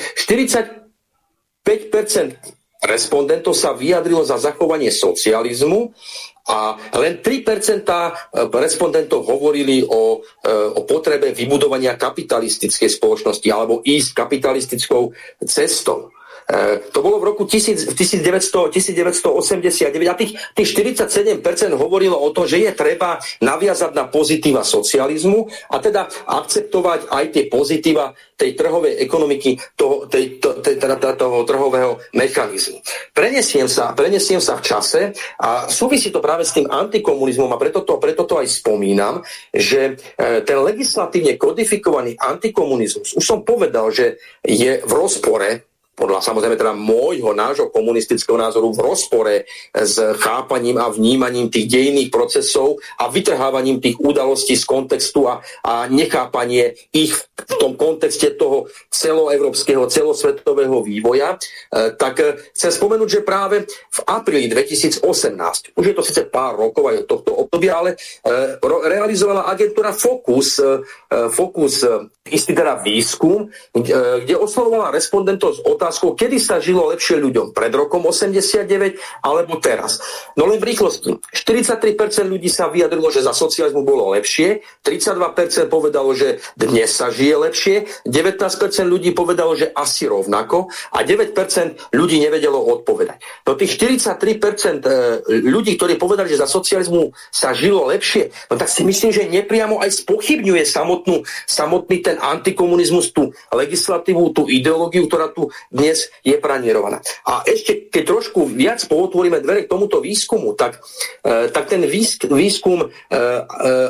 [1.63, 2.35] 45%
[2.83, 5.95] respondentov sa vyjadrilo za zachovanie socializmu
[6.45, 15.09] a len 3% respondentov hovorili o, e, o potrebe vybudovania kapitalistickej spoločnosti alebo ísť kapitalistickou
[15.43, 16.14] cestou.
[16.45, 17.97] E, to bolo v roku 1900,
[18.69, 21.41] 1989 a tých 47%
[21.73, 27.43] hovorilo o tom, že je treba naviazať na pozitíva socializmu a teda akceptovať aj tie
[27.49, 32.77] pozitíva tej trhovej ekonomiky, toho, tej, to, tej, teda, teda toho trhového mechanizmu.
[33.15, 35.01] Prenesiem sa, prenesiem sa v čase
[35.41, 39.97] a súvisí to práve s tým antikomunizmom a preto to, preto to aj spomínam, že
[40.19, 46.75] e, ten legislatívne kodifikovaný antikomunizmus, už som povedal, že je v rozpore podľa samozrejme teda
[46.75, 49.35] môjho, nášho komunistického názoru v rozpore
[49.71, 55.87] s chápaním a vnímaním tých dejinných procesov a vytrhávaním tých udalostí z kontextu a, a
[55.87, 63.27] nechápanie ich v tom kontexte toho celoevropského, celosvetového vývoja, e, tak e, chcem spomenúť, že
[63.27, 67.95] práve v apríli 2018, už je to síce pár rokov aj od tohto obdobia, ale
[67.95, 70.83] e, realizovala agentúra Focus, e,
[71.31, 76.89] Focus e, istý teda výskum, kde, e, kde oslovovala respondentov s otázkou, kedy sa žilo
[76.89, 80.01] lepšie ľuďom, pred rokom 89 alebo teraz.
[80.33, 81.21] No len v rýchlosti.
[81.21, 87.35] 43% ľudí sa vyjadrilo, že za socializmu bolo lepšie, 32% povedalo, že dnes sa žije
[87.45, 87.75] lepšie,
[88.09, 88.41] 19%
[88.89, 93.21] ľudí povedalo, že asi rovnako a 9% ľudí nevedelo odpovedať.
[93.45, 94.93] No tých 43% e,
[95.45, 99.77] ľudí, ktorí povedali, že za socializmu sa žilo lepšie, no tak si myslím, že nepriamo
[99.77, 106.99] aj spochybňuje samotnú, samotný ten antikomunizmus, tú legislatívu, tú ideológiu, ktorá tu dnes je pranierovaná.
[107.25, 110.79] A ešte, keď trošku viac pootvoríme dvere k tomuto výskumu, tak,
[111.23, 113.19] e, tak ten výsk, výskum e, e,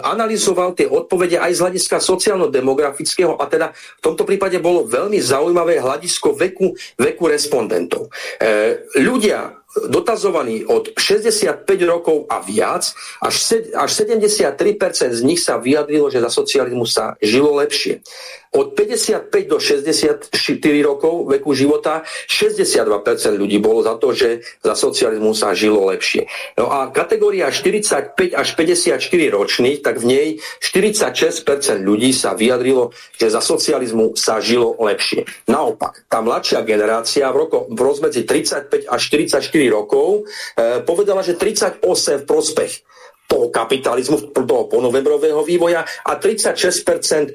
[0.03, 5.81] analyzoval tie odpovede aj z hľadiska sociálno-demografického a teda v tomto prípade bolo veľmi zaujímavé
[5.81, 8.07] hľadisko veku, veku respondentov.
[8.39, 13.35] E, ľudia dotazovaní od 65 rokov a viac, až,
[13.75, 14.55] až 73%
[15.11, 17.99] z nich sa vyjadrilo, že za socializmu sa žilo lepšie.
[18.55, 20.31] Od 55 do 64
[20.79, 22.87] rokov veku života 62%
[23.35, 26.31] ľudí bolo za to, že za socializmu sa žilo lepšie.
[26.55, 29.03] No a kategória 45 až 54
[29.35, 30.27] ročných, tak v nej
[30.63, 35.27] 46% ľudí sa vyjadrilo, že za socializmu sa žilo lepšie.
[35.51, 40.23] Naopak, tá mladšia generácia v, roko, v rozmedzi 35 až 44 rokov
[40.55, 42.71] e, povedala, že 38 v prospech
[43.27, 47.33] toho kapitalizmu, toho ponovembrového vývoja a 36% e,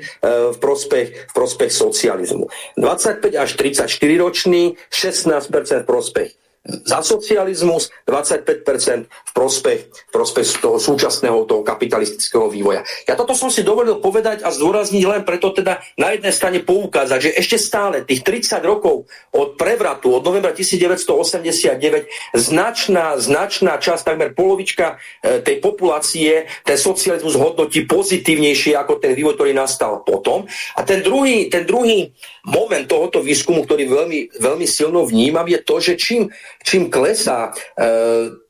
[0.52, 2.46] v prospech, v prospech socializmu.
[2.78, 10.76] 25 až 34 roční, 16% v prospech za socializmus, 25% v prospech, v prospech toho
[10.76, 12.84] súčasného toho kapitalistického vývoja.
[13.08, 17.18] Ja toto som si dovolil povedať a zdôrazniť len preto teda na jednej strane poukázať,
[17.18, 24.36] že ešte stále tých 30 rokov od prevratu, od novembra 1989, značná, značná časť, takmer
[24.36, 30.44] polovička e, tej populácie, ten socializmus hodnotí pozitívnejšie ako ten vývoj, ktorý nastal potom.
[30.76, 32.12] A ten druhý, ten druhý
[32.44, 36.28] moment tohoto výskumu, ktorý veľmi, veľmi silno vnímam, je to, že čím
[36.64, 37.86] čím klesá e,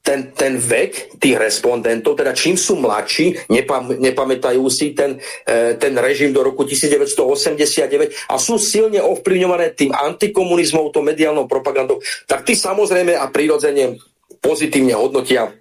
[0.03, 5.95] ten, ten vek tých respondentov, teda čím sú mladší, nepam, nepamätajú si ten, e, ten
[5.95, 12.59] režim do roku 1989 a sú silne ovplyvňované tým antikomunizmom, to mediálnou propagandou, tak tí
[12.59, 14.01] samozrejme a prirodzene
[14.41, 15.53] pozitívne hodnotia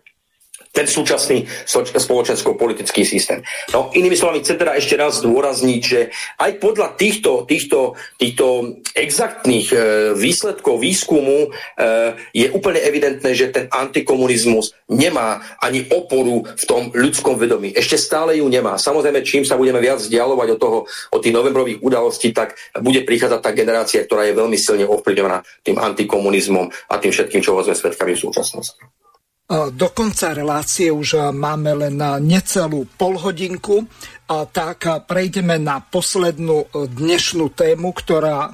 [0.79, 1.43] ten súčasný
[1.91, 3.43] spoločensko-politický systém.
[3.75, 6.07] No, inými slovami, chcem teda ešte raz zdôrazniť, že
[6.39, 9.77] aj podľa týchto, týchto, týchto exaktných e,
[10.15, 17.35] výsledkov výskumu e, je úplne evidentné, že ten antikomunizmus nemá ani oporu v tom ľudskom
[17.35, 17.75] vedomí.
[17.75, 18.79] Ešte stále ju nemá.
[18.79, 20.79] Samozrejme, čím sa budeme viac vzdialovať od, toho,
[21.11, 25.75] od tých novembrových udalostí, tak bude prichádzať tá generácia, ktorá je veľmi silne ovplyvnená tým
[25.75, 29.08] antikomunizmom a tým všetkým, čo sme svetkami v súčasnosti.
[29.49, 33.81] Do konca relácie už máme len necelú polhodinku,
[34.29, 38.53] tak prejdeme na poslednú dnešnú tému, ktorá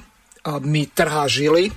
[0.64, 1.68] mi trhá žily.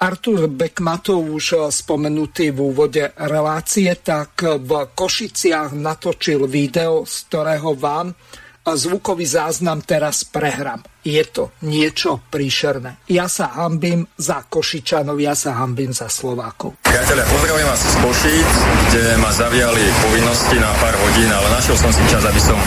[0.00, 8.16] Artur Bekmatov už spomenutý v úvode relácie, tak v Košiciach natočil video, z ktorého vám
[8.64, 12.98] zvukový záznam teraz prehrám je to niečo príšerné.
[13.08, 16.76] Ja sa hambím za Košičanov, ja sa hambím za Slovákov.
[16.82, 18.50] Priatelia, pozdravujem vás z Košic,
[18.90, 22.58] kde ma zaviali povinnosti na pár hodín, ale našiel som si čas, aby som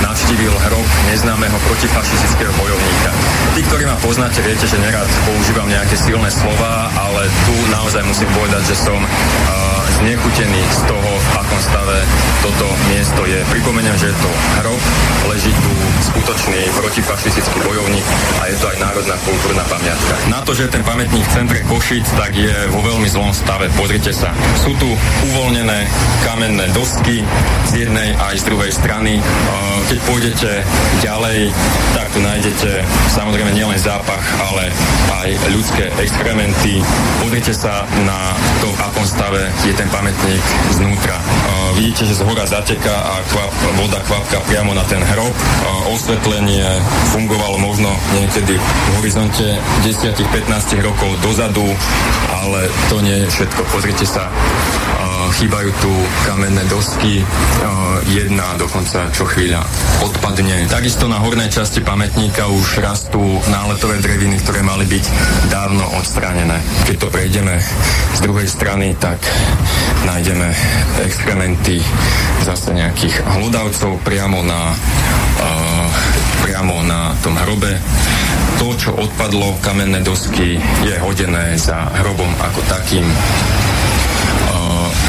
[0.00, 3.10] navštívil hrob neznámeho protifašistického bojovníka.
[3.58, 8.30] Tí, ktorí ma poznáte, viete, že nerad používam nejaké silné slova, ale tu naozaj musím
[8.30, 9.08] povedať, že som uh,
[10.00, 11.98] znechutený z toho, v akom stave
[12.40, 13.42] toto miesto je.
[13.52, 14.30] Pripomeniem, že je to
[14.62, 14.82] hrob,
[15.28, 15.72] leží tu
[16.08, 17.89] skutočný protifašistický bojovník
[18.40, 20.14] a je to aj národná kultúrna pamiatka.
[20.30, 23.66] Na to, že ten pamätník v centre Košic, tak je vo veľmi zlom stave.
[23.74, 24.30] Pozrite sa.
[24.60, 24.88] Sú tu
[25.32, 25.86] uvoľnené
[26.26, 27.22] kamenné dosky
[27.70, 29.18] z jednej aj z druhej strany.
[29.90, 30.50] Keď pôjdete
[31.02, 31.50] ďalej,
[31.96, 32.70] tak tu nájdete
[33.10, 34.22] samozrejme nielen zápach,
[34.52, 34.70] ale
[35.24, 36.78] aj ľudské exkrementy.
[37.18, 40.42] Pozrite sa na to, v akom stave je ten pamätník
[40.74, 41.18] znútra.
[41.74, 45.32] Vidíte, že z hora zateká a kvap, voda kvapka priamo na ten hrob.
[45.90, 46.66] Osvetlenie
[47.14, 49.46] fungovalo možno niekedy v horizonte
[49.86, 51.62] 10-15 rokov dozadu,
[52.34, 53.62] ale to nie je všetko.
[53.70, 54.26] Pozrite sa,
[55.38, 55.92] chýbajú tu
[56.26, 57.22] kamenné dosky,
[58.10, 59.62] jedna dokonca čo chvíľa
[60.02, 60.66] odpadne.
[60.66, 65.04] Takisto na hornej časti pamätníka už rastú náletové dreviny, ktoré mali byť
[65.46, 66.58] dávno odstranené.
[66.90, 67.54] Keď to prejdeme
[68.18, 69.22] z druhej strany, tak
[70.10, 70.50] nájdeme
[71.06, 71.78] exkrementy
[72.42, 74.74] zase nejakých hlodavcov priamo na,
[76.60, 77.72] priamo na tom hrobe.
[78.60, 83.08] To, čo odpadlo, kamenné dosky, je hodené za hrobom ako takým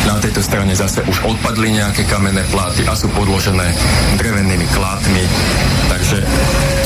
[0.07, 3.68] na tejto strane zase už odpadli nejaké kamenné pláty a sú podložené
[4.15, 5.28] drevenými klátmi.
[5.91, 6.23] Takže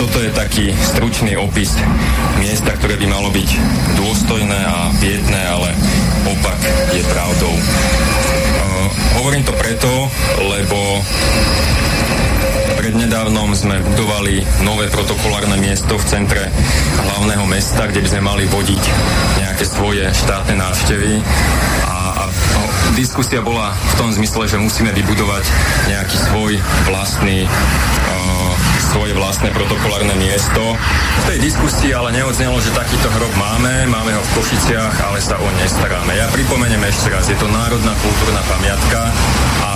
[0.02, 1.78] toto je taký stručný opis
[2.42, 3.50] miesta, ktoré by malo byť
[4.02, 5.78] dôstojné a pietné, ale
[6.26, 6.58] opak
[6.90, 7.54] je pravdou.
[7.54, 8.90] Uh,
[9.22, 10.10] hovorím to preto,
[10.42, 11.06] lebo
[12.86, 16.53] prednedávnom sme budovali nové protokolárne miesto v centre
[17.02, 18.84] hlavného mesta, kde by sme mali vodiť
[19.41, 21.18] nejaké svoje štátne návštevy
[22.95, 25.44] diskusia bola v tom zmysle, že musíme vybudovať
[25.91, 26.53] nejaký svoj
[26.88, 28.53] vlastný uh,
[28.95, 30.80] svoje vlastné protokolárne miesto.
[31.20, 35.36] V tej diskusii ale neodznelo, že takýto hrob máme, máme ho v Košiciach, ale sa
[35.36, 36.16] o nestaráme.
[36.16, 39.12] Ja pripomeniem ešte raz, je to národná kultúrna pamiatka
[39.60, 39.74] a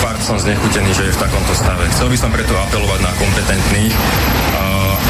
[0.00, 1.86] fakt som znechutený, že je v takomto stave.
[1.92, 3.94] Chcel by som preto apelovať na kompetentných,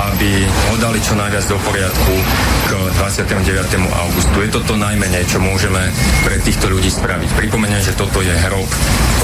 [0.00, 2.14] aby ho dali čo najviac do poriadku
[2.66, 3.36] k 29.
[3.92, 4.36] augustu.
[4.42, 5.80] Je toto najmenej, čo môžeme
[6.26, 7.30] pre týchto ľudí spraviť.
[7.38, 8.68] Pripomeniem, že toto je hrob,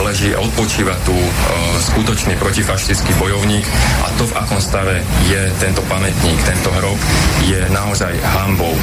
[0.06, 1.30] leží a odpočíva tu e,
[1.92, 3.66] skutočný protifašistický bojovník
[4.04, 6.96] a to, v akom stave je tento pamätník, tento hrob,
[7.44, 8.72] je naozaj hambou.
[8.72, 8.80] E,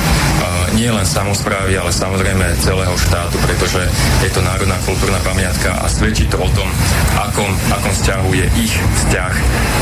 [0.77, 3.81] nie len samozprávy, ale samozrejme celého štátu, pretože
[4.21, 6.69] je to národná kultúrna pamiatka a svedčí to o tom,
[7.17, 9.33] akom, akom vzťahu je ich vzťah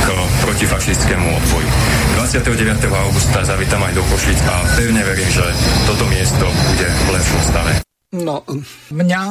[0.05, 0.07] k
[0.45, 1.69] protifašistickému odboju.
[2.13, 2.85] 29.
[2.93, 5.45] augusta zavítam aj do Košic a pevne verím, že
[5.89, 7.71] toto miesto bude v lepšom stave.
[8.15, 8.45] No,
[8.93, 9.21] mňa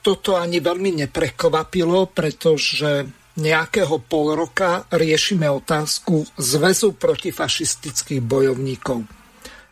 [0.00, 3.04] toto ani veľmi neprekvapilo, pretože
[3.36, 9.19] nejakého pol roka riešime otázku zväzu protifašistických bojovníkov.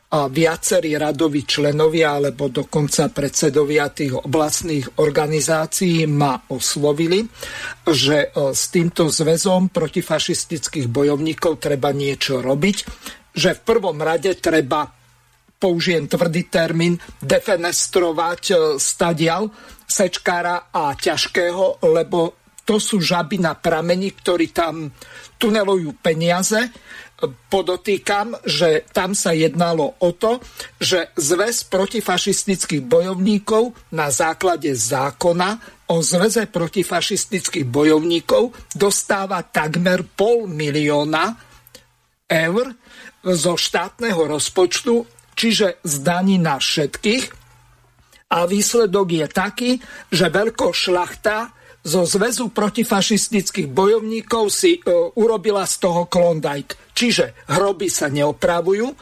[0.09, 7.29] Viacerí radoví členovia alebo dokonca predsedovia tých oblastných organizácií ma oslovili,
[7.85, 12.77] že s týmto zväzom protifašistických bojovníkov treba niečo robiť,
[13.37, 14.89] že v prvom rade treba
[15.61, 19.53] použijem tvrdý termín, defenestrovať stadial
[19.85, 24.93] sečkára a ťažkého, lebo to sú žaby na pramení, ktorí tam
[25.37, 26.69] tunelujú peniaze
[27.27, 30.39] podotýkam, že tam sa jednalo o to,
[30.79, 35.59] že zväz protifašistických bojovníkov na základe zákona
[35.91, 41.35] o zväze protifašistických bojovníkov dostáva takmer pol milióna
[42.29, 42.77] eur
[43.25, 45.03] zo štátneho rozpočtu,
[45.35, 47.35] čiže z daní na všetkých.
[48.29, 49.71] A výsledok je taký,
[50.13, 54.83] že veľko šlachta zo zväzu protifašistických bojovníkov si e,
[55.15, 56.77] urobila z toho Klondike.
[56.93, 58.97] Čiže hroby sa neopravujú, e,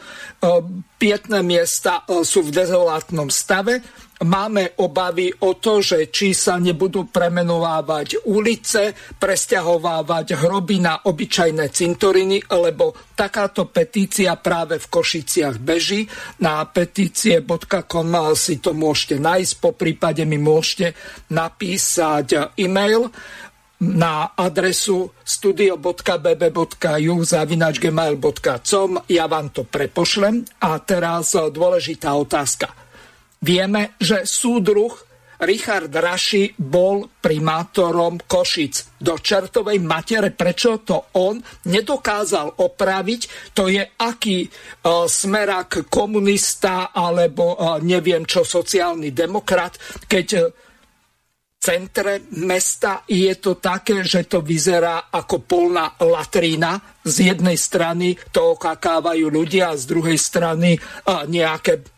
[0.95, 3.81] pietné miesta e, sú v dezolátnom stave,
[4.25, 12.41] máme obavy o to, že či sa nebudú premenovávať ulice, presťahovávať hroby na obyčajné cintoriny,
[12.49, 16.09] lebo takáto petícia práve v Košiciach beží.
[16.41, 20.97] Na petície.com si to môžete nájsť, po prípade mi môžete
[21.29, 23.13] napísať e-mail
[23.77, 30.41] na adresu studio.bb.ju zavinačgmail.com ja vám to prepošlem.
[30.65, 32.86] A teraz dôležitá otázka
[33.41, 35.07] Vieme, že súdruh
[35.37, 40.33] Richard Raši bol primátorom Košic do čertovej matere.
[40.33, 41.37] Prečo to on
[41.69, 43.53] nedokázal opraviť?
[43.53, 49.77] To je aký uh, smerak komunista alebo uh, neviem čo sociálny demokrat,
[50.09, 50.49] keď uh,
[51.61, 56.81] centre mesta je to také, že to vyzerá ako polná latrína.
[57.05, 60.77] Z jednej strany to okakávajú ľudia a z druhej strany
[61.07, 61.96] nejaké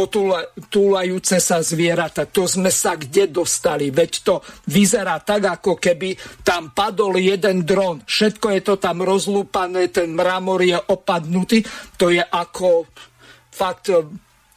[0.00, 2.24] potúlajúce sa zvieratá.
[2.32, 3.92] To sme sa kde dostali?
[3.92, 4.34] Veď to
[4.72, 8.00] vyzerá tak, ako keby tam padol jeden dron.
[8.00, 11.60] Všetko je to tam rozlúpané, ten mramor je opadnutý.
[12.00, 12.88] To je ako
[13.52, 13.92] fakt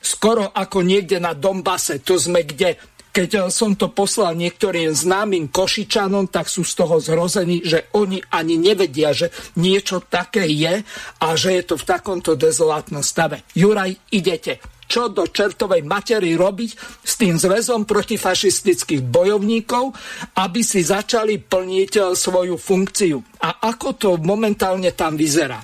[0.03, 1.99] skoro ako niekde na Dombase.
[2.07, 2.80] To sme kde?
[3.14, 8.57] Keď som to poslal niektorým známym Košičanom, tak sú z toho zrození, že oni ani
[8.57, 9.30] nevedia, že
[9.61, 10.82] niečo také je
[11.22, 13.45] a že je to v takomto dezolátnom stave.
[13.53, 14.57] Juraj, idete
[14.94, 19.90] čo do čertovej matery robiť s tým zväzom protifašistických bojovníkov,
[20.38, 23.18] aby si začali plniť e, svoju funkciu.
[23.41, 25.57] A ako to momentálne tam vyzerá?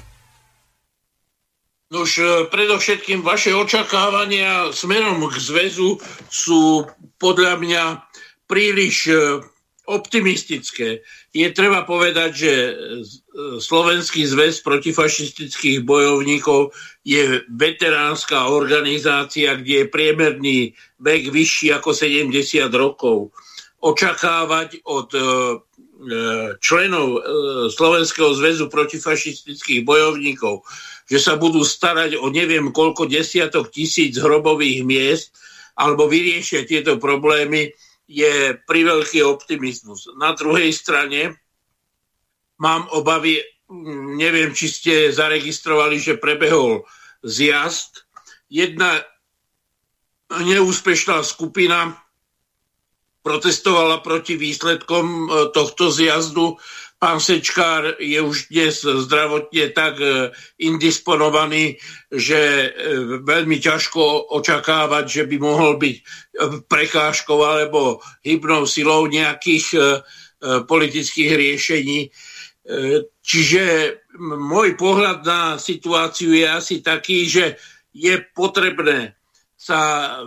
[1.93, 6.89] Už e, predovšetkým vaše očakávania smerom k zväzu sú
[7.21, 7.83] podľa mňa
[8.49, 9.45] príliš e,
[9.89, 11.01] optimistické.
[11.33, 12.53] Je treba povedať, že
[13.57, 20.59] Slovenský zväz protifašistických bojovníkov je veteránska organizácia, kde je priemerný
[21.01, 22.29] vek vyšší ako 70
[22.77, 23.33] rokov.
[23.79, 25.25] Očakávať od e, e,
[26.59, 27.19] členov e,
[27.71, 30.67] Slovenského zväzu protifašistických bojovníkov,
[31.07, 35.31] že sa budú starať o neviem koľko desiatok tisíc hrobových miest
[35.79, 37.71] alebo vyriešia tieto problémy,
[38.09, 40.09] je priveľký optimizmus.
[40.17, 41.37] Na druhej strane
[42.57, 43.37] mám obavy,
[44.17, 46.89] neviem, či ste zaregistrovali, že prebehol
[47.21, 48.09] zjazd.
[48.49, 49.05] Jedna
[50.33, 51.93] neúspešná skupina
[53.21, 56.57] protestovala proti výsledkom e, tohto zjazdu.
[56.99, 61.79] Pán Sečkár je už dnes zdravotne tak e, indisponovaný,
[62.11, 62.69] že e,
[63.23, 65.95] veľmi ťažko očakávať, že by mohol byť
[66.67, 69.75] prekážkou alebo hybnou silou nejakých
[70.39, 72.07] politických riešení.
[73.19, 73.63] Čiže
[74.23, 77.59] môj pohľad na situáciu je asi taký, že
[77.91, 79.19] je potrebné
[79.59, 79.81] sa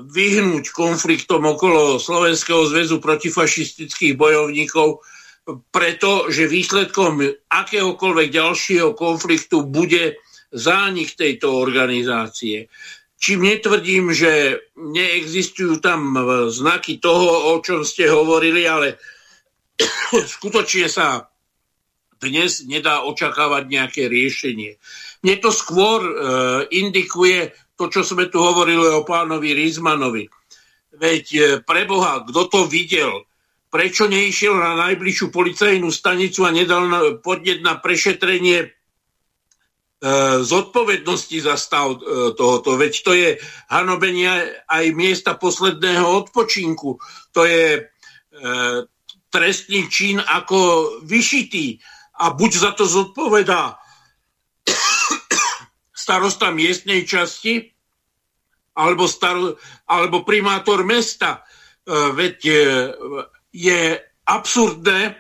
[0.04, 5.00] vyhnúť konfliktom okolo Slovenského zväzu protifašistických bojovníkov,
[5.44, 10.22] pretože výsledkom akéhokoľvek ďalšieho konfliktu bude
[10.54, 12.70] zánik tejto organizácie.
[13.22, 16.14] Čím netvrdím, že neexistujú tam
[16.50, 18.98] znaky toho, o čom ste hovorili, ale
[20.38, 21.26] skutočne sa
[22.22, 24.78] dnes nedá očakávať nejaké riešenie.
[25.26, 26.12] Mne to skôr e,
[26.70, 30.30] indikuje to, čo sme tu hovorili o pánovi Rizmanovi.
[30.94, 33.26] Veď e, preboha, kto to videl?
[33.72, 38.68] Prečo neišiel na najbližšiu policajnú stanicu a nedal podnet na prešetrenie e,
[40.44, 42.76] zodpovednosti za stav e, tohoto?
[42.76, 43.40] Veď to je
[43.72, 44.28] hanobenie
[44.68, 47.00] aj miesta posledného odpočinku.
[47.32, 47.82] To je e,
[49.32, 51.80] trestný čin ako vyšitý
[52.20, 53.80] a buď za to zodpovedá
[55.96, 57.72] starosta miestnej časti,
[58.76, 59.40] alebo, star,
[59.88, 61.40] alebo primátor mesta.
[61.88, 62.36] Veď
[63.52, 65.14] je absurdné,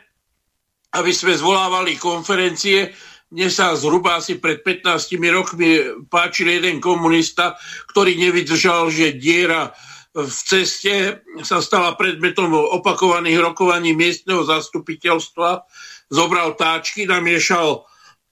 [0.92, 2.92] aby sme zvolávali konferencie.
[3.32, 5.68] Mne sa zhruba asi pred 15 rokmi
[6.08, 7.56] páčil jeden komunista,
[7.88, 9.72] ktorý nevydržal, že diera
[10.12, 15.64] v ceste sa stala predmetom opakovaných rokovaní miestneho zastupiteľstva.
[16.12, 17.80] Zobral táčky, namiešal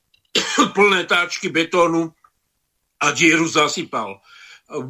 [0.76, 2.12] plné táčky betónu
[3.00, 4.20] a dieru zasypal.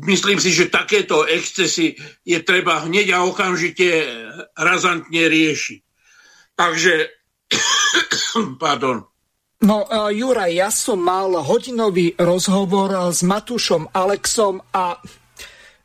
[0.05, 4.05] Myslím si, že takéto excesy je treba hneď a okamžite
[4.53, 5.81] razantne riešiť.
[6.53, 6.95] Takže
[8.63, 9.05] Pardon.
[9.61, 14.97] No, uh, Juraj, ja som mal hodinový rozhovor s Matušom Alexom a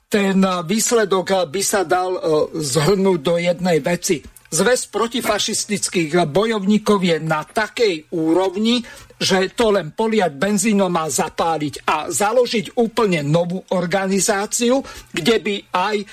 [0.06, 2.16] ten výsledok by sa dal
[2.56, 4.24] zhrnúť do jednej veci.
[4.48, 8.80] Zväz protifašistických bojovníkov je na takej úrovni,
[9.16, 14.84] že to len poliať benzínom a zapáliť a založiť úplne novú organizáciu,
[15.16, 16.06] kde by aj e,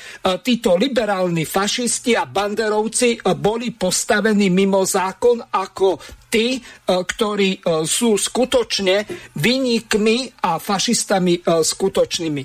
[0.43, 5.99] títo liberálni fašisti a banderovci e, boli postavení mimo zákon ako
[6.31, 9.05] tí, e, ktorí sú skutočne
[9.35, 12.43] vynikmi a fašistami skutočnými.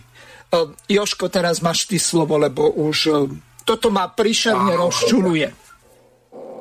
[0.88, 2.97] Joško, teraz máš ty slovo, lebo už
[3.67, 5.66] toto ma príšerne rozčuluje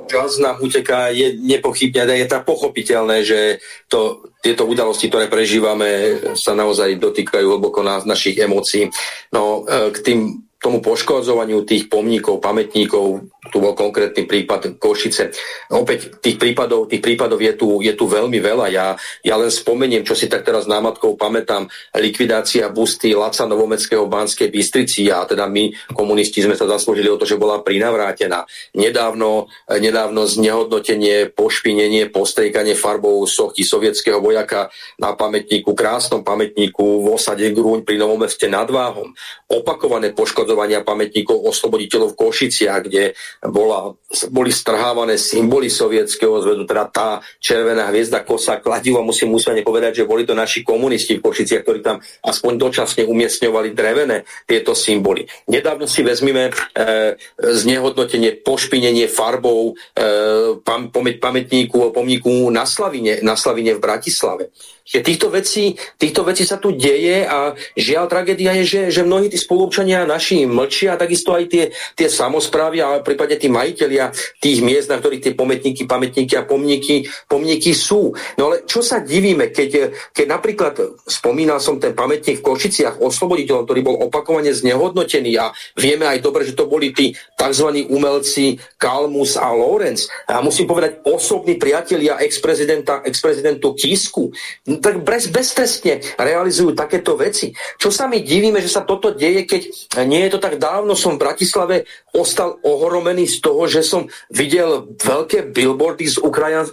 [0.07, 3.59] čas nám uteká, je nepochybne, je to pochopiteľné, že
[3.91, 8.89] to, tieto udalosti, ktoré prežívame, sa naozaj dotýkajú hlboko nás, našich emócií.
[9.35, 15.31] No, e, k tým tomu poškodzovaniu tých pomníkov, pamätníkov, tu bol konkrétny prípad Košice.
[15.70, 18.66] Opäť tých prípadov, tých prípadov je tu, je tu veľmi veľa.
[18.73, 18.87] Ja,
[19.23, 25.07] ja len spomeniem, čo si tak teraz námatkou pamätám, likvidácia busty Laca Novomeckého Banskej Bystrici
[25.12, 28.43] a teda my, komunisti, sme sa zaslúžili o to, že bola prinavrátená.
[28.74, 37.47] Nedávno, nedávno znehodnotenie, pošpinenie, postrejkanie farbou sochty sovietského vojaka na pamätníku, krásnom pamätníku v osade
[37.53, 39.15] Grúň pri Novom meste nad Váhom.
[39.47, 40.11] Opakované
[40.47, 43.18] poškodzovania pamätníkov osloboditeľov Košiciach, kde
[43.51, 43.90] bola,
[44.31, 47.09] boli strhávané symboly sovietského zväzu, teda tá
[47.43, 51.82] červená hviezda, kosa, kladivo, musím úsmene povedať, že boli to naši komunisti v Košiciach, ktorí
[51.82, 55.27] tam aspoň dočasne umiestňovali drevené tieto symboly.
[55.51, 63.74] Nedávno si vezmime e, znehodnotenie, pošpinenie farbou e, pam, pamätníku, pomníku na Slavine, na Slavine
[63.74, 64.55] v Bratislave.
[64.86, 69.27] Že týchto vecí, týchto vecí sa tu deje a žiaľ tragédia je, že, že mnohí
[69.27, 71.64] tí spolupčania naši mlčia a takisto aj tie,
[71.96, 77.08] tie samozprávy a prípadne tí majiteľia tých miest, na ktorých tie pamätníky, pamätníky a pomníky,
[77.24, 78.12] pomníky sú.
[78.36, 80.74] No ale čo sa divíme, keď, keď napríklad
[81.08, 86.44] spomínal som ten pamätník v Košiciach osloboditeľom, ktorý bol opakovane znehodnotený a vieme aj dobre,
[86.44, 87.86] že to boli tí tzv.
[87.88, 90.10] umelci Kalmus a Lorenz.
[90.26, 94.34] A musím povedať, osobní priatelia ex-prezidenta, ex-prezidentu Kisku
[94.82, 97.54] tak bez, beztrestne realizujú takéto veci.
[97.78, 99.62] Čo sa mi divíme, že sa toto deje, keď
[100.08, 101.77] nie to tak dávno, som v Bratislave
[102.15, 106.16] ostal ohromený z toho, že som videl veľké billboardy s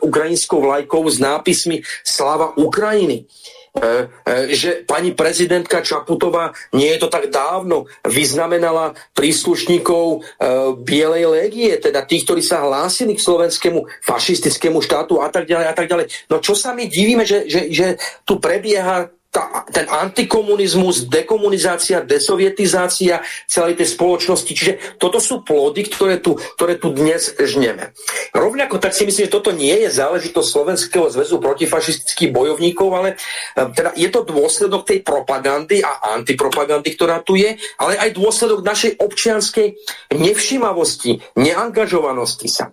[0.02, 3.30] ukrajinskou vlajkou s nápismi Slava Ukrajiny.
[3.74, 10.18] E, e, že pani prezidentka Čaputová nie je to tak dávno vyznamenala príslušníkov e,
[10.78, 15.74] Bielej légie, teda tých, ktorí sa hlásili k slovenskému fašistickému štátu a tak ďalej a
[15.74, 16.06] tak ďalej.
[16.30, 17.98] No čo sa my divíme, že, že, že
[18.30, 24.52] tu prebieha tá, ten antikomunizmus, dekomunizácia, desovietizácia celej tej spoločnosti.
[24.54, 27.98] Čiže toto sú plody, ktoré tu, ktoré tu dnes žneme.
[28.30, 33.10] Rovnako tak si myslím, že toto nie je záležitosť Slovenského zväzu protifašistických bojovníkov, ale
[33.58, 38.62] e, teda je to dôsledok tej propagandy a antipropagandy, ktorá tu je, ale aj dôsledok
[38.62, 39.74] našej občianskej
[40.14, 42.70] nevšimavosti, neangažovanosti sa.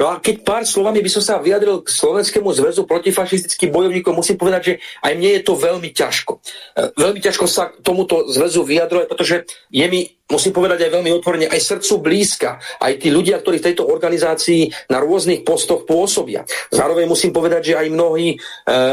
[0.00, 4.40] No a keď pár slovami by som sa vyjadril k Slovenskému zväzu protifašistických bojovníkov, musím
[4.40, 4.74] povedať, že
[5.04, 6.32] aj mne je to veľmi ťažko.
[6.38, 9.36] E, veľmi ťažko sa tomuto zväzu vyjadrovať, pretože
[9.68, 12.50] je mi musím povedať aj veľmi otvorene, aj srdcu blízka,
[12.80, 16.48] aj tí ľudia, ktorí v tejto organizácii na rôznych postoch pôsobia.
[16.72, 18.36] Zároveň musím povedať, že aj mnohí, e,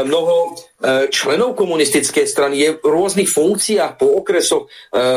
[0.04, 0.48] mnoho e,
[1.08, 4.68] členov komunistickej strany je v rôznych funkciách po okresoch e,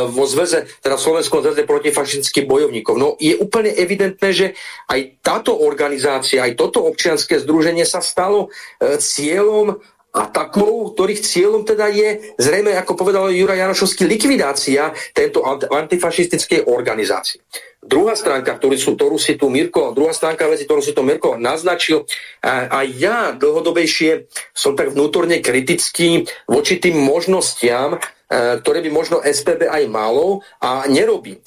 [0.07, 2.95] vo zväze, teda v Slovenskom zväze protifašistických bojovníkov.
[2.95, 4.47] No je úplne evidentné, že
[4.87, 9.79] aj táto organizácia, aj toto občianske združenie sa stalo cieľom
[10.13, 15.41] atakov, ktorých cieľom teda je zrejme, ako povedal Juraj Janošovský, likvidácia tento
[15.73, 17.41] antifašistickej organizácie.
[17.83, 22.07] Druhá stránka, ktorú, ktorú si tu Mirko, druhá stránka veci, ktorú si tu Mirko naznačil,
[22.39, 27.99] a, a ja dlhodobejšie som tak vnútorne kritický voči tým možnostiam,
[28.33, 31.37] ktoré by možno SPB aj malo a nerobí.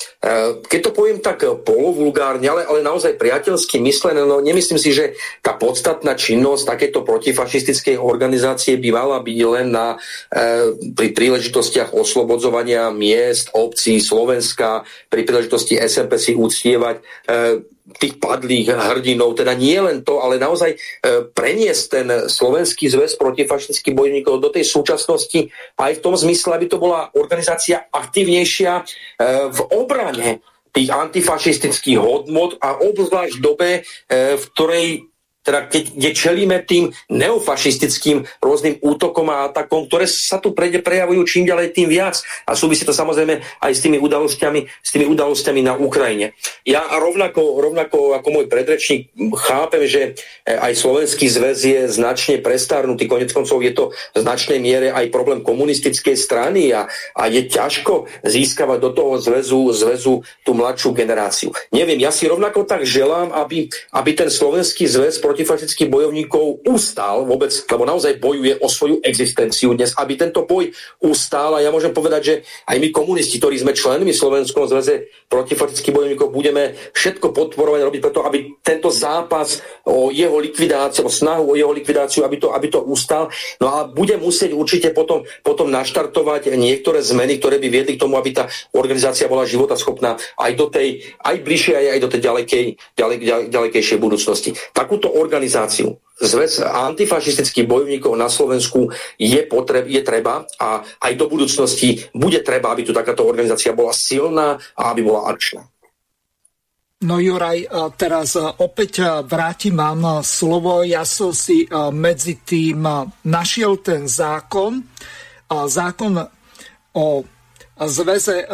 [0.71, 5.59] Keď to poviem tak polovulgárne, ale, ale naozaj priateľsky myslené, no nemyslím si, že tá
[5.59, 9.99] podstatná činnosť takéto protifašistickej organizácie by mala byť len na,
[10.95, 17.03] pri príležitostiach oslobodzovania miest, obcí, Slovenska, pri príležitosti SMP si uctievať
[17.95, 20.79] tých padlých hrdinov, teda nie len to, ale naozaj e,
[21.31, 25.47] preniesť ten slovenský zväz protifašistických bojovníkov do tej súčasnosti
[25.79, 28.83] aj v tom zmysle, aby to bola organizácia aktivnejšia e,
[29.55, 30.43] v obrane
[30.75, 34.87] tých antifašistických hodnot a obzvlášť dobe, e, v ktorej
[35.47, 41.23] teda keď, kde čelíme tým neofašistickým rôznym útokom a atakom, ktoré sa tu prede prejavujú
[41.23, 42.19] čím ďalej tým viac.
[42.43, 46.35] A súvisí to samozrejme aj s tými udalosťami, s tými udalosťami na Ukrajine.
[46.67, 49.15] Ja rovnako, rovnako ako môj predrečník
[49.47, 53.07] chápem, že e, aj Slovenský zväz je značne prestárnutý.
[53.07, 58.11] Konec koncov je to v značnej miere aj problém komunistickej strany a, a je ťažko
[58.27, 61.55] získavať do toho zväzu, zväzu tú mladšiu generáciu.
[61.71, 67.53] Neviem, ja si rovnako tak želám, aby, aby ten Slovenský zväz protifašistických bojovníkov ustál vôbec,
[67.53, 70.73] lebo naozaj bojuje o svoju existenciu dnes, aby tento boj
[71.05, 72.35] ustál a ja môžem povedať, že
[72.65, 78.25] aj my komunisti, ktorí sme členmi Slovenskom zväze protifašistických bojovníkov, budeme všetko podporovať robiť preto,
[78.25, 82.81] aby tento zápas o jeho likvidáciu, o snahu o jeho likvidáciu, aby to, aby to
[82.89, 83.29] ustal.
[83.61, 88.17] No a bude musieť určite potom, potom naštartovať niektoré zmeny, ktoré by viedli k tomu,
[88.17, 92.65] aby tá organizácia bola životaschopná aj do tej, aj bližšej, aj, do tej ďalekej,
[92.97, 93.17] ďalej,
[93.53, 94.57] ďalekejšej budúcnosti.
[94.73, 102.07] Takúto organizáciu, zväz antifašistických bojovníkov na Slovensku je, potreb, je treba a aj do budúcnosti
[102.15, 105.67] bude treba, aby tu takáto organizácia bola silná a aby bola akčná.
[106.97, 107.69] No Juraj,
[108.01, 110.81] teraz opäť vrátim vám slovo.
[110.81, 112.89] Ja som si medzi tým
[113.29, 114.81] našiel ten zákon,
[115.53, 116.17] zákon
[116.97, 117.07] o
[117.77, 118.49] zväze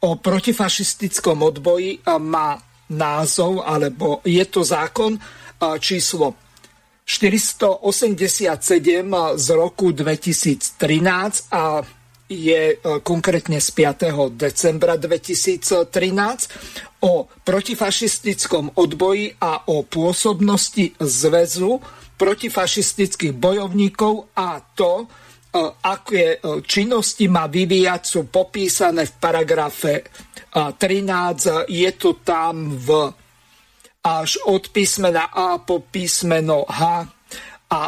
[0.00, 2.56] o protifašistickom odboji má
[2.88, 5.20] názov, alebo je to zákon
[5.78, 6.34] číslo
[7.04, 11.82] 487 z roku 2013 a
[12.30, 14.38] je e, konkrétne z 5.
[14.38, 15.82] decembra 2013
[17.02, 21.82] o protifašistickom odboji a o pôsobnosti zväzu
[22.14, 25.06] protifašistických bojovníkov a to, e,
[25.82, 30.06] aké e, činnosti má vyvíjať, sú popísané v paragrafe
[30.50, 31.70] 13.
[31.70, 33.10] Je to tam v
[34.00, 37.04] až od písmena A po písmeno H
[37.70, 37.80] a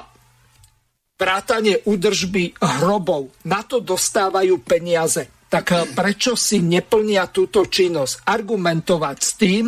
[1.17, 3.31] vrátanie údržby hrobov.
[3.47, 5.31] Na to dostávajú peniaze.
[5.53, 8.25] Tak eh, prečo si neplnia túto činnosť?
[8.25, 9.65] Argumentovať s tým,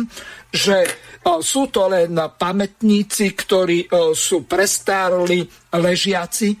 [0.49, 0.91] že eh,
[1.23, 6.57] sú to len pamätníci, ktorí eh, sú prestárli, ležiaci.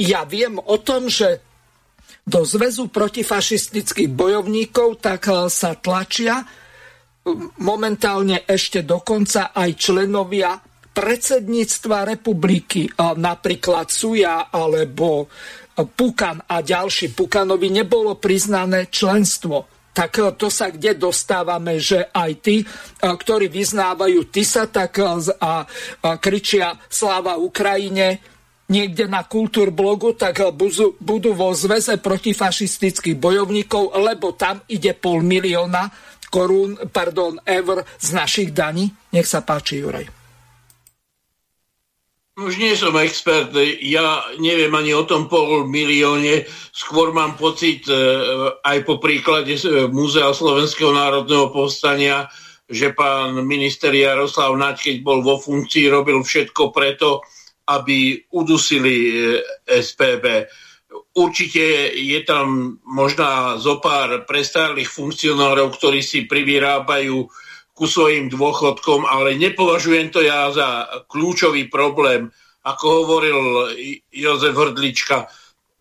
[0.00, 1.42] Ja viem o tom, že
[2.24, 6.40] do Zväzu protifašistických bojovníkov tak sa tlačia
[7.64, 10.60] momentálne ešte dokonca aj členovia
[10.94, 15.26] predsedníctva republiky, napríklad Suja alebo
[15.74, 17.10] Pukan a ďalší.
[17.18, 19.66] Pukanovi nebolo priznané členstvo.
[19.94, 22.62] Tak to sa kde dostávame, že aj tí,
[22.98, 25.66] ktorí vyznávajú TISA tak a,
[26.18, 28.22] kričia sláva Ukrajine,
[28.70, 35.90] niekde na kultúrblogu, tak budú, budú vo zväze protifašistických bojovníkov, lebo tam ide pol milióna
[36.34, 38.90] korún, pardon, eur z našich daní?
[39.14, 40.10] Nech sa páči, Juraj.
[42.34, 46.42] Už nie som expert, ja neviem ani o tom pol milióne,
[46.74, 47.94] skôr mám pocit e,
[48.58, 52.26] aj po príklade e, Múzea Slovenského národného povstania,
[52.66, 57.22] že pán minister Jaroslav Naď, keď bol vo funkcii, robil všetko preto,
[57.70, 59.38] aby udusili e,
[59.70, 60.50] SPB
[61.14, 67.26] Určite je tam možná zo pár prestárlych funkcionárov, ktorí si privyrábajú
[67.74, 72.30] ku svojim dôchodkom, ale nepovažujem to ja za kľúčový problém.
[72.62, 73.38] Ako hovoril
[74.14, 75.26] Jozef Hrdlička,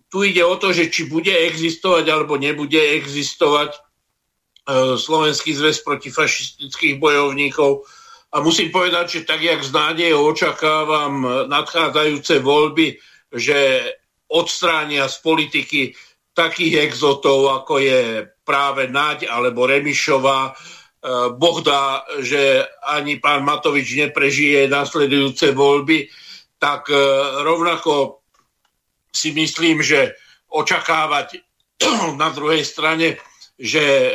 [0.10, 3.80] tu ide o to, že či bude existovať alebo nebude existovať e,
[4.98, 7.86] Slovenský zväz protifašistických bojovníkov.
[8.34, 12.98] A musím povedať, že tak, jak z nádejou očakávam nadchádzajúce voľby,
[13.34, 13.90] že
[14.30, 15.82] odstránia z politiky
[16.34, 18.02] takých exotov, ako je
[18.42, 20.50] práve Naď alebo Remišová.
[20.50, 20.52] E,
[21.38, 26.10] boh dá, že ani pán Matovič neprežije nasledujúce voľby,
[26.58, 26.98] tak e,
[27.46, 28.26] rovnako
[29.14, 30.18] si myslím, že
[30.50, 31.46] očakávať
[32.22, 33.22] na druhej strane,
[33.54, 34.10] že e,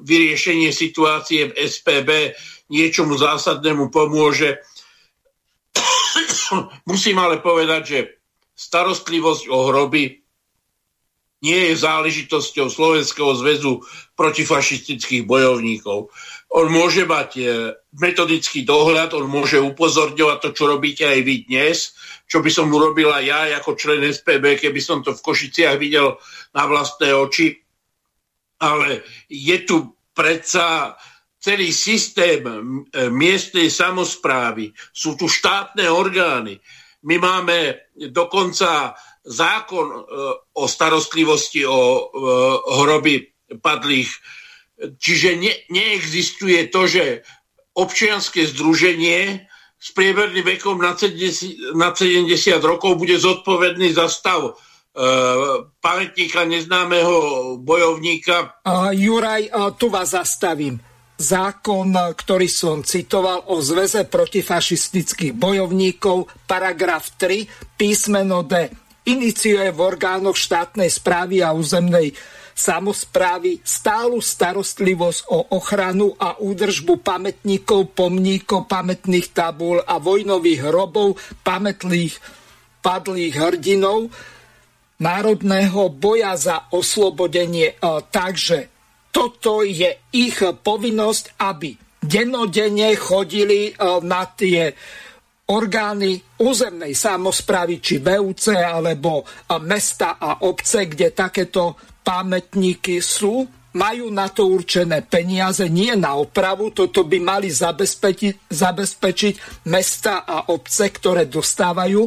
[0.00, 2.32] vyriešenie situácie v SPB
[2.72, 4.56] niečomu zásadnému pomôže.
[6.90, 8.21] Musím ale povedať, že
[8.62, 10.22] starostlivosť o hroby
[11.42, 13.82] nie je záležitosťou Slovenského zväzu
[14.14, 16.06] protifašistických bojovníkov.
[16.54, 17.44] On môže mať e,
[17.98, 21.98] metodický dohľad, on môže upozorňovať to, čo robíte aj vy dnes,
[22.30, 26.14] čo by som urobila ja ako člen SPB, keby som to v Košiciach videl
[26.54, 27.58] na vlastné oči.
[28.62, 30.94] Ale je tu predsa
[31.42, 36.62] celý systém e, miestnej samozprávy, sú tu štátne orgány.
[37.02, 37.74] My máme
[38.10, 39.98] dokonca zákon e,
[40.54, 42.02] o starostlivosti o e,
[42.82, 43.14] hroby
[43.62, 44.10] padlých.
[44.98, 47.22] Čiže ne, neexistuje to, že
[47.74, 49.46] občianské združenie
[49.82, 52.30] s priemerným vekom na 70, na 70
[52.62, 54.54] rokov bude zodpovedný za stav
[54.92, 58.60] Uh, pamätníka neznámeho bojovníka.
[58.60, 60.84] Uh, Juraj, uh, tu vás zastavím.
[61.22, 68.66] Zákon, ktorý som citoval o Zveze protifašistických bojovníkov, paragraf 3, písmeno D
[69.06, 72.10] iniciuje v orgánoch štátnej správy a územnej
[72.58, 82.18] samozprávy stálu starostlivosť o ochranu a údržbu pamätníkov, pomníkov, pamätných tabúl a vojnových hrobov pamätlých
[82.82, 84.10] padlých hrdinov
[84.98, 87.78] národného boja za oslobodenie.
[88.10, 88.71] Takže
[89.12, 94.72] toto je ich povinnosť, aby denodenne chodili na tie
[95.52, 99.22] orgány územnej samozprávy, či VUC, alebo
[99.68, 106.72] mesta a obce, kde takéto pamätníky sú, majú na to určené peniaze, nie na opravu,
[106.72, 109.34] toto by mali zabezpečiť, zabezpečiť
[109.68, 112.02] mesta a obce, ktoré dostávajú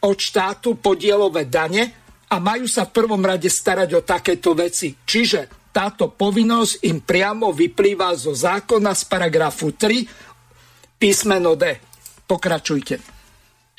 [0.00, 1.92] od štátu podielové dane
[2.30, 4.96] a majú sa v prvom rade starať o takéto veci.
[4.96, 11.78] Čiže táto povinnosť im priamo vyplýva zo zákona z paragrafu 3 písmeno D.
[12.26, 13.20] Pokračujte.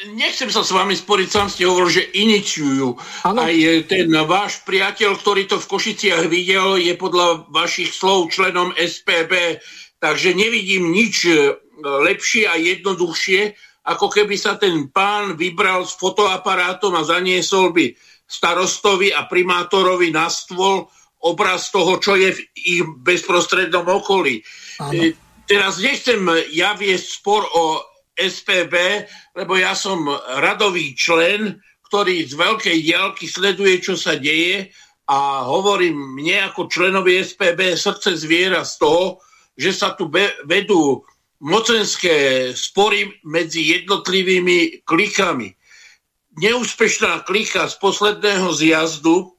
[0.01, 2.97] Nechcem sa s vami sporiť, sám ste hovoril, že iniciujú.
[3.22, 3.45] Ano.
[3.45, 3.53] Aj
[3.85, 9.61] ten váš priateľ, ktorý to v Košiciach videl, je podľa vašich slov členom SPB,
[10.01, 11.53] takže nevidím nič e,
[11.85, 13.53] lepšie a jednoduchšie,
[13.85, 17.93] ako keby sa ten pán vybral s fotoaparátom a zaniesol by
[18.26, 20.89] starostovi a primátorovi na stôl
[21.22, 24.41] obraz toho, čo je v ich bezprostrednom okolí.
[24.81, 24.91] Ano.
[24.98, 25.14] E,
[25.45, 26.22] teraz nechcem
[26.53, 27.81] ja viesť spor o
[28.18, 29.07] SPB,
[29.38, 30.06] lebo ja som
[30.41, 34.72] radový člen, ktorý z veľkej diálky sleduje, čo sa deje
[35.11, 39.19] a hovorím mne ako členovi SPB srdce zviera z toho,
[39.60, 40.07] že sa tu
[40.48, 41.03] vedú
[41.41, 45.52] mocenské spory medzi jednotlivými klikami.
[46.39, 49.35] Neúspešná klika z posledného zjazdu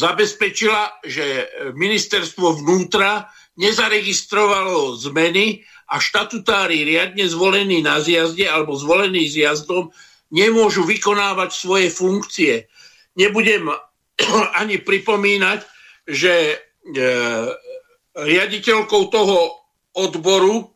[0.00, 1.44] zabezpečila, že
[1.76, 3.28] ministerstvo vnútra
[3.60, 5.60] nezaregistrovalo zmeny
[5.92, 9.92] a štatutári riadne zvolení na zjazde alebo zvolení zjazdom
[10.32, 12.70] nemôžu vykonávať svoje funkcie.
[13.20, 13.68] Nebudem
[14.60, 15.60] ani pripomínať,
[16.08, 16.56] že e,
[18.16, 19.38] riaditeľkou toho
[19.92, 20.72] odboru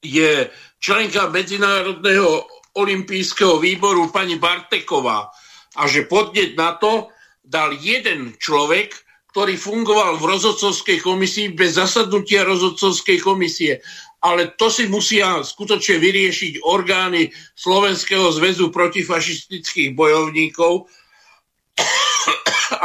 [0.00, 0.48] je
[0.80, 2.46] členka Medzinárodného
[2.78, 5.30] olympijského výboru pani Barteková
[5.74, 7.13] a že podnet na to
[7.44, 8.96] dal jeden človek,
[9.34, 13.82] ktorý fungoval v rozhodcovskej komisii bez zasadnutia rozhodcovskej komisie.
[14.24, 20.88] Ale to si musia skutočne vyriešiť orgány Slovenského zväzu protifašistických bojovníkov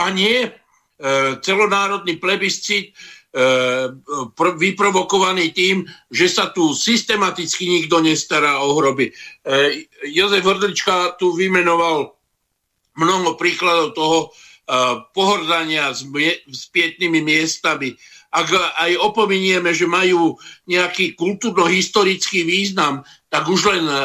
[0.03, 0.49] a nie e,
[1.39, 2.93] celonárodný plebiscit e,
[4.35, 9.07] vyprovokovaný tým, že sa tu systematicky nikto nestará o hroby.
[9.07, 9.13] E,
[10.11, 12.09] Jozef Hrdlička tu vymenoval
[12.99, 14.19] mnoho príkladov toho,
[15.17, 16.05] pohrdania s,
[16.45, 17.97] s pietnými miestami.
[18.29, 20.37] Ak aj opominieme, že majú
[20.69, 23.01] nejaký kultúrno-historický význam,
[23.33, 23.97] tak už len e,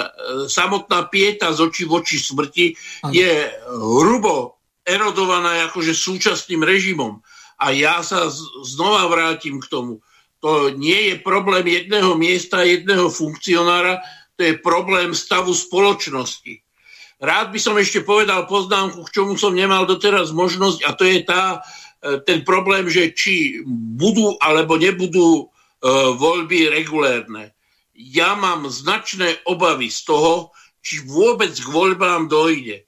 [0.49, 2.67] samotná pieta z očí v oči smrti
[3.13, 7.21] je hrubo erodovaná akože súčasným režimom.
[7.61, 8.33] A ja sa
[8.65, 10.01] znova vrátim k tomu.
[10.41, 14.01] To nie je problém jedného miesta, jedného funkcionára,
[14.37, 16.64] to je problém stavu spoločnosti.
[17.25, 21.25] Rád by som ešte povedal poznámku, k čomu som nemal doteraz možnosť a to je
[21.25, 21.65] tá,
[22.05, 23.65] e, ten problém, že či
[23.97, 25.45] budú alebo nebudú e,
[26.21, 27.57] voľby regulérne.
[27.97, 30.53] Ja mám značné obavy z toho,
[30.85, 32.85] či vôbec k voľbám dojde.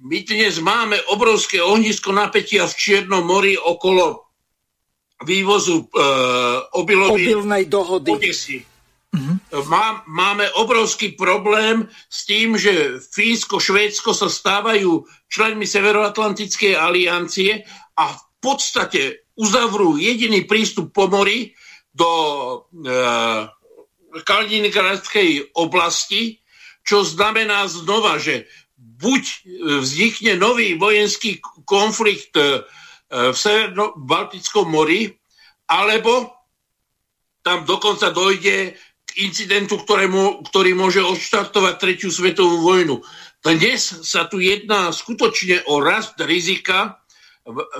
[0.00, 4.24] My dnes máme obrovské ohnisko napätia v Čiernom mori okolo
[5.20, 6.04] vývozu e,
[6.80, 8.08] obilovej dohody.
[8.08, 8.75] Odesy.
[9.16, 9.64] Mm-hmm.
[9.72, 17.64] Má, máme obrovský problém s tým, že Fínsko, Švédsko sa stávajú členmi Severoatlantickej aliancie
[17.96, 21.56] a v podstate uzavrú jediný prístup po mori
[21.96, 22.56] do e,
[24.20, 26.44] Kaliningradskej oblasti,
[26.84, 28.44] čo znamená znova, že
[28.76, 29.24] buď
[29.80, 32.36] vznikne nový vojenský konflikt
[33.10, 35.12] v Severno-Baltickom mori,
[35.68, 36.36] alebo
[37.46, 38.74] tam dokonca dojde
[39.16, 43.00] incidentu, ktorému, ktorý môže odštartovať tretiu svetovú vojnu.
[43.40, 47.00] Dnes sa tu jedná skutočne o rast rizika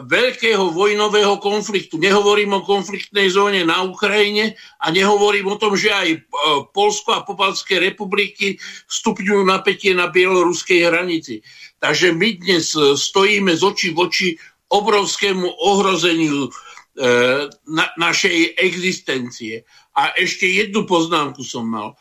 [0.06, 1.98] veľkého vojnového konfliktu.
[1.98, 6.18] Nehovorím o konfliktnej zóne na Ukrajine a nehovorím o tom, že aj e,
[6.70, 11.42] Polsko a Popalské republiky stupňujú napätie na bieloruskej hranici.
[11.82, 14.28] Takže my dnes e, stojíme z očí v oči
[14.70, 16.50] obrovskému ohrozeniu e,
[17.66, 19.66] na, našej existencie.
[19.96, 21.96] A ešte jednu poznámku som mal.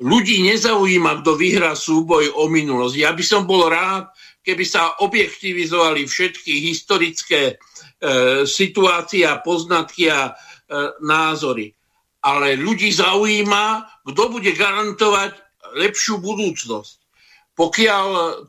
[0.00, 2.94] Ľudí nezaujíma, kto vyhrá súboj o minulosť.
[2.96, 4.08] Ja by som bol rád,
[4.40, 7.54] keby sa objektivizovali všetky historické e,
[8.48, 10.32] situácie a poznatky a e,
[11.04, 11.74] názory.
[12.24, 15.36] Ale ľudí zaujíma, kto bude garantovať
[15.76, 16.99] lepšiu budúcnosť.
[17.60, 18.06] Pokiaľ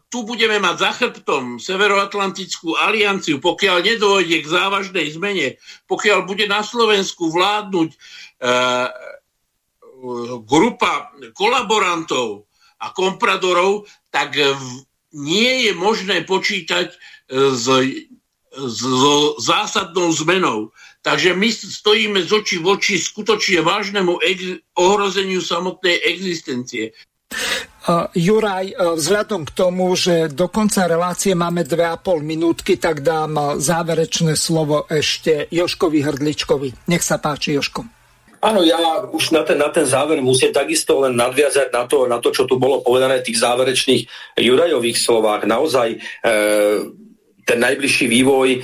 [0.07, 5.59] tu budeme mať za chrbtom Severoatlantickú alianciu, pokiaľ nedôjde k závažnej zmene,
[5.91, 7.97] pokiaľ bude na Slovensku vládnuť e,
[10.47, 12.47] grupa kolaborantov
[12.79, 13.83] a kompradorov,
[14.15, 14.63] tak v,
[15.11, 16.97] nie je možné počítať e,
[17.51, 17.67] s,
[18.47, 18.79] s
[19.43, 20.71] zásadnou zmenou.
[21.03, 26.95] Takže my stojíme z očí v oči skutočne vážnemu ex- ohrozeniu samotnej existencie.
[28.13, 34.37] Juraj, uh, vzhľadom k tomu, že do konca relácie máme 2,5 minútky, tak dám záverečné
[34.37, 36.91] slovo ešte Joškovi Hrdličkovi.
[36.93, 38.01] Nech sa páči, Joško.
[38.41, 42.17] Áno, ja už na ten, na ten záver musím takisto len nadviazať na to, na
[42.17, 44.01] to, čo tu bolo povedané v tých záverečných
[44.41, 45.45] Jurajových slovách.
[45.45, 45.97] Naozaj e,
[47.45, 48.59] ten najbližší vývoj, e,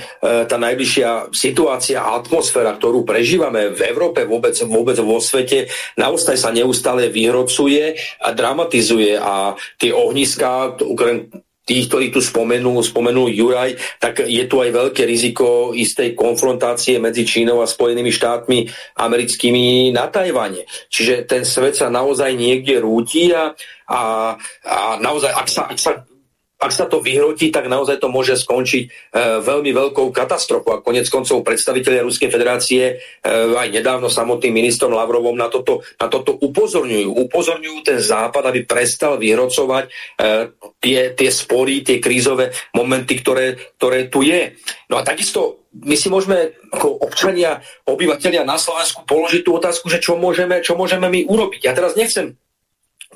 [0.46, 6.50] tá najbližšia situácia a atmosféra, ktorú prežívame v Európe, vôbec, vôbec vo svete, naozaj sa
[6.54, 10.78] neustále vyhrocuje a dramatizuje a tie ohniská,
[11.68, 17.28] tých, ktorí tu spomenul, spomenul Juraj, tak je tu aj veľké riziko istej konfrontácie medzi
[17.28, 18.64] Čínou a Spojenými štátmi
[18.96, 20.64] americkými na Tajvane.
[20.88, 23.52] Čiže ten svet sa naozaj niekde rúti a,
[23.84, 24.00] a,
[24.64, 26.07] a naozaj, ak sa, ak sa
[26.58, 28.88] ak sa to vyhrotí, tak naozaj to môže skončiť e,
[29.46, 30.74] veľmi veľkou katastrofou.
[30.74, 32.94] A konec koncov predstavitelia Ruskej federácie e,
[33.54, 37.14] aj nedávno samotným ministrom Lavrovom na toto, na toto upozorňujú.
[37.30, 39.90] Upozorňujú ten západ, aby prestal vyhrocovať e,
[40.82, 44.58] tie, tie spory, tie krízové momenty, ktoré, ktoré tu je.
[44.90, 50.02] No a takisto my si môžeme ako občania, obyvateľia na Slovensku položiť tú otázku, že
[50.02, 51.70] čo môžeme, čo môžeme my urobiť.
[51.70, 52.34] Ja teraz nechcem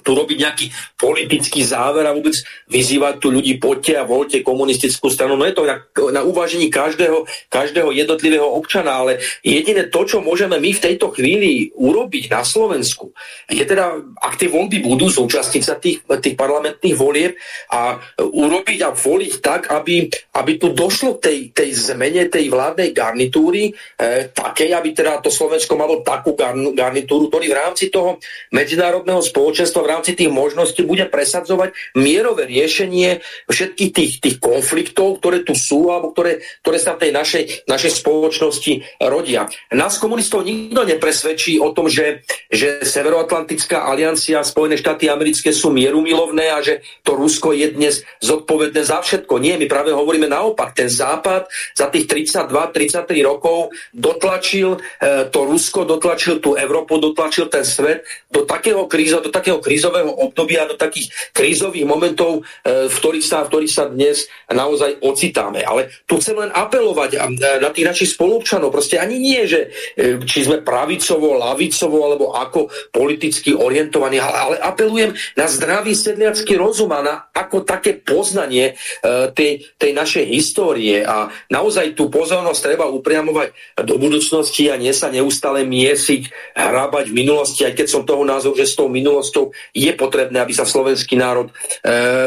[0.01, 0.67] tu robiť nejaký
[0.97, 2.33] politický záver a vôbec
[2.73, 5.37] vyzývať tu ľudí, poďte a voľte komunistickú stranu.
[5.37, 5.85] No je to na,
[6.17, 11.71] na uvážení každého, každého jednotlivého občana, ale jediné to, čo môžeme my v tejto chvíli
[11.77, 13.13] urobiť na Slovensku,
[13.53, 17.37] je teda, ak tie voľby budú súčasniť sa tých, tých parlamentných volieb
[17.69, 20.09] a urobiť a voliť tak, aby,
[20.41, 25.77] aby tu došlo tej, tej zmene tej vládnej garnitúry, e, takej, aby teda to Slovensko
[25.77, 26.33] malo takú
[26.73, 28.17] garnitúru, ktorý v rámci toho
[28.57, 35.43] medzinárodného spoločenstva v rámci tých možností bude presadzovať mierové riešenie všetkých tých, tých konfliktov, ktoré
[35.43, 38.73] tu sú alebo ktoré, ktoré sa v tej našej, našej spoločnosti
[39.03, 39.51] rodia.
[39.75, 42.23] Nás komunistov nikto nepresvedčí o tom, že,
[42.53, 47.95] že Severoatlantická aliancia a Spojené štáty americké sú mierumilovné a že to Rusko je dnes
[48.21, 49.41] zodpovedné za všetko.
[49.41, 50.77] Nie, my práve hovoríme naopak.
[50.77, 57.65] Ten Západ za tých 32-33 rokov dotlačil e, to Rusko, dotlačil tú Európu, dotlačil ten
[57.65, 62.97] svet do takého kríza, do takého kríza, krízového obdobia do takých krízových momentov, e, v
[63.01, 65.65] ktorých sa, v ktorých sa dnes naozaj ocitáme.
[65.65, 67.17] Ale tu chcem len apelovať
[67.65, 68.69] na tých našich spolupčanov.
[68.69, 75.17] Proste ani nie, že e, či sme pravicovo, lavicovo alebo ako politicky orientovaní, ale, apelujem
[75.41, 81.33] na zdravý sedliacký rozum a na ako také poznanie e, tej, tej našej histórie a
[81.49, 87.65] naozaj tú pozornosť treba upriamovať do budúcnosti a nie sa neustále miesiť, hrabať v minulosti,
[87.65, 91.49] aj keď som toho názoru, že s tou minulosťou je potrebné, aby sa slovenský národ
[91.49, 91.53] e,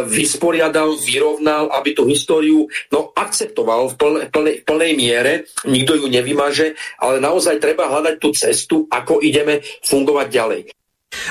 [0.08, 5.34] vysporiadal, vyrovnal, aby tú históriu no, akceptoval v plnej, plnej, plnej miere,
[5.68, 10.62] nikto ju nevymaže, ale naozaj treba hľadať tú cestu, ako ideme fungovať ďalej.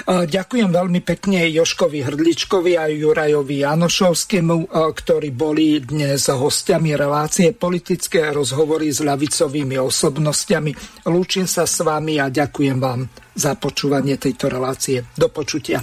[0.06, 8.92] Ďakujem veľmi pekne Joškovi Hrdličkovi a Jurajovi Janošovskému, ktorí boli dnes hostiami relácie politické rozhovory
[8.92, 11.04] s ľavicovými osobnostiami.
[11.08, 15.02] Lúčim sa s vami a ďakujem vám za počúvanie tejto relácie.
[15.16, 15.82] Do počutia.